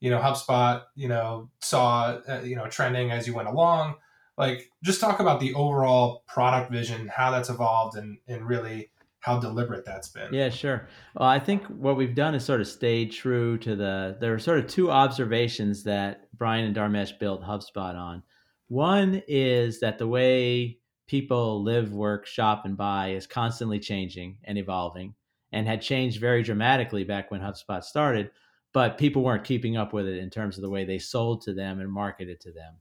you 0.00 0.10
know 0.10 0.18
hubspot 0.18 0.82
you 0.94 1.08
know 1.08 1.50
saw 1.60 2.18
uh, 2.28 2.40
you 2.44 2.56
know 2.56 2.66
trending 2.68 3.10
as 3.10 3.26
you 3.26 3.34
went 3.34 3.48
along 3.48 3.94
like 4.38 4.70
just 4.82 5.00
talk 5.00 5.20
about 5.20 5.40
the 5.40 5.54
overall 5.54 6.24
product 6.26 6.70
vision 6.70 7.08
how 7.08 7.30
that's 7.30 7.50
evolved 7.50 7.96
and 7.96 8.18
and 8.28 8.46
really 8.46 8.90
how 9.20 9.38
deliberate 9.38 9.84
that's 9.84 10.08
been. 10.08 10.32
Yeah 10.32 10.48
sure. 10.48 10.88
Well 11.14 11.28
i 11.28 11.38
think 11.38 11.64
what 11.66 11.96
we've 11.96 12.14
done 12.14 12.34
is 12.34 12.44
sort 12.44 12.60
of 12.60 12.68
stayed 12.68 13.12
true 13.12 13.58
to 13.58 13.76
the 13.76 14.16
there 14.20 14.34
are 14.34 14.38
sort 14.38 14.58
of 14.58 14.66
two 14.66 14.90
observations 14.90 15.84
that 15.84 16.28
brian 16.36 16.64
and 16.64 16.76
dharmesh 16.76 17.18
built 17.18 17.42
hubspot 17.42 17.94
on. 17.94 18.22
One 18.68 19.22
is 19.28 19.80
that 19.80 19.98
the 19.98 20.08
way 20.08 20.78
people 21.06 21.62
live, 21.62 21.92
work, 21.92 22.26
shop, 22.26 22.64
and 22.64 22.74
buy 22.74 23.10
is 23.10 23.26
constantly 23.26 23.78
changing 23.78 24.38
and 24.44 24.56
evolving 24.56 25.14
and 25.52 25.66
had 25.66 25.82
changed 25.82 26.18
very 26.20 26.42
dramatically 26.42 27.04
back 27.04 27.30
when 27.30 27.40
HubSpot 27.40 27.84
started, 27.84 28.30
but 28.72 28.98
people 28.98 29.22
weren't 29.22 29.44
keeping 29.44 29.76
up 29.76 29.92
with 29.92 30.06
it 30.06 30.18
in 30.18 30.30
terms 30.30 30.56
of 30.56 30.62
the 30.62 30.70
way 30.70 30.84
they 30.84 30.98
sold 30.98 31.42
to 31.42 31.52
them 31.52 31.80
and 31.80 31.92
marketed 31.92 32.40
to 32.40 32.52
them. 32.52 32.76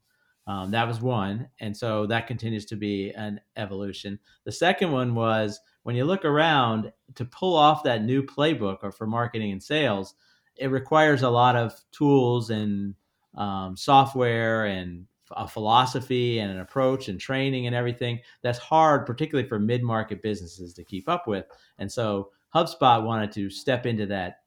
Um, 0.48 0.72
that 0.72 0.88
was 0.88 1.02
one. 1.02 1.48
And 1.60 1.76
so 1.76 2.06
that 2.08 2.28
continues 2.28 2.66
to 2.68 2.76
be 2.76 3.12
an 3.12 3.40
evolution. 3.56 4.20
The 4.44 4.52
second 4.52 4.92
one 4.92 5.14
was 5.14 5.60
when 5.84 5.96
you 5.96 6.06
look 6.06 6.26
around 6.26 6.92
to 7.16 7.26
pull 7.26 7.56
off 7.56 7.84
that 7.84 8.04
new 8.04 8.24
playbook 8.24 8.80
or 8.82 8.92
for 8.92 9.08
marketing 9.08 9.52
and 9.52 9.62
sales, 9.62 10.16
it 10.56 10.68
requires 10.68 11.22
a 11.22 11.30
lot 11.30 11.56
of 11.56 11.74
tools 11.92 12.50
and 12.50 12.96
um, 13.36 13.78
software 13.78 14.66
and 14.66 15.06
a 15.38 15.48
philosophy 15.48 16.40
and 16.40 16.52
an 16.52 16.60
approach 16.60 17.08
and 17.08 17.20
training 17.20 17.68
and 17.68 17.76
everything 17.76 18.20
that's 18.42 18.60
hard, 18.60 19.06
particularly 19.06 19.48
for 19.48 19.60
mid 19.60 19.82
market 19.82 20.22
businesses 20.22 20.74
to 20.74 20.84
keep 20.84 21.08
up 21.08 21.28
with. 21.28 21.46
And 21.78 21.92
so 21.92 22.32
HubSpot 22.54 23.06
wanted 23.06 23.32
to 23.34 23.50
step 23.50 23.86
into 23.86 24.06
that 24.08 24.42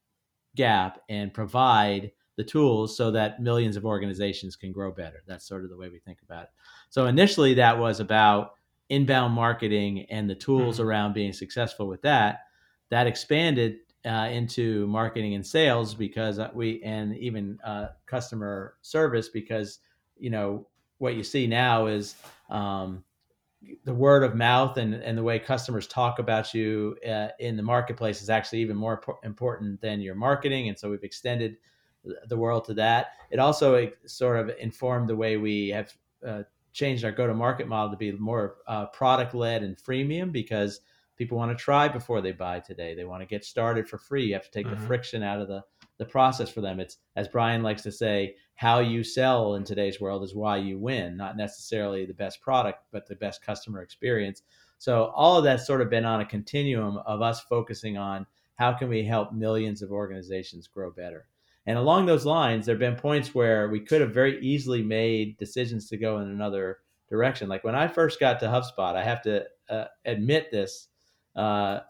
gap 0.55 1.01
and 1.09 1.33
provide 1.33 2.13
the 2.37 2.45
tools 2.45 2.97
so 2.97 3.11
that 3.13 3.41
millions 3.41 3.77
of 3.77 3.85
organizations 3.85 4.57
can 4.57 4.73
grow 4.73 4.91
better. 4.91 5.23
That's 5.27 5.47
sort 5.47 5.65
of 5.65 5.71
the 5.71 5.77
way 5.77 5.89
we 5.89 5.99
think 5.99 6.19
about 6.23 6.45
it. 6.45 6.51
So 6.91 7.07
initially, 7.07 7.55
that 7.55 7.79
was 7.79 8.01
about 8.01 8.55
inbound 8.89 9.33
marketing 9.35 10.07
and 10.11 10.29
the 10.29 10.35
tools 10.35 10.79
mm-hmm. 10.79 10.89
around 10.89 11.15
being 11.15 11.33
successful 11.33 11.87
with 11.87 12.03
that. 12.03 12.41
That 12.91 13.07
expanded 13.07 13.79
uh, 14.05 14.29
into 14.31 14.87
marketing 14.87 15.35
and 15.35 15.47
sales 15.47 15.95
because 15.95 16.39
we 16.55 16.83
and 16.83 17.17
even 17.17 17.59
uh, 17.65 17.89
customer 18.07 18.75
service 18.83 19.29
because 19.29 19.79
you 20.17 20.31
know 20.31 20.67
what 20.99 21.15
you 21.15 21.23
see 21.23 21.47
now 21.47 21.87
is 21.87 22.15
um, 22.51 23.03
the 23.85 23.95
word 23.95 24.23
of 24.23 24.35
mouth 24.35 24.77
and, 24.77 24.95
and 24.95 25.17
the 25.17 25.23
way 25.23 25.39
customers 25.39 25.87
talk 25.87 26.19
about 26.19 26.55
you 26.55 26.97
uh, 27.09 27.29
in 27.39 27.57
the 27.57 27.63
marketplace 27.63 28.23
is 28.23 28.31
actually 28.31 28.61
even 28.61 28.77
more 28.77 29.03
important 29.23 29.81
than 29.81 30.01
your 30.01 30.15
marketing. 30.15 30.69
And 30.69 30.79
so 30.79 30.91
we've 30.91 31.03
extended 31.03 31.57
the 32.27 32.37
world 32.37 32.65
to 32.67 32.75
that. 32.75 33.09
It 33.31 33.39
also 33.39 33.91
sort 34.07 34.39
of 34.39 34.57
informed 34.59 35.09
the 35.09 35.17
way 35.17 35.37
we 35.37 35.69
have 35.69 35.93
uh, 36.27 36.43
changed 36.73 37.05
our 37.05 37.13
go 37.13 37.27
to 37.27 37.35
market 37.35 37.69
model 37.69 37.91
to 37.91 37.97
be 37.97 38.13
more 38.13 38.57
uh, 38.67 38.87
product 38.87 39.35
led 39.35 39.63
and 39.63 39.77
freemium 39.77 40.33
because 40.33 40.81
people 41.17 41.39
want 41.39 41.57
to 41.57 41.63
try 41.63 41.89
before 41.89 42.21
they 42.21 42.33
buy 42.33 42.61
today. 42.61 42.95
They 42.95 43.05
want 43.05 43.23
to 43.23 43.27
get 43.27 43.45
started 43.45 43.89
for 43.89 43.99
free. 43.99 44.27
You 44.27 44.35
have 44.35 44.45
to 44.45 44.51
take 44.51 44.67
mm-hmm. 44.67 44.81
the 44.81 44.87
friction 44.87 45.23
out 45.23 45.41
of 45.41 45.49
the, 45.49 45.63
the 45.99 46.05
process 46.05 46.51
for 46.51 46.61
them. 46.61 46.81
It's, 46.81 46.99
as 47.15 47.29
Brian 47.29 47.63
likes 47.63 47.83
to 47.83 47.93
say, 47.93 48.35
how 48.57 48.81
you 48.81 49.05
sell 49.05 49.55
in 49.55 49.65
today's 49.65 50.01
world 50.01 50.23
is 50.23 50.35
why 50.35 50.57
you 50.57 50.79
win, 50.79 51.17
not 51.17 51.37
necessarily 51.37 52.05
the 52.05 52.15
best 52.15 52.41
product, 52.41 52.81
but 52.93 53.07
the 53.07 53.17
best 53.17 53.43
customer 53.43 53.83
experience. 53.83 54.43
So 54.79 55.13
all 55.15 55.39
of 55.39 55.45
that's 55.45 55.67
sort 55.67 55.81
of 55.81 55.91
been 55.91 56.05
on 56.05 56.21
a 56.21 56.27
continuum 56.27 56.99
of 57.07 57.23
us 57.23 57.41
focusing 57.41 57.97
on 57.97 58.27
how 58.57 58.73
can 58.73 58.89
we 58.89 59.05
help 59.05 59.33
millions 59.33 59.83
of 59.83 59.91
organizations 59.91 60.69
grow 60.69 60.91
better. 60.91 61.27
And 61.67 61.79
along 61.79 62.07
those 62.07 62.27
lines, 62.27 62.67
there 62.67 62.75
have 62.75 62.81
been 62.81 62.97
points 62.97 63.35
where 63.35 63.69
we 63.69 63.81
could 63.81 64.01
have 64.01 64.13
very 64.13 64.41
easily 64.41 64.83
made 64.83 65.39
decisions 65.39 65.89
to 65.89 65.97
go 65.97 66.19
in 66.19 66.29
another 66.29 66.79
direction. 67.09 67.49
Like 67.49 67.65
when 67.65 67.75
I 67.75 67.89
first 67.89 68.21
got 68.21 68.41
to 68.41 68.47
HubSpot, 68.47 68.95
I 68.95 69.03
have 69.03 69.23
to 69.23 69.45
uh, 69.71 69.87
admit 70.05 70.51
this 70.51 70.89
uh, 71.37 71.81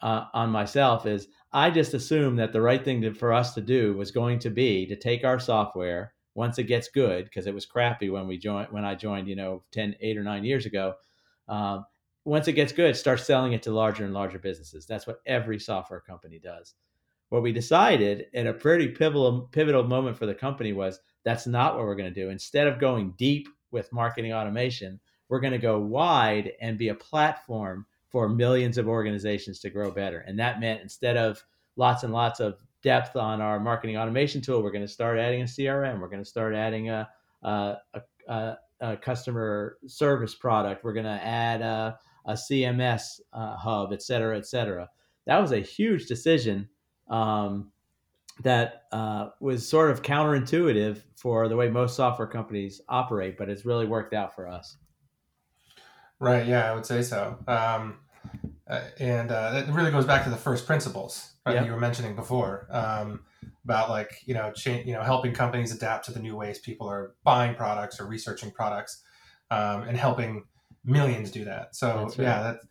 uh, 0.00 0.24
on 0.34 0.50
myself 0.50 1.06
is 1.06 1.28
I 1.52 1.70
just 1.70 1.94
assumed 1.94 2.38
that 2.38 2.52
the 2.52 2.60
right 2.60 2.84
thing 2.84 3.02
to, 3.02 3.14
for 3.14 3.32
us 3.32 3.54
to 3.54 3.60
do 3.60 3.94
was 3.94 4.10
going 4.10 4.40
to 4.40 4.50
be 4.50 4.86
to 4.86 4.96
take 4.96 5.24
our 5.24 5.38
software 5.38 6.14
once 6.34 6.58
it 6.58 6.64
gets 6.64 6.88
good 6.88 7.24
because 7.24 7.46
it 7.46 7.54
was 7.54 7.66
crappy 7.66 8.10
when 8.10 8.26
we 8.26 8.38
joined 8.38 8.68
when 8.70 8.84
I 8.84 8.94
joined 8.94 9.28
you 9.28 9.36
know 9.36 9.62
10 9.72 9.96
8 10.00 10.16
or 10.16 10.24
9 10.24 10.44
years 10.44 10.66
ago. 10.66 10.94
Um, 11.48 11.86
once 12.24 12.48
it 12.48 12.54
gets 12.54 12.72
good 12.72 12.96
start 12.96 13.20
selling 13.20 13.52
it 13.52 13.62
to 13.64 13.70
larger 13.70 14.04
and 14.04 14.14
larger 14.14 14.38
businesses. 14.38 14.86
That's 14.86 15.06
what 15.06 15.20
every 15.26 15.58
software 15.58 16.00
company 16.00 16.40
does 16.40 16.74
what 17.32 17.42
we 17.42 17.52
decided 17.52 18.26
in 18.34 18.46
a 18.48 18.52
pretty 18.52 18.88
pivotal 18.88 19.48
pivotal 19.52 19.84
moment 19.84 20.16
for 20.16 20.26
the 20.26 20.34
company 20.34 20.72
was 20.72 21.00
that's 21.24 21.46
not 21.46 21.76
what 21.76 21.84
we're 21.84 21.94
going 21.94 22.12
to 22.12 22.20
do 22.20 22.30
instead 22.30 22.66
of 22.66 22.78
going 22.78 23.14
deep 23.16 23.48
with 23.70 23.92
marketing 23.92 24.32
automation 24.32 25.00
we're 25.32 25.40
going 25.40 25.54
to 25.54 25.58
go 25.58 25.78
wide 25.78 26.52
and 26.60 26.76
be 26.76 26.88
a 26.88 26.94
platform 26.94 27.86
for 28.10 28.28
millions 28.28 28.76
of 28.76 28.86
organizations 28.86 29.60
to 29.60 29.70
grow 29.70 29.90
better. 29.90 30.18
And 30.26 30.38
that 30.38 30.60
meant 30.60 30.82
instead 30.82 31.16
of 31.16 31.42
lots 31.76 32.02
and 32.02 32.12
lots 32.12 32.38
of 32.38 32.58
depth 32.82 33.16
on 33.16 33.40
our 33.40 33.58
marketing 33.58 33.96
automation 33.96 34.42
tool, 34.42 34.62
we're 34.62 34.72
going 34.72 34.84
to 34.84 34.92
start 34.92 35.18
adding 35.18 35.40
a 35.40 35.44
CRM. 35.46 36.00
We're 36.00 36.10
going 36.10 36.22
to 36.22 36.28
start 36.28 36.54
adding 36.54 36.90
a, 36.90 37.08
a, 37.42 37.76
a, 38.28 38.56
a 38.82 38.96
customer 38.98 39.78
service 39.86 40.34
product. 40.34 40.84
We're 40.84 40.92
going 40.92 41.06
to 41.06 41.24
add 41.24 41.62
a, 41.62 41.98
CMS 42.28 43.18
uh, 43.32 43.56
hub, 43.56 43.94
et 43.94 44.02
cetera, 44.02 44.36
et 44.36 44.46
cetera. 44.46 44.88
That 45.26 45.40
was 45.40 45.52
a 45.52 45.60
huge 45.60 46.06
decision 46.06 46.68
um, 47.12 47.70
that 48.42 48.84
uh, 48.90 49.28
was 49.40 49.68
sort 49.68 49.90
of 49.90 50.02
counterintuitive 50.02 51.02
for 51.16 51.48
the 51.48 51.56
way 51.56 51.68
most 51.68 51.94
software 51.94 52.26
companies 52.26 52.80
operate, 52.88 53.36
but 53.38 53.48
it's 53.48 53.64
really 53.64 53.86
worked 53.86 54.14
out 54.14 54.34
for 54.34 54.48
us. 54.48 54.76
Right. 56.18 56.46
Yeah, 56.46 56.70
I 56.70 56.74
would 56.74 56.86
say 56.86 57.02
so. 57.02 57.38
Um, 57.46 57.98
uh, 58.66 58.80
and 58.98 59.30
uh, 59.30 59.64
it 59.66 59.72
really 59.72 59.90
goes 59.90 60.06
back 60.06 60.24
to 60.24 60.30
the 60.30 60.36
first 60.36 60.66
principles 60.66 61.34
right, 61.44 61.54
that 61.54 61.66
you 61.66 61.72
were 61.72 61.80
mentioning 61.80 62.16
before. 62.16 62.66
Um, 62.70 63.20
about 63.64 63.90
like 63.90 64.22
you 64.26 64.34
know 64.34 64.52
cha- 64.52 64.82
you 64.84 64.92
know 64.92 65.02
helping 65.02 65.32
companies 65.32 65.72
adapt 65.72 66.04
to 66.06 66.12
the 66.12 66.20
new 66.20 66.36
ways 66.36 66.58
people 66.58 66.88
are 66.88 67.14
buying 67.24 67.54
products 67.54 68.00
or 68.00 68.06
researching 68.06 68.50
products 68.50 69.02
um, 69.50 69.82
and 69.82 69.96
helping 69.96 70.44
millions 70.84 71.30
do 71.30 71.44
that 71.44 71.74
so 71.74 72.04
right. 72.04 72.18
yeah 72.18 72.42
that's 72.42 72.66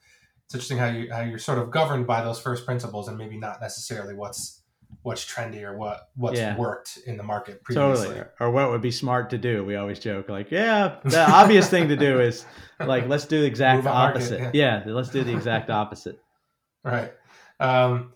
it's 0.52 0.56
interesting 0.56 0.80
how 0.80 0.88
you 0.88 1.10
how 1.14 1.22
you're 1.22 1.40
sort 1.40 1.60
of 1.60 1.72
governed 1.72 2.06
by 2.06 2.22
those 2.22 2.38
first 2.38 2.66
principles 2.66 3.08
and 3.08 3.18
maybe 3.18 3.38
not 3.38 3.62
necessarily 3.62 4.14
what's 4.14 4.62
what's 5.02 5.26
trendy 5.26 5.64
or 5.64 5.78
what 5.78 6.10
what's 6.16 6.38
yeah. 6.38 6.58
worked 6.58 7.00
in 7.08 7.16
the 7.16 7.24
market 7.24 7.64
previously. 7.64 8.08
Totally. 8.08 8.26
Or 8.42 8.52
what 8.52 8.70
would 8.70 8.82
be 8.82 8.92
smart 8.92 9.30
to 9.30 9.38
do. 9.38 9.64
We 9.64 9.78
always 9.78 9.98
joke 9.98 10.28
like, 10.28 10.52
yeah, 10.52 10.98
the 11.06 11.26
obvious 11.32 11.70
thing 11.70 11.88
to 11.88 11.96
do 11.96 12.20
is 12.20 12.46
like 12.82 13.08
let's 13.08 13.24
do 13.24 13.40
the 13.40 13.48
exact 13.48 13.88
opposite. 13.88 14.42
Market, 14.42 14.56
yeah. 14.56 14.84
yeah. 14.86 14.94
let's 14.94 15.10
do 15.10 15.24
the 15.24 15.34
exact 15.34 15.70
opposite. 15.70 16.20
Right. 16.84 17.14
Um, 17.62 18.12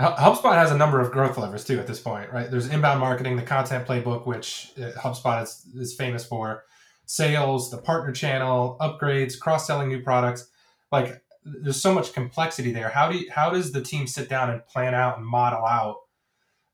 HubSpot 0.00 0.54
has 0.54 0.70
a 0.70 0.78
number 0.78 1.00
of 1.00 1.12
growth 1.12 1.36
levers 1.36 1.66
too 1.66 1.78
at 1.78 1.86
this 1.86 2.00
point, 2.00 2.32
right? 2.32 2.50
There's 2.50 2.68
inbound 2.68 2.98
marketing, 2.98 3.36
the 3.36 3.42
content 3.42 3.86
playbook, 3.86 4.26
which 4.26 4.72
uh, 4.78 4.92
HubSpot 4.92 5.42
is, 5.42 5.66
is 5.76 5.94
famous 5.94 6.24
for, 6.24 6.64
sales, 7.04 7.70
the 7.70 7.76
partner 7.76 8.12
channel, 8.12 8.78
upgrades, 8.80 9.38
cross 9.38 9.66
selling 9.66 9.88
new 9.88 10.00
products. 10.00 10.48
Like, 10.90 11.23
there's 11.44 11.80
so 11.80 11.92
much 11.92 12.12
complexity 12.12 12.72
there. 12.72 12.88
How 12.88 13.10
do 13.10 13.18
you, 13.18 13.30
how 13.30 13.50
does 13.50 13.72
the 13.72 13.82
team 13.82 14.06
sit 14.06 14.28
down 14.28 14.50
and 14.50 14.66
plan 14.66 14.94
out 14.94 15.18
and 15.18 15.26
model 15.26 15.64
out 15.64 15.96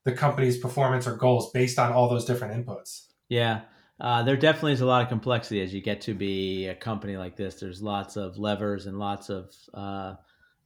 the 0.03 0.13
company's 0.13 0.57
performance 0.57 1.07
or 1.07 1.15
goals 1.15 1.51
based 1.51 1.77
on 1.77 1.91
all 1.91 2.09
those 2.09 2.25
different 2.25 2.65
inputs? 2.65 3.07
Yeah. 3.29 3.61
Uh, 3.99 4.23
there 4.23 4.35
definitely 4.35 4.73
is 4.73 4.81
a 4.81 4.85
lot 4.85 5.03
of 5.03 5.09
complexity 5.09 5.61
as 5.61 5.73
you 5.73 5.81
get 5.81 6.01
to 6.01 6.15
be 6.15 6.67
a 6.67 6.75
company 6.75 7.17
like 7.17 7.35
this. 7.35 7.55
There's 7.55 7.83
lots 7.83 8.17
of 8.17 8.37
levers 8.37 8.87
and 8.87 8.97
lots 8.97 9.29
of 9.29 9.53
uh, 9.75 10.15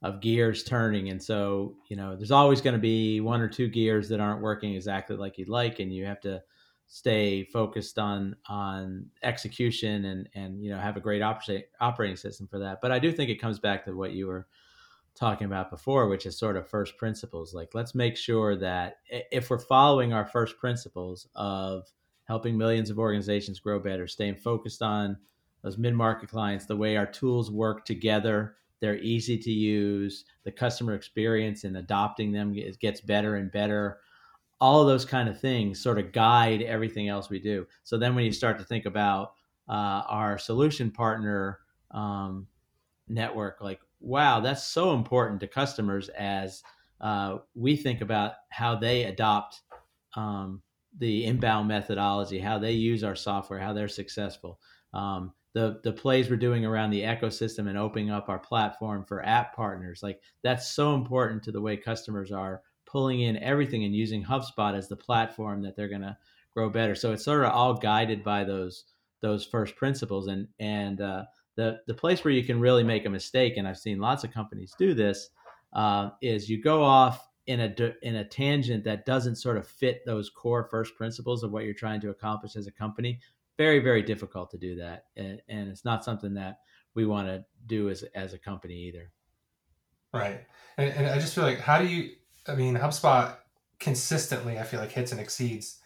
of 0.02 0.22
gears 0.22 0.64
turning, 0.64 1.10
and 1.10 1.22
so 1.22 1.76
you 1.90 1.96
know 1.96 2.16
there's 2.16 2.30
always 2.30 2.62
going 2.62 2.72
to 2.72 2.80
be 2.80 3.20
one 3.20 3.42
or 3.42 3.48
two 3.48 3.68
gears 3.68 4.08
that 4.08 4.20
aren't 4.20 4.40
working 4.40 4.74
exactly 4.74 5.16
like 5.16 5.36
you'd 5.36 5.50
like, 5.50 5.80
and 5.80 5.92
you 5.92 6.06
have 6.06 6.20
to 6.20 6.42
stay 6.86 7.44
focused 7.44 7.98
on 7.98 8.36
on 8.48 9.06
execution 9.22 10.04
and 10.04 10.28
and 10.34 10.62
you 10.62 10.70
know 10.70 10.78
have 10.78 10.96
a 10.96 11.00
great 11.00 11.22
operating 11.22 11.64
operating 11.80 12.16
system 12.16 12.46
for 12.46 12.58
that. 12.60 12.80
But 12.80 12.92
I 12.92 12.98
do 12.98 13.12
think 13.12 13.30
it 13.30 13.40
comes 13.40 13.58
back 13.58 13.84
to 13.84 13.96
what 13.96 14.12
you 14.12 14.26
were 14.26 14.46
talking 15.16 15.46
about 15.46 15.70
before, 15.70 16.08
which 16.08 16.26
is 16.26 16.38
sort 16.38 16.56
of 16.56 16.68
first 16.68 16.96
principles. 16.96 17.54
Like, 17.54 17.74
let's 17.74 17.94
make 17.94 18.16
sure 18.16 18.54
that 18.56 18.98
if 19.08 19.50
we're 19.50 19.58
following 19.58 20.12
our 20.12 20.26
first 20.26 20.58
principles 20.58 21.26
of 21.34 21.90
helping 22.24 22.56
millions 22.58 22.90
of 22.90 22.98
organizations 22.98 23.58
grow 23.58 23.80
better, 23.80 24.06
staying 24.06 24.36
focused 24.36 24.82
on 24.82 25.16
those 25.62 25.78
mid 25.78 25.94
market 25.94 26.28
clients, 26.28 26.66
the 26.66 26.76
way 26.76 26.96
our 26.96 27.06
tools 27.06 27.50
work 27.50 27.84
together, 27.84 28.56
they're 28.80 28.98
easy 28.98 29.38
to 29.38 29.50
use, 29.50 30.26
the 30.44 30.52
customer 30.52 30.94
experience 30.94 31.64
and 31.64 31.76
adopting 31.78 32.30
them 32.30 32.54
gets 32.80 33.00
better 33.00 33.36
and 33.36 33.50
better. 33.50 34.00
All 34.60 34.80
of 34.80 34.86
those 34.86 35.04
kind 35.04 35.28
of 35.28 35.40
things 35.40 35.80
sort 35.80 35.98
of 35.98 36.12
guide 36.12 36.62
everything 36.62 37.08
else 37.08 37.28
we 37.28 37.40
do. 37.40 37.66
So 37.84 37.98
then 37.98 38.14
when 38.14 38.24
you 38.24 38.32
start 38.32 38.58
to 38.58 38.64
think 38.64 38.86
about 38.86 39.32
uh, 39.68 40.02
our 40.08 40.38
solution 40.38 40.90
partner 40.90 41.58
um, 41.90 42.46
network, 43.08 43.60
like 43.60 43.80
wow, 44.00 44.40
that's 44.40 44.64
so 44.64 44.94
important 44.94 45.40
to 45.40 45.46
customers 45.46 46.08
as 46.10 46.62
uh, 47.00 47.38
we 47.54 47.76
think 47.76 48.00
about 48.00 48.32
how 48.50 48.76
they 48.76 49.04
adopt 49.04 49.60
um, 50.14 50.62
the 50.98 51.24
inbound 51.24 51.68
methodology, 51.68 52.38
how 52.38 52.58
they 52.58 52.72
use 52.72 53.04
our 53.04 53.16
software, 53.16 53.58
how 53.58 53.72
they're 53.72 53.88
successful. 53.88 54.58
Um, 54.94 55.32
the 55.52 55.80
the 55.82 55.92
plays 55.92 56.28
we're 56.28 56.36
doing 56.36 56.64
around 56.64 56.90
the 56.90 57.02
ecosystem 57.02 57.68
and 57.68 57.78
opening 57.78 58.10
up 58.10 58.28
our 58.28 58.38
platform 58.38 59.04
for 59.06 59.24
app 59.24 59.54
partners, 59.54 60.02
like 60.02 60.20
that's 60.42 60.68
so 60.68 60.94
important 60.94 61.42
to 61.44 61.52
the 61.52 61.60
way 61.60 61.76
customers 61.76 62.30
are 62.30 62.62
pulling 62.96 63.20
in 63.20 63.36
everything 63.42 63.84
and 63.84 63.94
using 63.94 64.24
HubSpot 64.24 64.74
as 64.74 64.88
the 64.88 64.96
platform 64.96 65.60
that 65.60 65.76
they're 65.76 65.86
going 65.86 66.00
to 66.00 66.16
grow 66.54 66.70
better. 66.70 66.94
So 66.94 67.12
it's 67.12 67.26
sort 67.26 67.44
of 67.44 67.52
all 67.52 67.74
guided 67.74 68.24
by 68.24 68.42
those 68.42 68.84
those 69.20 69.44
first 69.44 69.76
principles 69.76 70.28
and 70.28 70.48
and 70.60 71.02
uh, 71.02 71.24
the 71.56 71.80
the 71.86 71.92
place 71.92 72.24
where 72.24 72.32
you 72.32 72.42
can 72.42 72.58
really 72.58 72.82
make 72.82 73.04
a 73.04 73.10
mistake, 73.10 73.58
and 73.58 73.68
I've 73.68 73.76
seen 73.76 73.98
lots 73.98 74.24
of 74.24 74.32
companies 74.32 74.74
do 74.78 74.94
this, 74.94 75.28
uh, 75.74 76.08
is 76.22 76.48
you 76.48 76.62
go 76.62 76.82
off 76.82 77.28
in 77.46 77.60
a 77.60 77.94
in 78.00 78.16
a 78.16 78.24
tangent 78.24 78.82
that 78.84 79.04
doesn't 79.04 79.36
sort 79.36 79.58
of 79.58 79.68
fit 79.68 80.00
those 80.06 80.30
core 80.30 80.64
first 80.64 80.96
principles 80.96 81.42
of 81.42 81.52
what 81.52 81.64
you're 81.64 81.74
trying 81.74 82.00
to 82.00 82.08
accomplish 82.08 82.56
as 82.56 82.66
a 82.66 82.72
company. 82.72 83.20
Very 83.58 83.80
very 83.80 84.00
difficult 84.00 84.50
to 84.52 84.56
do 84.56 84.76
that, 84.76 85.04
and, 85.16 85.42
and 85.50 85.68
it's 85.68 85.84
not 85.84 86.02
something 86.02 86.32
that 86.32 86.60
we 86.94 87.04
want 87.04 87.28
to 87.28 87.44
do 87.66 87.90
as 87.90 88.04
as 88.14 88.32
a 88.32 88.38
company 88.38 88.74
either. 88.88 89.12
Right, 90.14 90.40
and, 90.78 90.94
and 90.94 91.06
I 91.08 91.18
just 91.18 91.34
feel 91.34 91.44
like 91.44 91.60
how 91.60 91.78
do 91.78 91.86
you? 91.86 92.12
I 92.48 92.54
mean, 92.54 92.76
HubSpot 92.76 93.36
consistently, 93.78 94.58
I 94.58 94.62
feel 94.62 94.80
like 94.80 94.92
hits 94.92 95.12
and 95.12 95.20
exceeds, 95.20 95.80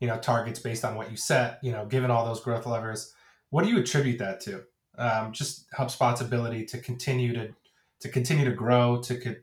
you 0.00 0.06
know, 0.06 0.18
targets 0.18 0.58
based 0.58 0.84
on 0.84 0.94
what 0.94 1.10
you 1.10 1.16
set. 1.16 1.58
You 1.62 1.72
know, 1.72 1.86
given 1.86 2.10
all 2.10 2.24
those 2.24 2.40
growth 2.40 2.66
levers, 2.66 3.14
what 3.50 3.64
do 3.64 3.70
you 3.70 3.78
attribute 3.78 4.18
that 4.18 4.40
to? 4.42 4.64
um, 4.98 5.32
just 5.32 5.70
HubSpot's 5.72 6.20
ability 6.20 6.66
to 6.66 6.78
continue 6.78 7.32
to 7.34 7.48
to 8.00 8.08
continue 8.08 8.44
to 8.44 8.50
grow, 8.50 9.00
to 9.00 9.18
co- 9.18 9.36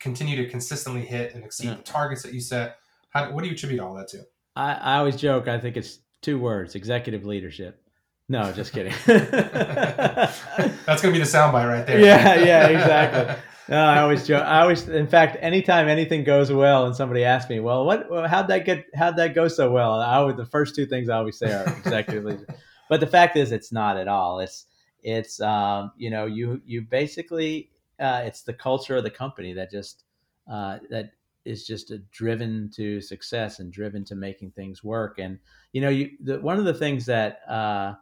continue 0.00 0.36
to 0.36 0.50
consistently 0.50 1.02
hit 1.02 1.34
and 1.34 1.44
exceed 1.44 1.68
yeah. 1.68 1.74
the 1.74 1.82
targets 1.82 2.22
that 2.22 2.34
you 2.34 2.40
set. 2.40 2.78
How, 3.10 3.30
what 3.30 3.42
do 3.42 3.48
you 3.48 3.54
attribute 3.54 3.78
all 3.80 3.94
that 3.94 4.08
to? 4.08 4.26
I, 4.56 4.72
I 4.74 4.96
always 4.96 5.14
joke. 5.16 5.46
I 5.48 5.58
think 5.58 5.76
it's 5.76 6.00
two 6.20 6.38
words: 6.38 6.74
executive 6.74 7.24
leadership. 7.24 7.80
No, 8.28 8.52
just 8.52 8.72
kidding. 8.72 8.94
That's 9.06 11.02
gonna 11.02 11.12
be 11.12 11.18
the 11.18 11.24
soundbite 11.24 11.68
right 11.68 11.86
there. 11.86 12.00
Yeah, 12.04 12.36
yeah, 12.36 12.66
exactly. 12.68 13.42
No, 13.68 13.78
I 13.82 14.00
always 14.00 14.26
joke. 14.26 14.44
I 14.44 14.60
always, 14.60 14.88
in 14.88 15.06
fact, 15.06 15.38
anytime 15.40 15.88
anything 15.88 16.22
goes 16.22 16.52
well, 16.52 16.84
and 16.84 16.94
somebody 16.94 17.24
asks 17.24 17.48
me, 17.48 17.60
"Well, 17.60 17.86
what? 17.86 18.08
How'd 18.28 18.48
that 18.48 18.66
get? 18.66 18.84
How'd 18.94 19.16
that 19.16 19.34
go 19.34 19.48
so 19.48 19.70
well?" 19.70 20.00
I 20.00 20.16
always, 20.16 20.36
the 20.36 20.44
first 20.44 20.74
two 20.74 20.84
things 20.84 21.08
I 21.08 21.16
always 21.16 21.38
say 21.38 21.50
are 21.52 21.66
executive. 21.78 22.44
But 22.90 23.00
the 23.00 23.06
fact 23.06 23.36
is, 23.36 23.50
it's 23.52 23.72
not 23.72 23.96
at 23.96 24.08
all. 24.08 24.40
It's 24.40 24.66
it's 25.02 25.40
um, 25.40 25.92
you 25.96 26.10
know 26.10 26.26
you 26.26 26.60
you 26.66 26.82
basically 26.82 27.70
uh, 27.98 28.22
it's 28.24 28.42
the 28.42 28.52
culture 28.52 28.96
of 28.96 29.04
the 29.04 29.10
company 29.10 29.54
that 29.54 29.70
just 29.70 30.04
uh, 30.50 30.78
that 30.90 31.12
is 31.46 31.66
just 31.66 31.92
driven 32.10 32.70
to 32.74 33.00
success 33.00 33.60
and 33.60 33.72
driven 33.72 34.04
to 34.04 34.14
making 34.14 34.50
things 34.50 34.84
work. 34.84 35.18
And 35.18 35.38
you 35.72 35.80
know 35.80 35.88
you 35.88 36.10
the, 36.20 36.38
one 36.40 36.58
of 36.58 36.66
the 36.66 36.74
things 36.74 37.06
that 37.06 37.40
uh, 37.48 37.94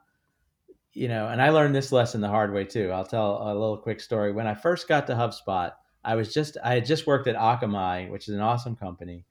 you 0.93 1.09
know, 1.09 1.29
and 1.29 1.41
I 1.41 1.51
learned 1.51 1.75
this 1.75 1.93
lesson 1.93 2.21
the 2.21 2.29
hard 2.29 2.53
way 2.53 2.65
too. 2.65 2.91
I'll 2.91 3.07
tell 3.07 3.43
a 3.43 3.53
little 3.53 3.79
quick 3.79 4.01
story. 4.01 4.33
When 4.33 4.47
I 4.47 4.55
first 4.55 4.89
got 4.89 5.07
to 5.07 5.15
HubSpot, 5.15 5.73
I 6.05 6.15
was 6.17 6.35
just 6.35 6.57
I 6.63 6.75
had 6.75 6.85
just 6.85 7.07
worked 7.07 7.29
at 7.29 7.37
Akamai, 7.37 8.11
which 8.11 8.29
is 8.29 8.35
an 8.35 8.41
awesome 8.41 8.77
company. 8.77 9.25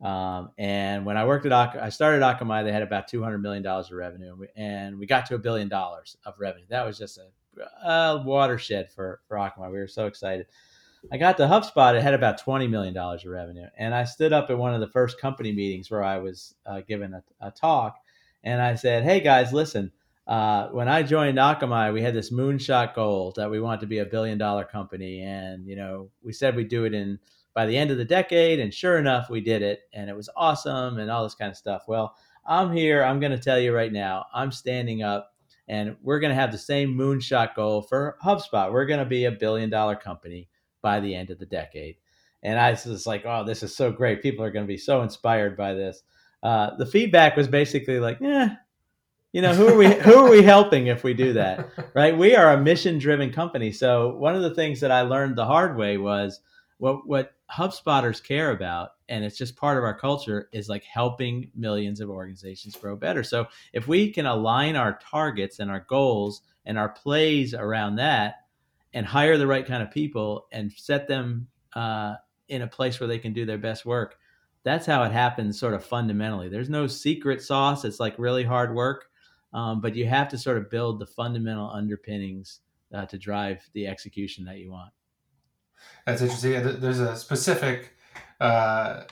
Um, 0.00 0.52
and 0.58 1.04
when 1.04 1.16
I 1.16 1.26
worked 1.26 1.44
at 1.46 1.52
Ak- 1.52 1.82
I 1.82 1.88
started 1.88 2.22
Akamai, 2.22 2.64
they 2.64 2.72
had 2.72 2.82
about 2.82 3.08
two 3.08 3.22
hundred 3.22 3.38
million 3.38 3.62
dollars 3.62 3.86
of 3.86 3.96
revenue, 3.96 4.30
and 4.30 4.38
we, 4.38 4.46
and 4.56 4.98
we, 4.98 5.06
got 5.06 5.26
to 5.26 5.34
a 5.34 5.38
billion 5.38 5.68
dollars 5.68 6.16
of 6.24 6.34
revenue. 6.38 6.66
That 6.68 6.86
was 6.86 6.98
just 6.98 7.18
a, 7.18 7.88
a, 7.88 8.22
watershed 8.22 8.92
for 8.92 9.20
for 9.26 9.36
Akamai. 9.36 9.72
We 9.72 9.78
were 9.78 9.88
so 9.88 10.06
excited. 10.06 10.46
I 11.10 11.16
got 11.16 11.36
to 11.38 11.44
HubSpot; 11.44 11.96
it 11.96 12.02
had 12.02 12.14
about 12.14 12.38
twenty 12.38 12.68
million 12.68 12.94
dollars 12.94 13.24
of 13.24 13.32
revenue, 13.32 13.66
and 13.76 13.92
I 13.92 14.04
stood 14.04 14.32
up 14.32 14.50
at 14.50 14.58
one 14.58 14.72
of 14.72 14.80
the 14.80 14.86
first 14.86 15.20
company 15.20 15.50
meetings 15.50 15.90
where 15.90 16.04
I 16.04 16.18
was 16.18 16.54
uh, 16.64 16.80
given 16.82 17.14
a, 17.14 17.24
a, 17.40 17.50
talk, 17.50 17.96
and 18.44 18.62
I 18.62 18.76
said, 18.76 19.02
"Hey 19.02 19.18
guys, 19.18 19.52
listen." 19.52 19.90
Uh, 20.28 20.68
when 20.68 20.88
I 20.88 21.02
joined 21.02 21.38
Akamai, 21.38 21.92
we 21.92 22.02
had 22.02 22.14
this 22.14 22.30
moonshot 22.30 22.94
goal 22.94 23.32
that 23.36 23.50
we 23.50 23.60
wanted 23.60 23.80
to 23.80 23.86
be 23.86 23.98
a 23.98 24.04
billion 24.04 24.36
dollar 24.36 24.64
company, 24.64 25.22
and 25.22 25.66
you 25.66 25.74
know, 25.74 26.10
we 26.22 26.32
said 26.32 26.54
we'd 26.54 26.68
do 26.68 26.84
it 26.84 26.92
in 26.92 27.18
by 27.58 27.66
the 27.66 27.76
end 27.76 27.90
of 27.90 27.96
the 27.96 28.04
decade. 28.04 28.60
And 28.60 28.72
sure 28.72 28.98
enough, 28.98 29.28
we 29.28 29.40
did 29.40 29.62
it 29.62 29.80
and 29.92 30.08
it 30.08 30.14
was 30.14 30.30
awesome 30.36 30.98
and 30.98 31.10
all 31.10 31.24
this 31.24 31.34
kind 31.34 31.50
of 31.50 31.56
stuff. 31.56 31.82
Well, 31.88 32.14
I'm 32.46 32.72
here. 32.72 33.02
I'm 33.02 33.18
going 33.18 33.32
to 33.32 33.38
tell 33.38 33.58
you 33.58 33.74
right 33.74 33.92
now, 33.92 34.26
I'm 34.32 34.52
standing 34.52 35.02
up 35.02 35.34
and 35.66 35.96
we're 36.00 36.20
going 36.20 36.30
to 36.30 36.40
have 36.40 36.52
the 36.52 36.58
same 36.58 36.96
moonshot 36.96 37.56
goal 37.56 37.82
for 37.82 38.16
HubSpot. 38.24 38.72
We're 38.72 38.86
going 38.86 39.00
to 39.00 39.04
be 39.04 39.24
a 39.24 39.32
billion 39.32 39.70
dollar 39.70 39.96
company 39.96 40.48
by 40.82 41.00
the 41.00 41.12
end 41.12 41.30
of 41.30 41.40
the 41.40 41.46
decade. 41.46 41.96
And 42.44 42.60
I 42.60 42.70
was 42.70 43.08
like, 43.08 43.24
oh, 43.26 43.42
this 43.42 43.64
is 43.64 43.74
so 43.74 43.90
great. 43.90 44.22
People 44.22 44.44
are 44.44 44.52
going 44.52 44.64
to 44.64 44.72
be 44.72 44.78
so 44.78 45.02
inspired 45.02 45.56
by 45.56 45.74
this. 45.74 46.04
Uh, 46.44 46.76
the 46.76 46.86
feedback 46.86 47.36
was 47.36 47.48
basically 47.48 47.98
like, 47.98 48.18
yeah, 48.20 48.54
you 49.32 49.42
know, 49.42 49.54
who 49.54 49.68
are 49.68 49.76
we 49.76 49.92
who 50.00 50.14
are 50.14 50.30
we 50.30 50.42
helping 50.42 50.86
if 50.86 51.04
we 51.04 51.14
do 51.14 51.32
that? 51.34 51.70
Right? 51.94 52.16
We 52.16 52.34
are 52.34 52.52
a 52.52 52.60
mission 52.60 52.98
driven 52.98 53.32
company. 53.32 53.72
So 53.72 54.14
one 54.16 54.34
of 54.34 54.42
the 54.42 54.54
things 54.54 54.80
that 54.80 54.90
I 54.90 55.02
learned 55.02 55.36
the 55.36 55.46
hard 55.46 55.76
way 55.76 55.98
was 55.98 56.40
what 56.78 57.06
what 57.06 57.32
HubSpotters 57.50 58.22
care 58.22 58.50
about, 58.50 58.90
and 59.08 59.24
it's 59.24 59.38
just 59.38 59.56
part 59.56 59.78
of 59.78 59.84
our 59.84 59.98
culture, 59.98 60.48
is 60.52 60.68
like 60.68 60.84
helping 60.84 61.50
millions 61.54 62.00
of 62.00 62.10
organizations 62.10 62.76
grow 62.76 62.96
better. 62.96 63.22
So 63.22 63.46
if 63.72 63.88
we 63.88 64.10
can 64.12 64.26
align 64.26 64.76
our 64.76 64.98
targets 64.98 65.58
and 65.58 65.70
our 65.70 65.84
goals 65.88 66.42
and 66.66 66.78
our 66.78 66.90
plays 66.90 67.54
around 67.54 67.96
that, 67.96 68.36
and 68.94 69.06
hire 69.06 69.38
the 69.38 69.46
right 69.46 69.66
kind 69.66 69.82
of 69.82 69.90
people 69.90 70.46
and 70.52 70.72
set 70.72 71.08
them 71.08 71.48
uh, 71.74 72.14
in 72.48 72.62
a 72.62 72.66
place 72.66 72.98
where 72.98 73.06
they 73.06 73.18
can 73.18 73.32
do 73.32 73.44
their 73.44 73.58
best 73.58 73.84
work, 73.84 74.18
that's 74.64 74.86
how 74.86 75.02
it 75.04 75.12
happens. 75.12 75.58
Sort 75.58 75.74
of 75.74 75.84
fundamentally, 75.84 76.48
there's 76.48 76.70
no 76.70 76.86
secret 76.86 77.42
sauce. 77.42 77.84
It's 77.84 78.00
like 78.00 78.14
really 78.18 78.44
hard 78.44 78.74
work, 78.74 79.06
um, 79.52 79.80
but 79.80 79.94
you 79.94 80.06
have 80.06 80.28
to 80.28 80.38
sort 80.38 80.56
of 80.56 80.70
build 80.70 80.98
the 80.98 81.06
fundamental 81.06 81.70
underpinnings 81.70 82.60
uh, 82.94 83.06
to 83.06 83.18
drive 83.18 83.62
the 83.74 83.86
execution 83.86 84.44
that 84.44 84.58
you 84.58 84.70
want. 84.70 84.92
That's 86.06 86.22
interesting. 86.22 86.80
There's 86.80 87.00
a 87.00 87.16
specific 87.16 87.94
uh, 88.40 89.04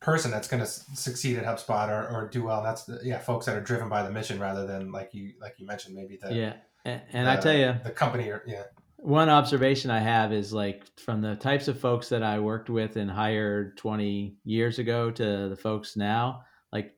person 0.00 0.30
that's 0.30 0.48
going 0.48 0.62
to 0.62 0.66
succeed 0.66 1.36
at 1.36 1.44
HubSpot 1.44 1.88
or, 1.88 2.08
or 2.08 2.28
do 2.28 2.44
well. 2.44 2.62
That's 2.62 2.84
the, 2.84 3.00
yeah, 3.02 3.18
folks 3.18 3.46
that 3.46 3.56
are 3.56 3.60
driven 3.60 3.88
by 3.88 4.02
the 4.02 4.10
mission 4.10 4.38
rather 4.38 4.66
than 4.66 4.92
like 4.92 5.12
you 5.12 5.32
like 5.40 5.54
you 5.58 5.66
mentioned 5.66 5.94
maybe 5.94 6.16
the 6.20 6.34
yeah. 6.34 6.54
And, 6.84 7.02
and 7.12 7.26
the, 7.26 7.32
I 7.32 7.36
tell 7.36 7.56
you, 7.56 7.74
the 7.84 7.90
company 7.90 8.28
or 8.28 8.42
yeah. 8.46 8.64
One 9.00 9.28
observation 9.28 9.90
I 9.90 10.00
have 10.00 10.32
is 10.32 10.52
like 10.52 10.84
from 10.96 11.20
the 11.20 11.36
types 11.36 11.68
of 11.68 11.78
folks 11.78 12.08
that 12.08 12.22
I 12.22 12.40
worked 12.40 12.68
with 12.68 12.96
and 12.96 13.08
hired 13.08 13.76
20 13.76 14.36
years 14.44 14.80
ago 14.80 15.10
to 15.12 15.48
the 15.48 15.56
folks 15.56 15.96
now, 15.96 16.42
like 16.72 16.94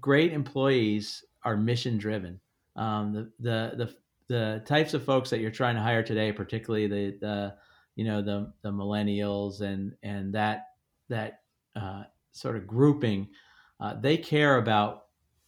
great 0.00 0.32
employees 0.32 1.24
are 1.44 1.56
mission 1.56 1.98
driven. 1.98 2.40
Um, 2.76 3.12
the, 3.12 3.30
the, 3.40 3.76
the, 3.76 3.94
the 4.28 4.62
types 4.66 4.94
of 4.94 5.04
folks 5.04 5.30
that 5.30 5.40
you're 5.40 5.50
trying 5.50 5.74
to 5.74 5.82
hire 5.82 6.02
today, 6.02 6.32
particularly 6.32 6.86
the, 6.86 7.18
the 7.20 7.54
you 7.98 8.04
know 8.04 8.22
the 8.22 8.52
the 8.62 8.70
millennials 8.70 9.60
and 9.60 9.92
and 10.04 10.32
that 10.34 10.68
that 11.08 11.40
uh, 11.74 12.04
sort 12.30 12.56
of 12.56 12.66
grouping, 12.66 13.28
uh, 13.80 13.94
they 14.00 14.16
care 14.16 14.58
about 14.58 15.06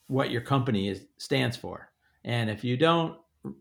what 0.08 0.30
your 0.30 0.40
company 0.40 0.88
is 0.88 1.06
stands 1.18 1.56
for. 1.56 1.92
And 2.24 2.50
if 2.50 2.64
you 2.64 2.76
don't 2.76 3.16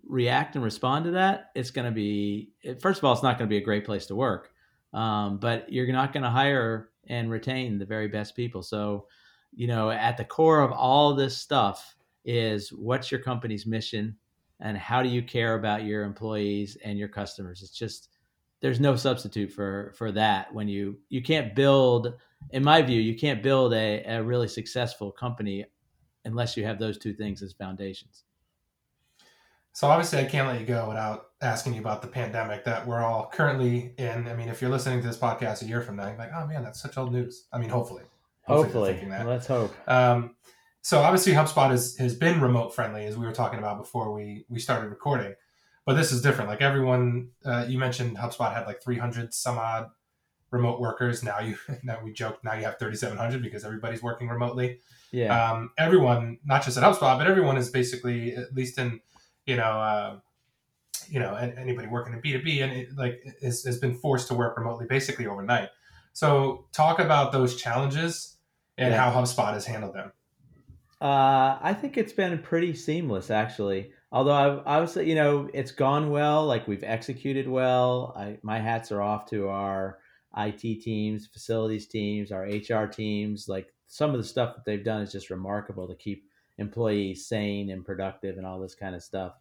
react 0.07 0.55
and 0.55 0.63
respond 0.63 1.05
to 1.05 1.11
that, 1.11 1.51
it's 1.53 1.69
going 1.69 1.85
to 1.85 1.91
be 1.91 2.51
first 2.79 2.97
of 2.97 3.03
all, 3.05 3.13
it's 3.13 3.21
not 3.21 3.37
going 3.37 3.47
to 3.47 3.53
be 3.53 3.61
a 3.61 3.63
great 3.63 3.85
place 3.85 4.07
to 4.07 4.15
work, 4.15 4.51
um, 4.93 5.37
but 5.37 5.71
you're 5.71 5.91
not 5.91 6.11
going 6.11 6.23
to 6.23 6.29
hire 6.29 6.89
and 7.07 7.29
retain 7.29 7.77
the 7.77 7.85
very 7.85 8.07
best 8.07 8.35
people. 8.35 8.63
So, 8.63 9.05
you 9.53 9.67
know, 9.67 9.91
at 9.91 10.17
the 10.17 10.25
core 10.25 10.61
of 10.61 10.71
all 10.71 11.13
this 11.13 11.37
stuff 11.37 11.95
is 12.29 12.71
what's 12.71 13.11
your 13.11 13.19
company's 13.19 13.65
mission 13.65 14.15
and 14.59 14.77
how 14.77 15.01
do 15.01 15.09
you 15.09 15.23
care 15.23 15.55
about 15.55 15.83
your 15.83 16.03
employees 16.03 16.77
and 16.83 16.99
your 16.99 17.07
customers. 17.07 17.63
It's 17.63 17.71
just 17.71 18.09
there's 18.61 18.79
no 18.79 18.95
substitute 18.95 19.51
for 19.51 19.93
for 19.97 20.11
that 20.11 20.53
when 20.53 20.67
you 20.67 20.99
you 21.09 21.23
can't 21.23 21.55
build 21.55 22.13
in 22.51 22.63
my 22.63 22.81
view 22.81 23.01
you 23.01 23.17
can't 23.17 23.41
build 23.41 23.73
a, 23.73 24.03
a 24.03 24.21
really 24.21 24.47
successful 24.47 25.11
company 25.11 25.65
unless 26.25 26.55
you 26.55 26.65
have 26.65 26.77
those 26.77 26.99
two 26.99 27.13
things 27.13 27.41
as 27.41 27.53
foundations. 27.53 28.25
So 29.71 29.87
obviously 29.87 30.19
i 30.19 30.25
can't 30.25 30.47
let 30.47 30.59
you 30.59 30.67
go 30.67 30.87
without 30.87 31.29
asking 31.41 31.73
you 31.73 31.79
about 31.79 32.03
the 32.03 32.07
pandemic 32.07 32.63
that 32.65 32.85
we're 32.85 33.01
all 33.01 33.31
currently 33.33 33.93
in. 33.97 34.27
I 34.27 34.35
mean 34.35 34.49
if 34.49 34.61
you're 34.61 34.69
listening 34.69 35.01
to 35.01 35.07
this 35.07 35.17
podcast 35.17 35.63
a 35.63 35.65
year 35.65 35.81
from 35.81 35.95
now 35.95 36.09
you're 36.09 36.17
like 36.17 36.31
oh 36.35 36.45
man 36.45 36.63
that's 36.63 36.79
such 36.79 36.95
old 36.95 37.11
news. 37.11 37.47
I 37.51 37.57
mean 37.57 37.69
hopefully. 37.69 38.03
Hopefully, 38.43 38.93
hopefully. 38.93 39.23
let's 39.25 39.47
hope. 39.47 39.73
Um, 39.87 40.35
so 40.81 40.99
obviously 40.99 41.33
hubspot 41.33 41.71
has, 41.71 41.97
has 41.97 42.15
been 42.15 42.41
remote 42.41 42.73
friendly 42.73 43.05
as 43.05 43.17
we 43.17 43.25
were 43.25 43.33
talking 43.33 43.59
about 43.59 43.77
before 43.77 44.13
we 44.13 44.45
we 44.49 44.59
started 44.59 44.89
recording 44.89 45.33
but 45.89 45.95
this 45.95 46.11
is 46.11 46.21
different. 46.21 46.51
Like 46.51 46.61
everyone, 46.61 47.29
uh, 47.43 47.65
you 47.67 47.79
mentioned 47.79 48.15
HubSpot 48.15 48.53
had 48.53 48.67
like 48.67 48.79
300 48.79 49.33
some 49.33 49.57
odd 49.57 49.89
remote 50.51 50.79
workers. 50.79 51.23
Now 51.23 51.39
you, 51.39 51.57
now 51.83 51.97
we 52.03 52.13
joke, 52.13 52.43
now 52.43 52.53
you 52.53 52.63
have 52.65 52.77
3,700 52.77 53.41
because 53.41 53.65
everybody's 53.65 54.03
working 54.03 54.27
remotely. 54.27 54.81
Yeah. 55.11 55.51
Um, 55.51 55.71
everyone, 55.79 56.37
not 56.45 56.63
just 56.63 56.77
at 56.77 56.83
HubSpot, 56.83 57.17
but 57.17 57.25
everyone 57.25 57.57
is 57.57 57.71
basically, 57.71 58.35
at 58.35 58.53
least 58.53 58.77
in, 58.77 58.99
you 59.47 59.55
know, 59.55 59.63
uh, 59.63 60.19
you 61.09 61.19
know, 61.19 61.33
anybody 61.33 61.87
working 61.87 62.13
in 62.13 62.21
B2B 62.21 62.61
and 62.61 62.71
it, 62.71 62.89
like 62.95 63.23
is, 63.41 63.63
has 63.65 63.79
been 63.79 63.95
forced 63.95 64.27
to 64.27 64.35
work 64.35 64.59
remotely 64.59 64.85
basically 64.87 65.25
overnight. 65.25 65.69
So 66.13 66.67
talk 66.71 66.99
about 66.99 67.31
those 67.31 67.55
challenges 67.55 68.37
and 68.77 68.93
yeah. 68.93 69.09
how 69.09 69.19
HubSpot 69.19 69.53
has 69.53 69.65
handled 69.65 69.95
them. 69.95 70.11
Uh, 71.01 71.57
I 71.61 71.73
think 71.73 71.97
it's 71.97 72.11
been 72.11 72.37
pretty 72.39 72.73
seamless 72.73 73.31
actually. 73.31 73.91
Although 74.11 74.63
I, 74.65 74.75
I 74.75 74.79
would 74.79 74.89
say, 74.89 75.05
you 75.05 75.15
know, 75.15 75.49
it's 75.53 75.71
gone 75.71 76.09
well. 76.09 76.45
Like 76.45 76.67
we've 76.67 76.83
executed 76.83 77.47
well. 77.47 78.13
I, 78.17 78.37
my 78.41 78.59
hats 78.59 78.91
are 78.91 79.01
off 79.01 79.27
to 79.27 79.47
our 79.47 79.99
IT 80.35 80.81
teams, 80.81 81.27
facilities 81.27 81.87
teams, 81.87 82.31
our 82.31 82.43
HR 82.43 82.85
teams. 82.87 83.47
Like 83.47 83.73
some 83.87 84.11
of 84.11 84.17
the 84.17 84.27
stuff 84.27 84.55
that 84.55 84.65
they've 84.65 84.83
done 84.83 85.01
is 85.01 85.11
just 85.11 85.29
remarkable 85.29 85.87
to 85.87 85.95
keep 85.95 86.25
employees 86.57 87.27
sane 87.27 87.69
and 87.69 87.85
productive 87.85 88.37
and 88.37 88.45
all 88.45 88.59
this 88.59 88.75
kind 88.75 88.95
of 88.95 89.03
stuff. 89.03 89.33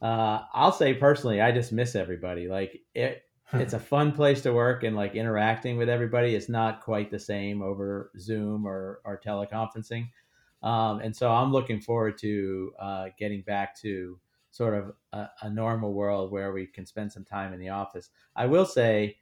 Uh, 0.00 0.40
I'll 0.52 0.72
say 0.72 0.94
personally, 0.94 1.40
I 1.40 1.52
just 1.52 1.72
miss 1.72 1.94
everybody. 1.94 2.48
Like 2.48 2.80
it, 2.94 3.22
it's 3.54 3.74
a 3.74 3.78
fun 3.78 4.12
place 4.12 4.42
to 4.42 4.52
work 4.52 4.82
and 4.82 4.96
like 4.96 5.14
interacting 5.14 5.76
with 5.76 5.88
everybody 5.88 6.34
is 6.34 6.48
not 6.48 6.80
quite 6.82 7.10
the 7.10 7.18
same 7.18 7.62
over 7.62 8.10
Zoom 8.18 8.66
or, 8.66 9.00
or 9.04 9.20
teleconferencing. 9.24 10.08
Um, 10.62 11.00
and 11.00 11.14
so 11.14 11.30
I'm 11.30 11.52
looking 11.52 11.80
forward 11.80 12.18
to 12.18 12.72
uh, 12.78 13.04
getting 13.18 13.42
back 13.42 13.76
to 13.80 14.18
sort 14.50 14.74
of 14.74 14.92
a, 15.12 15.28
a, 15.42 15.50
normal 15.50 15.92
world 15.92 16.30
where 16.30 16.52
we 16.52 16.66
can 16.66 16.86
spend 16.86 17.10
some 17.10 17.24
time 17.24 17.52
in 17.52 17.58
the 17.58 17.70
office. 17.70 18.10
I 18.36 18.46
will 18.46 18.66
say, 18.66 19.16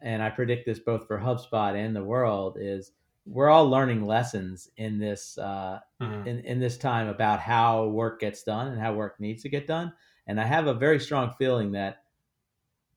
and 0.00 0.22
I 0.22 0.30
predict 0.30 0.64
this 0.64 0.78
both 0.78 1.06
for 1.06 1.18
HubSpot 1.18 1.74
and 1.74 1.94
the 1.94 2.04
world, 2.04 2.56
is 2.58 2.92
we're 3.26 3.50
all 3.50 3.68
learning 3.68 4.06
lessons 4.06 4.70
in 4.76 4.98
this 4.98 5.36
uh, 5.38 5.80
mm-hmm. 6.00 6.28
in, 6.28 6.38
in 6.40 6.60
this 6.60 6.78
time 6.78 7.08
about 7.08 7.40
how 7.40 7.86
work 7.88 8.20
gets 8.20 8.44
done 8.44 8.68
and 8.68 8.80
how 8.80 8.94
work 8.94 9.18
needs 9.18 9.42
to 9.42 9.48
get 9.48 9.66
done. 9.66 9.92
And 10.28 10.40
I 10.40 10.44
have 10.44 10.68
a 10.68 10.74
very 10.74 11.00
strong 11.00 11.32
feeling 11.36 11.72
that 11.72 12.04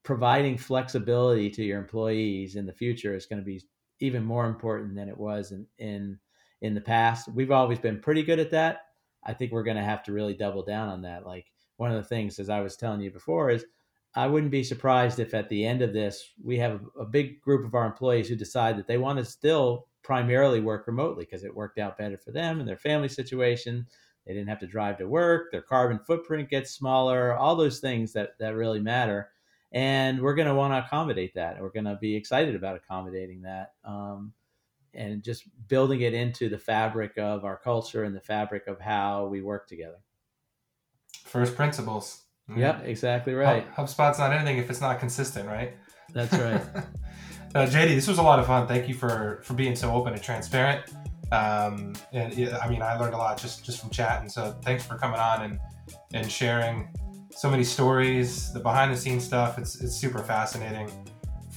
providing 0.04 0.58
flexibility 0.58 1.50
to 1.50 1.64
your 1.64 1.80
employees 1.80 2.56
in 2.56 2.66
the 2.66 2.74
future 2.74 3.16
is 3.16 3.26
going 3.26 3.40
to 3.40 3.46
be 3.46 3.62
even 4.00 4.24
more 4.24 4.46
important 4.46 4.96
than 4.96 5.10
it 5.10 5.18
was 5.18 5.52
in, 5.52 5.66
in 5.80 6.20
in 6.62 6.74
the 6.74 6.82
past. 6.82 7.28
We've 7.30 7.52
always 7.52 7.80
been 7.80 8.00
pretty 8.00 8.24
good 8.24 8.40
at 8.40 8.52
that. 8.52 8.82
I 9.24 9.34
think 9.34 9.52
we're 9.52 9.64
going 9.64 9.78
to 9.78 9.84
have 9.84 10.04
to 10.04 10.14
really 10.14 10.34
double 10.34 10.64
down 10.64 10.90
on 10.90 11.02
that. 11.04 11.26
Like 11.26 11.52
one 11.78 11.92
of 11.92 11.98
the 11.98 12.08
things, 12.08 12.40
as 12.40 12.50
I 12.50 12.62
was 12.62 12.76
telling 12.76 13.02
you 13.02 13.12
before, 13.12 13.50
is 13.50 13.66
I 14.16 14.28
wouldn't 14.28 14.52
be 14.52 14.64
surprised 14.64 15.20
if 15.20 15.34
at 15.34 15.50
the 15.50 15.66
end 15.66 15.82
of 15.82 15.94
this, 15.94 16.32
we 16.44 16.58
have 16.60 16.82
a, 17.00 17.06
big 17.06 17.40
group 17.42 17.66
of 17.66 17.76
our 17.76 17.86
employees 17.86 18.28
who 18.28 18.36
decide 18.36 18.78
that 18.78 18.88
they 18.88 18.98
want 18.98 19.20
to 19.20 19.26
still 19.26 19.88
primarily 20.02 20.62
work 20.62 20.88
remotely 20.88 21.26
because 21.26 21.44
it 21.44 21.56
worked 21.56 21.78
out 21.78 21.98
better 21.98 22.18
for 22.18 22.32
them 22.32 22.60
and 22.60 22.68
their 22.68 22.78
family 22.78 23.10
situation. 23.10 23.86
They 24.26 24.34
didn't 24.34 24.50
have 24.50 24.60
to 24.60 24.68
drive 24.68 24.98
to 24.98 25.08
work. 25.08 25.52
Their 25.52 25.62
carbon 25.62 26.00
footprint 26.00 26.50
gets 26.50 26.72
smaller. 26.72 27.36
All 27.36 27.56
those 27.56 27.80
things 27.80 28.14
that 28.14 28.38
that 28.40 28.56
really 28.56 28.80
matter, 28.80 29.30
and 29.72 30.20
we're 30.22 30.36
going 30.36 30.48
to 30.48 30.56
want 30.56 30.74
to 30.74 30.86
accommodate 30.86 31.34
that. 31.36 31.62
We're 31.62 31.70
going 31.70 31.86
to 31.86 31.98
be 32.02 32.16
excited 32.16 32.56
about 32.56 32.76
accommodating 32.76 33.42
that. 33.44 33.74
Um, 33.84 34.34
and 34.94 35.24
just 35.24 35.44
building 35.68 36.02
it 36.02 36.14
into 36.14 36.50
the 36.50 36.58
fabric 36.58 37.18
of 37.18 37.46
our 37.46 37.58
culture 37.58 38.04
and 38.04 38.16
the 38.16 38.22
fabric 38.22 38.68
of 38.68 38.80
how 38.80 39.28
we 39.28 39.42
work 39.42 39.68
together. 39.68 40.00
First 41.26 41.56
principles. 41.56 42.24
Mm. 42.50 42.58
Yep, 42.58 42.86
exactly 42.86 43.34
right. 43.34 43.68
Hub, 43.74 43.88
HubSpot's 43.88 44.20
not 44.20 44.34
anything 44.34 44.58
if 44.58 44.70
it's 44.70 44.82
not 44.82 45.00
consistent, 45.00 45.48
right? 45.48 45.74
That's 46.14 46.34
right. 46.34 46.62
uh, 47.56 47.68
JD, 47.68 47.96
this 47.96 48.08
was 48.08 48.18
a 48.18 48.24
lot 48.24 48.40
of 48.40 48.48
fun. 48.48 48.68
Thank 48.68 48.88
you 48.88 48.96
for 48.96 49.42
for 49.44 49.54
being 49.54 49.76
so 49.76 49.92
open 49.92 50.14
and 50.14 50.22
transparent. 50.22 50.92
Um, 51.32 51.94
and 52.12 52.34
I 52.62 52.68
mean, 52.68 52.82
I 52.82 52.98
learned 52.98 53.14
a 53.14 53.18
lot 53.18 53.40
just 53.40 53.64
just 53.64 53.80
from 53.80 53.92
chatting. 53.92 54.30
So 54.30 54.56
thanks 54.64 54.84
for 54.84 54.98
coming 54.98 55.20
on 55.20 55.44
and 55.44 55.60
and 56.14 56.32
sharing 56.32 56.90
so 57.32 57.50
many 57.50 57.64
stories, 57.64 58.52
the 58.54 58.60
behind 58.60 58.92
the 58.92 58.98
scenes 58.98 59.24
stuff. 59.24 59.60
It's 59.60 59.80
it's 59.82 59.96
super 59.96 60.20
fascinating 60.20 60.90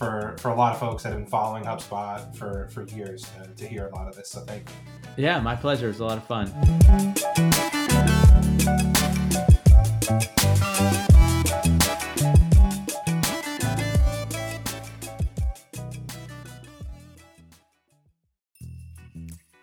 for 0.02 0.34
for 0.38 0.50
a 0.50 0.54
lot 0.54 0.72
of 0.72 0.80
folks 0.80 1.04
that 1.04 1.10
have 1.10 1.18
been 1.18 1.28
following 1.28 1.64
HubSpot 1.64 2.34
for 2.34 2.68
for 2.72 2.82
years 2.84 3.24
to, 3.36 3.48
to 3.54 3.66
hear 3.66 3.86
a 3.86 3.94
lot 3.94 4.08
of 4.08 4.16
this. 4.16 4.30
So 4.30 4.40
thank 4.40 4.68
you. 4.68 5.24
Yeah, 5.24 5.40
my 5.40 5.54
pleasure. 5.54 5.88
It's 5.88 6.00
a 6.00 6.04
lot 6.04 6.18
of 6.18 6.24
fun. 6.24 7.70